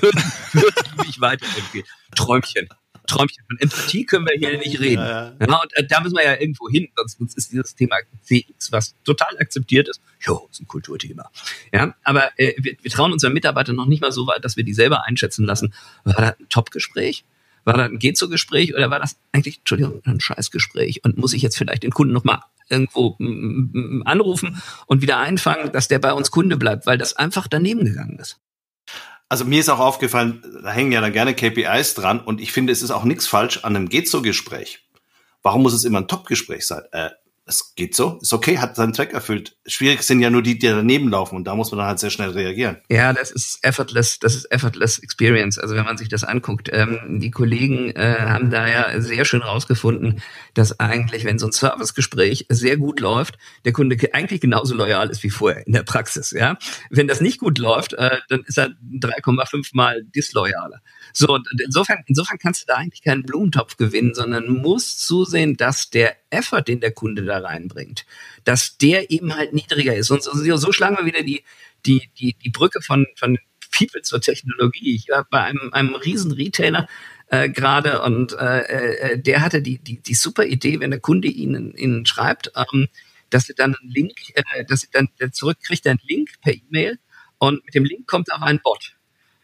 Würden 0.00 0.22
Sie 0.52 1.06
mich 1.06 1.20
weiterempfehlen. 1.20 1.86
Träumchen. 2.14 2.68
Träumchen. 3.06 3.42
Von 3.46 3.58
Empathie 3.58 4.04
können 4.04 4.26
wir 4.26 4.36
hier 4.36 4.58
nicht 4.58 4.78
reden. 4.80 5.02
Ja, 5.02 5.32
ja. 5.40 5.46
ja 5.48 5.60
und 5.62 5.76
äh, 5.76 5.86
da 5.86 6.00
müssen 6.00 6.16
wir 6.16 6.24
ja 6.24 6.38
irgendwo 6.38 6.68
hin, 6.68 6.88
sonst, 6.94 7.18
sonst 7.18 7.38
ist 7.38 7.52
dieses 7.52 7.74
Thema 7.74 7.96
CX, 8.22 8.70
was 8.70 8.94
total 9.04 9.38
akzeptiert 9.38 9.88
ist, 9.88 10.02
jo, 10.20 10.46
ist 10.50 10.60
ein 10.60 10.66
Kulturthema. 10.66 11.30
Ja, 11.72 11.94
aber 12.02 12.38
äh, 12.38 12.52
wir, 12.58 12.76
wir 12.82 12.90
trauen 12.90 13.12
unseren 13.12 13.32
Mitarbeitern 13.32 13.76
noch 13.76 13.86
nicht 13.86 14.02
mal 14.02 14.12
so 14.12 14.26
weit, 14.26 14.44
dass 14.44 14.58
wir 14.58 14.64
die 14.64 14.74
selber 14.74 15.06
einschätzen 15.06 15.46
lassen. 15.46 15.72
War 16.04 16.14
das 16.16 16.38
ein 16.38 16.48
Top-Gespräch? 16.50 17.24
War 17.64 17.74
das 17.74 17.90
ein 17.90 17.98
geht 17.98 18.16
so 18.16 18.28
Gespräch 18.28 18.74
oder 18.74 18.90
war 18.90 19.00
das 19.00 19.16
eigentlich, 19.32 19.58
Entschuldigung, 19.58 20.00
ein 20.04 20.20
Scheißgespräch 20.20 21.04
und 21.04 21.18
muss 21.18 21.32
ich 21.32 21.42
jetzt 21.42 21.58
vielleicht 21.58 21.82
den 21.82 21.90
Kunden 21.92 22.12
nochmal 22.12 22.40
irgendwo 22.68 23.16
anrufen 24.04 24.62
und 24.86 25.02
wieder 25.02 25.18
einfangen, 25.18 25.72
dass 25.72 25.88
der 25.88 25.98
bei 25.98 26.12
uns 26.12 26.30
Kunde 26.30 26.56
bleibt, 26.56 26.86
weil 26.86 26.98
das 26.98 27.14
einfach 27.14 27.48
daneben 27.48 27.84
gegangen 27.84 28.18
ist. 28.18 28.38
Also 29.28 29.44
mir 29.44 29.60
ist 29.60 29.68
auch 29.68 29.78
aufgefallen, 29.78 30.42
da 30.62 30.70
hängen 30.70 30.92
ja 30.92 31.00
dann 31.00 31.12
gerne 31.12 31.34
KPIs 31.34 31.94
dran 31.94 32.20
und 32.20 32.40
ich 32.40 32.52
finde, 32.52 32.72
es 32.72 32.82
ist 32.82 32.90
auch 32.90 33.04
nichts 33.04 33.26
falsch 33.26 33.58
an 33.58 33.76
einem 33.76 33.88
geht 33.88 34.08
so 34.08 34.22
Gespräch. 34.22 34.88
Warum 35.42 35.62
muss 35.62 35.72
es 35.72 35.84
immer 35.84 35.98
ein 35.98 36.08
Top-Gespräch 36.08 36.66
sein? 36.66 36.82
Äh, 36.92 37.10
es 37.50 37.74
geht 37.74 37.94
so, 37.94 38.18
ist 38.22 38.32
okay, 38.32 38.58
hat 38.58 38.76
seinen 38.76 38.94
Zweck 38.94 39.12
erfüllt. 39.12 39.56
Schwierig 39.66 40.02
sind 40.02 40.20
ja 40.20 40.30
nur 40.30 40.42
die, 40.42 40.58
die 40.58 40.68
daneben 40.68 41.08
laufen 41.08 41.36
und 41.36 41.44
da 41.44 41.54
muss 41.54 41.70
man 41.70 41.78
dann 41.78 41.88
halt 41.88 41.98
sehr 41.98 42.10
schnell 42.10 42.30
reagieren. 42.30 42.78
Ja, 42.88 43.12
das 43.12 43.30
ist 43.30 43.58
effortless, 43.62 44.18
das 44.20 44.34
ist 44.34 44.50
effortless 44.50 44.98
experience. 44.98 45.58
Also 45.58 45.74
wenn 45.74 45.84
man 45.84 45.98
sich 45.98 46.08
das 46.08 46.24
anguckt, 46.24 46.70
ähm, 46.72 47.18
die 47.20 47.30
Kollegen 47.30 47.90
äh, 47.90 48.16
haben 48.20 48.50
da 48.50 48.68
ja 48.68 49.00
sehr 49.00 49.24
schön 49.24 49.42
rausgefunden, 49.42 50.22
dass 50.54 50.78
eigentlich, 50.78 51.24
wenn 51.24 51.38
so 51.38 51.46
ein 51.46 51.52
Servicegespräch 51.52 52.46
sehr 52.48 52.76
gut 52.76 53.00
läuft, 53.00 53.36
der 53.64 53.72
Kunde 53.72 53.96
eigentlich 54.12 54.40
genauso 54.40 54.74
loyal 54.74 55.10
ist 55.10 55.22
wie 55.22 55.30
vorher 55.30 55.66
in 55.66 55.72
der 55.72 55.82
Praxis. 55.82 56.30
Ja, 56.30 56.56
wenn 56.88 57.08
das 57.08 57.20
nicht 57.20 57.40
gut 57.40 57.58
läuft, 57.58 57.94
äh, 57.94 58.18
dann 58.28 58.44
ist 58.46 58.58
er 58.58 58.68
3,5 58.68 59.70
mal 59.72 60.02
disloyaler. 60.04 60.80
So, 61.12 61.38
insofern, 61.64 62.02
insofern 62.06 62.38
kannst 62.38 62.62
du 62.62 62.66
da 62.66 62.74
eigentlich 62.76 63.02
keinen 63.02 63.22
Blumentopf 63.22 63.76
gewinnen, 63.76 64.14
sondern 64.14 64.48
musst 64.48 65.00
zusehen, 65.06 65.56
dass 65.56 65.90
der 65.90 66.16
Effort, 66.30 66.62
den 66.62 66.80
der 66.80 66.92
Kunde 66.92 67.24
da 67.24 67.38
reinbringt, 67.38 68.06
dass 68.44 68.78
der 68.78 69.10
eben 69.10 69.34
halt 69.34 69.52
niedriger 69.52 69.94
ist. 69.94 70.10
Und 70.10 70.22
so, 70.22 70.56
so 70.56 70.72
schlagen 70.72 70.96
wir 70.96 71.04
wieder 71.04 71.22
die, 71.22 71.42
die, 71.86 72.10
die, 72.18 72.34
die 72.34 72.50
Brücke 72.50 72.82
von, 72.82 73.06
von 73.16 73.38
People 73.70 74.02
zur 74.02 74.20
Technologie. 74.20 74.94
Ich 74.94 75.08
war 75.08 75.26
bei 75.30 75.42
einem, 75.42 75.72
einem 75.72 75.94
riesen 75.94 76.32
Retailer 76.32 76.88
äh, 77.28 77.48
gerade 77.48 78.02
und 78.02 78.32
äh, 78.32 78.60
äh, 78.62 79.18
der 79.18 79.40
hatte 79.40 79.62
die, 79.62 79.78
die, 79.78 80.00
die 80.02 80.14
super 80.14 80.44
Idee, 80.44 80.80
wenn 80.80 80.90
der 80.90 81.00
Kunde 81.00 81.28
ihnen, 81.28 81.74
ihnen 81.76 82.04
schreibt, 82.06 82.52
ähm, 82.56 82.88
dass 83.30 83.48
er 83.48 83.54
dann 83.54 83.74
einen 83.74 83.90
Link, 83.90 84.12
äh, 84.34 84.64
dass 84.64 84.84
er 84.84 84.90
dann 85.18 85.32
zurückkriegt 85.32 85.86
einen 85.86 86.00
Link 86.02 86.30
per 86.42 86.52
E-Mail 86.52 86.98
und 87.38 87.64
mit 87.64 87.74
dem 87.74 87.84
Link 87.84 88.06
kommt 88.06 88.32
auch 88.32 88.42
ein 88.42 88.60
Bot. 88.62 88.96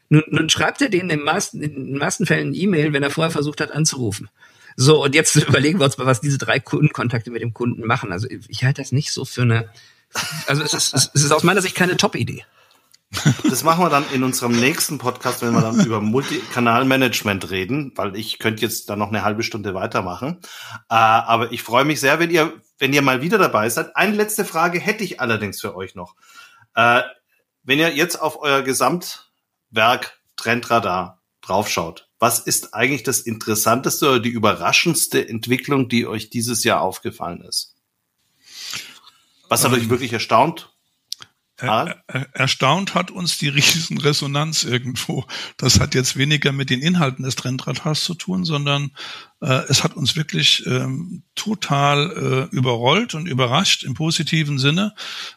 Nun, 0.08 0.22
nun 0.28 0.48
schreibt 0.48 0.80
er 0.82 0.88
denen 0.88 1.10
in 1.10 1.18
den 1.18 1.24
meisten, 1.24 1.60
in 1.60 1.74
den 1.74 1.98
meisten 1.98 2.26
Fällen 2.26 2.48
eine 2.48 2.56
E-Mail, 2.56 2.92
wenn 2.92 3.02
er 3.02 3.10
vorher 3.10 3.30
versucht 3.30 3.60
hat 3.60 3.72
anzurufen. 3.72 4.28
So, 4.76 5.02
und 5.02 5.14
jetzt 5.14 5.34
überlegen 5.48 5.80
wir 5.80 5.86
uns 5.86 5.98
mal, 5.98 6.06
was 6.06 6.20
diese 6.20 6.38
drei 6.38 6.60
Kundenkontakte 6.60 7.30
mit 7.30 7.42
dem 7.42 7.54
Kunden 7.54 7.86
machen. 7.86 8.12
Also 8.12 8.28
ich 8.30 8.64
halte 8.64 8.82
das 8.82 8.92
nicht 8.92 9.12
so 9.12 9.24
für 9.24 9.42
eine, 9.42 9.70
also 10.46 10.62
es 10.62 10.74
ist, 10.74 10.94
es 10.94 11.24
ist 11.24 11.32
aus 11.32 11.42
meiner 11.42 11.62
Sicht 11.62 11.74
keine 11.74 11.96
Top-Idee. 11.96 12.44
Das 13.48 13.62
machen 13.62 13.84
wir 13.84 13.88
dann 13.88 14.04
in 14.12 14.24
unserem 14.24 14.52
nächsten 14.52 14.98
Podcast, 14.98 15.40
wenn 15.40 15.52
wir 15.52 15.60
dann 15.60 15.84
über 15.84 16.00
Multikanalmanagement 16.00 17.50
reden, 17.50 17.92
weil 17.94 18.16
ich 18.16 18.38
könnte 18.38 18.62
jetzt 18.62 18.90
da 18.90 18.96
noch 18.96 19.08
eine 19.08 19.22
halbe 19.22 19.42
Stunde 19.42 19.74
weitermachen. 19.74 20.38
Äh, 20.90 20.94
aber 20.94 21.52
ich 21.52 21.62
freue 21.62 21.84
mich 21.84 22.00
sehr, 22.00 22.18
wenn 22.18 22.30
ihr, 22.30 22.52
wenn 22.78 22.92
ihr 22.92 23.02
mal 23.02 23.22
wieder 23.22 23.38
dabei 23.38 23.68
seid. 23.68 23.96
Eine 23.96 24.16
letzte 24.16 24.44
Frage 24.44 24.80
hätte 24.80 25.04
ich 25.04 25.20
allerdings 25.20 25.60
für 25.60 25.76
euch 25.76 25.94
noch. 25.94 26.16
Äh, 26.74 27.02
wenn 27.62 27.78
ihr 27.78 27.94
jetzt 27.94 28.20
auf 28.20 28.40
euer 28.40 28.62
Gesamtwerk 29.70 30.20
Trendradar 30.36 31.22
draufschaut, 31.40 32.08
was 32.18 32.40
ist 32.40 32.74
eigentlich 32.74 33.02
das 33.02 33.20
Interessanteste 33.20 34.08
oder 34.08 34.20
die 34.20 34.30
überraschendste 34.30 35.28
Entwicklung, 35.28 35.88
die 35.88 36.06
euch 36.06 36.30
dieses 36.30 36.64
Jahr 36.64 36.80
aufgefallen 36.80 37.42
ist? 37.42 37.74
Was 39.48 39.64
hat 39.64 39.72
ähm, 39.72 39.78
euch 39.78 39.88
wirklich 39.88 40.12
erstaunt? 40.12 40.75
Er, 41.58 42.02
er, 42.06 42.34
erstaunt 42.34 42.94
hat 42.94 43.10
uns 43.10 43.38
die 43.38 43.48
Riesenresonanz 43.56 44.64
irgendwo. 44.64 45.24
Das 45.56 45.80
hat 45.80 45.94
jetzt 45.94 46.16
weniger 46.16 46.52
mit 46.52 46.68
den 46.68 46.82
Inhalten 46.82 47.24
des 47.24 47.36
Trendradars 47.36 48.04
zu 48.04 48.14
tun, 48.14 48.44
sondern 48.44 48.90
äh, 49.40 49.62
es 49.68 49.82
hat 49.82 49.94
uns 49.96 50.16
wirklich 50.16 50.66
ähm, 50.66 51.22
total 51.34 52.48
äh, 52.52 52.54
überrollt 52.54 53.14
und 53.14 53.26
überrascht 53.26 53.84
im 53.84 53.94
positiven 53.94 54.58
Sinne, 54.58 54.94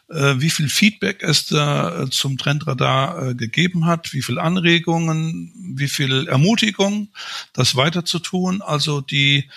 äh, 0.08 0.34
wie 0.38 0.50
viel 0.50 0.68
Feedback 0.68 1.22
es 1.22 1.46
da 1.46 2.02
äh, 2.02 2.10
zum 2.10 2.36
Trendradar 2.36 3.30
äh, 3.30 3.34
gegeben 3.34 3.86
hat, 3.86 4.12
wie 4.12 4.22
viel 4.22 4.38
Anregungen, 4.38 5.74
wie 5.74 5.88
viel 5.88 6.28
Ermutigung, 6.28 7.08
das 7.54 7.76
weiter 7.76 8.04
zu 8.04 8.18
tun. 8.18 8.60
Also 8.60 9.00
die 9.00 9.48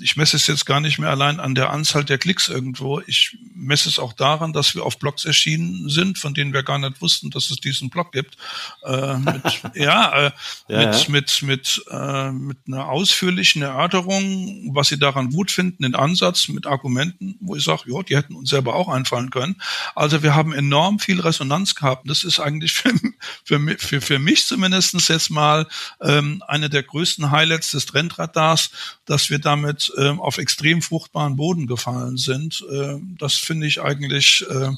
ich 0.00 0.16
messe 0.16 0.36
es 0.36 0.46
jetzt 0.46 0.66
gar 0.66 0.80
nicht 0.80 0.98
mehr 0.98 1.10
allein 1.10 1.40
an 1.40 1.54
der 1.54 1.70
Anzahl 1.70 2.04
der 2.04 2.18
Klicks 2.18 2.48
irgendwo. 2.48 3.00
Ich 3.06 3.36
messe 3.54 3.88
es 3.88 3.98
auch 3.98 4.12
daran, 4.12 4.52
dass 4.52 4.74
wir 4.74 4.84
auf 4.84 4.98
Blogs 4.98 5.24
erschienen 5.24 5.88
sind, 5.88 6.18
von 6.18 6.34
denen 6.34 6.52
wir 6.52 6.62
gar 6.62 6.78
nicht 6.78 7.00
wussten, 7.00 7.30
dass 7.30 7.50
es 7.50 7.58
diesen 7.58 7.90
Blog 7.90 8.12
gibt. 8.12 8.36
Äh, 8.84 9.16
mit, 9.18 9.42
ja, 9.74 10.26
äh, 10.26 10.30
ja, 10.68 10.86
mit, 10.86 11.08
mit, 11.08 11.42
mit, 11.42 11.84
äh, 11.90 12.32
mit 12.32 12.58
einer 12.66 12.88
ausführlichen 12.88 13.62
Erörterung, 13.62 14.70
was 14.74 14.88
sie 14.88 14.98
daran 14.98 15.30
gut 15.30 15.50
finden, 15.50 15.84
den 15.84 15.94
Ansatz 15.94 16.48
mit 16.48 16.66
Argumenten, 16.66 17.36
wo 17.40 17.56
ich 17.56 17.64
sage, 17.64 17.82
ja, 17.86 18.02
die 18.02 18.16
hätten 18.16 18.34
uns 18.34 18.50
selber 18.50 18.74
auch 18.74 18.88
einfallen 18.88 19.30
können. 19.30 19.56
Also 19.94 20.22
wir 20.22 20.34
haben 20.34 20.52
enorm 20.52 20.98
viel 20.98 21.20
Resonanz 21.20 21.74
gehabt. 21.74 22.08
Das 22.08 22.24
ist 22.24 22.40
eigentlich 22.40 22.72
für, 22.72 22.92
für, 23.44 23.76
für, 23.78 24.00
für 24.00 24.18
mich 24.18 24.46
zumindestens 24.46 25.08
jetzt 25.08 25.30
mal 25.30 25.66
ähm, 26.00 26.42
eine 26.48 26.68
der 26.68 26.82
größten 26.82 27.30
Highlights 27.30 27.70
des 27.70 27.86
Trendradars, 27.86 28.70
dass 29.04 29.30
wir 29.30 29.38
damit 29.38 29.92
ähm, 29.98 30.20
auf 30.20 30.38
extrem 30.38 30.82
fruchtbaren 30.82 31.36
Boden 31.36 31.66
gefallen 31.66 32.16
sind. 32.16 32.64
Äh, 32.70 32.96
das 33.18 33.43
finde 33.44 33.66
ich 33.66 33.80
eigentlich 33.80 34.44
äh, 34.48 34.72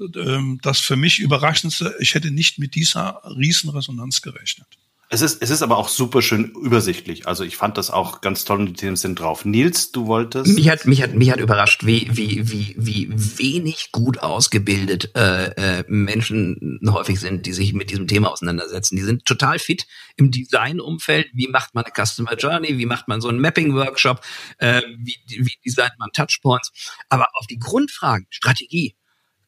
äh, 0.00 0.58
das 0.62 0.80
für 0.80 0.96
mich 0.96 1.18
Überraschendste. 1.18 1.94
Ich 1.98 2.14
hätte 2.14 2.30
nicht 2.30 2.58
mit 2.58 2.74
dieser 2.74 3.20
Riesenresonanz 3.24 4.22
gerechnet. 4.22 4.66
Es 5.14 5.22
ist, 5.22 5.40
es 5.42 5.50
ist 5.50 5.62
aber 5.62 5.76
auch 5.76 5.86
super 5.86 6.22
schön 6.22 6.46
übersichtlich. 6.60 7.28
Also 7.28 7.44
ich 7.44 7.56
fand 7.56 7.78
das 7.78 7.88
auch 7.88 8.20
ganz 8.20 8.44
toll 8.44 8.58
und 8.58 8.66
die 8.66 8.72
Themen 8.72 8.96
sind 8.96 9.20
drauf. 9.20 9.44
Nils, 9.44 9.92
du 9.92 10.08
wolltest? 10.08 10.52
Mich 10.52 10.68
hat, 10.68 10.86
mich 10.86 11.04
hat, 11.04 11.14
mich 11.14 11.30
hat 11.30 11.38
überrascht, 11.38 11.86
wie, 11.86 12.08
wie, 12.10 12.50
wie, 12.50 12.74
wie 12.76 13.08
wenig 13.12 13.92
gut 13.92 14.18
ausgebildet 14.18 15.14
äh, 15.14 15.52
äh, 15.52 15.84
Menschen 15.86 16.80
häufig 16.88 17.20
sind, 17.20 17.46
die 17.46 17.52
sich 17.52 17.74
mit 17.74 17.90
diesem 17.90 18.08
Thema 18.08 18.32
auseinandersetzen. 18.32 18.96
Die 18.96 19.02
sind 19.02 19.24
total 19.24 19.60
fit 19.60 19.86
im 20.16 20.32
Designumfeld. 20.32 21.28
Wie 21.32 21.46
macht 21.46 21.76
man 21.76 21.84
eine 21.84 21.94
Customer 21.94 22.34
Journey? 22.34 22.78
Wie 22.78 22.86
macht 22.86 23.06
man 23.06 23.20
so 23.20 23.28
einen 23.28 23.38
Mapping-Workshop? 23.38 24.20
Äh, 24.58 24.82
wie, 24.98 25.16
wie 25.28 25.54
designt 25.64 25.94
man 26.00 26.10
Touchpoints? 26.10 26.72
Aber 27.08 27.28
auf 27.34 27.46
die 27.46 27.60
Grundfragen, 27.60 28.26
Strategie, 28.30 28.96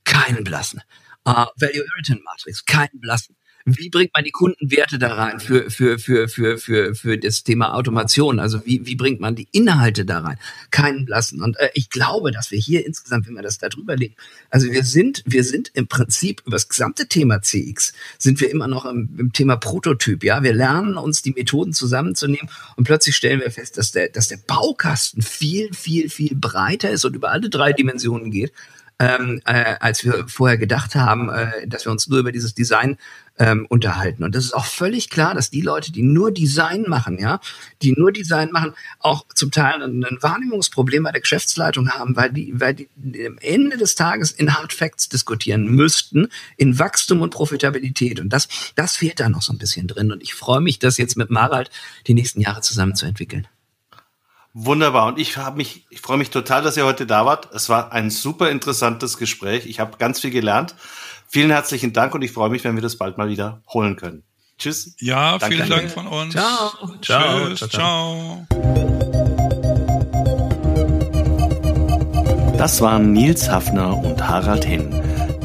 keinen 0.05 0.45
blassen. 0.45 0.81
Uh, 1.29 1.47
Value 1.57 1.85
Irritant 1.85 2.23
Matrix, 2.23 2.65
keinen 2.65 3.01
blassen. 3.01 3.36
Wie 3.69 3.91
bringt 3.91 4.13
man 4.15 4.23
die 4.23 4.31
Kundenwerte 4.31 4.97
da 4.97 5.15
rein 5.15 5.41
für, 5.41 5.69
für, 5.73 5.99
für, 5.99 6.29
für, 6.29 6.57
für, 6.57 6.95
für 6.95 7.19
das 7.19 7.43
Thema 7.43 7.75
Automation? 7.75 8.39
Also 8.39 8.65
wie, 8.65 8.87
wie 8.87 8.95
bringt 8.95 9.19
man 9.19 9.35
die 9.35 9.49
Inhalte 9.51 10.05
da 10.05 10.21
rein? 10.21 10.39
Keinen 10.71 11.05
blassen. 11.05 11.43
Und 11.43 11.59
äh, 11.59 11.71
ich 11.75 11.91
glaube, 11.91 12.31
dass 12.31 12.53
wir 12.53 12.61
hier 12.61 12.87
insgesamt, 12.87 13.27
wenn 13.27 13.35
wir 13.35 13.43
das 13.43 13.59
da 13.59 13.69
drüber 13.69 13.97
legen, 13.97 14.15
also 14.51 14.71
wir 14.71 14.85
sind, 14.85 15.25
wir 15.27 15.43
sind 15.43 15.73
im 15.75 15.89
Prinzip 15.89 16.43
über 16.47 16.55
das 16.55 16.69
gesamte 16.69 17.09
Thema 17.09 17.43
CX, 17.43 17.93
sind 18.19 18.41
wir 18.41 18.53
immer 18.53 18.69
noch 18.69 18.85
im, 18.85 19.11
im 19.19 19.33
Thema 19.33 19.57
Prototyp. 19.57 20.23
Ja, 20.23 20.45
wir 20.45 20.55
lernen 20.55 20.97
uns 20.97 21.23
die 21.23 21.33
Methoden 21.33 21.73
zusammenzunehmen 21.73 22.49
und 22.77 22.85
plötzlich 22.85 23.17
stellen 23.17 23.41
wir 23.41 23.51
fest, 23.51 23.79
dass 23.79 23.91
der, 23.91 24.11
dass 24.11 24.29
der 24.29 24.39
Baukasten 24.47 25.23
viel, 25.23 25.75
viel, 25.75 26.09
viel 26.09 26.37
breiter 26.37 26.91
ist 26.91 27.05
und 27.05 27.17
über 27.17 27.33
alle 27.33 27.51
drei 27.51 27.73
Dimensionen 27.73 28.31
geht 28.31 28.53
ähm, 28.99 29.43
äh, 29.45 29.77
als 29.81 30.05
wir 30.05 30.27
vorher 30.27 30.57
gedacht 30.57 30.95
haben, 30.95 31.29
äh, 31.29 31.67
dass 31.67 31.85
wir 31.85 31.93
uns 31.93 32.09
nur 32.09 32.19
über 32.21 32.33
dieses 32.33 32.55
Design 32.55 32.97
ähm, 33.39 33.67
unterhalten. 33.69 34.25
Und 34.25 34.35
das 34.35 34.45
ist 34.45 34.55
auch 34.55 34.65
völlig 34.65 35.11
klar, 35.11 35.35
dass 35.35 35.51
die 35.51 35.61
Leute, 35.61 35.93
die 35.93 36.03
nur 36.03 36.33
Design 36.33 36.85
machen, 36.89 37.19
ja, 37.19 37.41
die 37.83 37.93
nur 37.93 38.11
Design 38.13 38.51
machen, 38.51 38.73
auch 38.99 39.27
zum 39.35 39.51
Teil 39.51 39.83
ein, 39.83 40.03
ein 40.05 40.19
Wahrnehmungsproblem 40.23 41.03
bei 41.03 41.13
der 41.13 41.21
Geschäftsleitung 41.21 41.91
haben, 41.91 42.17
weil 42.17 42.33
die, 42.33 42.59
weil 42.59 42.75
die 42.75 42.89
am 43.27 43.37
Ende 43.39 43.77
des 43.77 43.95
Tages 43.95 44.31
in 44.31 44.55
Hard 44.55 44.73
Facts 44.73 45.11
diskutieren 45.11 45.67
müssten, 45.67 46.29
in 46.57 46.79
Wachstum 46.79 47.21
und 47.21 47.31
Profitabilität. 47.31 48.21
Und 48.21 48.31
das, 48.31 48.49
das 48.75 48.97
fehlt 48.97 49.21
da 49.21 49.29
noch 49.29 49.43
so 49.43 49.53
ein 49.53 49.59
bisschen 49.59 49.87
drin. 49.87 50.11
Und 50.11 50.23
ich 50.23 50.35
freue 50.35 50.61
mich, 50.63 50.79
das 50.79 50.97
jetzt 50.97 51.17
mit 51.17 51.29
Marald 51.29 51.71
die 52.07 52.15
nächsten 52.15 52.41
Jahre 52.41 52.63
zusammen 52.63 52.95
zu 52.95 53.05
entwickeln. 53.05 53.47
Wunderbar. 54.59 55.09
Und 55.09 55.19
ich 55.19 55.37
habe 55.37 55.59
mich, 55.59 55.85
ich 55.91 56.01
freue 56.01 56.17
mich 56.17 56.31
total, 56.31 56.63
dass 56.63 56.79
ihr 56.79 56.87
heute 56.87 57.05
da 57.05 57.27
wart. 57.27 57.51
Es 57.53 57.69
war 57.69 57.93
ein 57.93 58.09
super 58.09 58.49
interessantes 58.51 59.19
Gespräch. 59.19 59.67
Ich 59.67 59.81
habe 59.81 59.99
ganz 59.99 60.21
viel 60.21 60.31
gelernt. 60.31 60.75
Vielen 61.29 61.51
herzlichen 61.51 61.93
Dank 61.93 62.15
und 62.15 62.23
ich 62.23 62.33
freue 62.33 62.49
mich, 62.49 62.65
wenn 62.65 62.75
wir 62.75 62.81
das 62.81 62.97
bald 62.97 63.19
mal 63.19 63.29
wieder 63.29 63.61
holen 63.69 63.97
können. 63.97 64.23
Tschüss. 64.59 64.95
Ja, 64.99 65.37
Danke. 65.37 65.57
vielen 65.57 65.69
Dank 65.69 65.91
von 65.91 66.07
uns. 66.07 66.33
Ciao. 66.33 66.73
Ciao. 67.03 67.49
Tschüss. 67.51 67.69
ciao. 67.69 68.47
Das 72.57 72.81
waren 72.81 73.13
Nils 73.13 73.51
Hafner 73.51 73.95
und 73.95 74.27
Harald 74.27 74.67
Henn, 74.67 74.91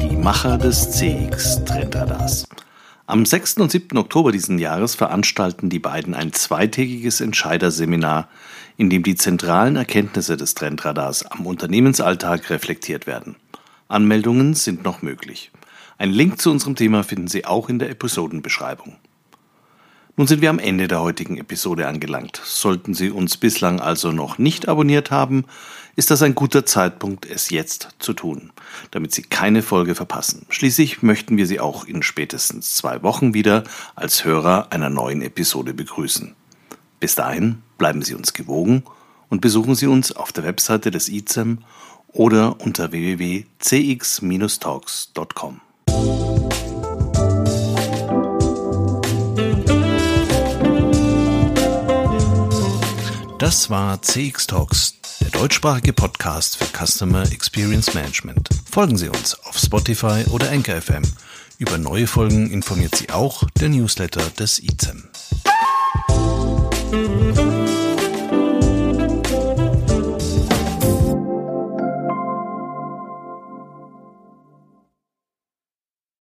die 0.00 0.16
Macher 0.16 0.56
des 0.56 0.90
CX 0.90 1.62
Trendradars. 1.66 2.48
Am 3.06 3.26
6. 3.26 3.58
und 3.58 3.70
7. 3.70 3.98
Oktober 3.98 4.32
diesen 4.32 4.58
Jahres 4.58 4.94
veranstalten 4.94 5.68
die 5.68 5.80
beiden 5.80 6.14
ein 6.14 6.32
zweitägiges 6.32 7.20
Entscheiderseminar 7.20 8.28
in 8.76 8.90
dem 8.90 9.02
die 9.02 9.16
zentralen 9.16 9.76
Erkenntnisse 9.76 10.36
des 10.36 10.54
Trendradars 10.54 11.26
am 11.26 11.46
Unternehmensalltag 11.46 12.50
reflektiert 12.50 13.06
werden. 13.06 13.36
Anmeldungen 13.88 14.54
sind 14.54 14.84
noch 14.84 15.02
möglich. 15.02 15.50
Ein 15.98 16.10
Link 16.10 16.40
zu 16.40 16.50
unserem 16.50 16.74
Thema 16.74 17.04
finden 17.04 17.28
Sie 17.28 17.44
auch 17.44 17.68
in 17.68 17.78
der 17.78 17.90
Episodenbeschreibung. 17.90 18.96
Nun 20.16 20.26
sind 20.26 20.42
wir 20.42 20.50
am 20.50 20.58
Ende 20.58 20.88
der 20.88 21.00
heutigen 21.00 21.38
Episode 21.38 21.86
angelangt. 21.86 22.40
Sollten 22.44 22.92
Sie 22.92 23.10
uns 23.10 23.36
bislang 23.36 23.80
also 23.80 24.12
noch 24.12 24.38
nicht 24.38 24.68
abonniert 24.68 25.10
haben, 25.10 25.44
ist 25.96 26.10
das 26.10 26.22
ein 26.22 26.34
guter 26.34 26.64
Zeitpunkt, 26.64 27.26
es 27.26 27.50
jetzt 27.50 27.88
zu 27.98 28.14
tun, 28.14 28.52
damit 28.90 29.12
Sie 29.12 29.22
keine 29.22 29.62
Folge 29.62 29.94
verpassen. 29.94 30.46
Schließlich 30.48 31.02
möchten 31.02 31.36
wir 31.36 31.46
Sie 31.46 31.60
auch 31.60 31.84
in 31.84 32.02
spätestens 32.02 32.74
zwei 32.74 33.02
Wochen 33.02 33.34
wieder 33.34 33.64
als 33.94 34.24
Hörer 34.24 34.68
einer 34.70 34.90
neuen 34.90 35.22
Episode 35.22 35.74
begrüßen. 35.74 36.34
Bis 37.00 37.14
dahin 37.14 37.62
bleiben 37.78 38.02
Sie 38.02 38.14
uns 38.14 38.32
gewogen 38.32 38.84
und 39.28 39.40
besuchen 39.40 39.74
Sie 39.74 39.86
uns 39.86 40.12
auf 40.12 40.32
der 40.32 40.44
Webseite 40.44 40.90
des 40.90 41.08
ICEM 41.08 41.58
oder 42.08 42.60
unter 42.60 42.92
www.cx-talks.com. 42.92 45.60
Das 53.38 53.70
war 53.70 54.00
CX 54.00 54.46
Talks, 54.46 55.01
deutschsprachige 55.32 55.92
Podcast 55.92 56.56
für 56.56 56.66
Customer 56.66 57.22
Experience 57.32 57.94
Management. 57.94 58.48
Folgen 58.70 58.96
Sie 58.96 59.08
uns 59.08 59.34
auf 59.44 59.58
Spotify 59.58 60.24
oder 60.30 60.50
Anchor 60.50 60.80
FM. 60.80 61.02
Über 61.58 61.78
neue 61.78 62.06
Folgen 62.06 62.50
informiert 62.50 62.94
Sie 62.94 63.10
auch 63.10 63.42
der 63.58 63.70
Newsletter 63.70 64.22
des 64.38 64.62
ICEM. 64.62 65.08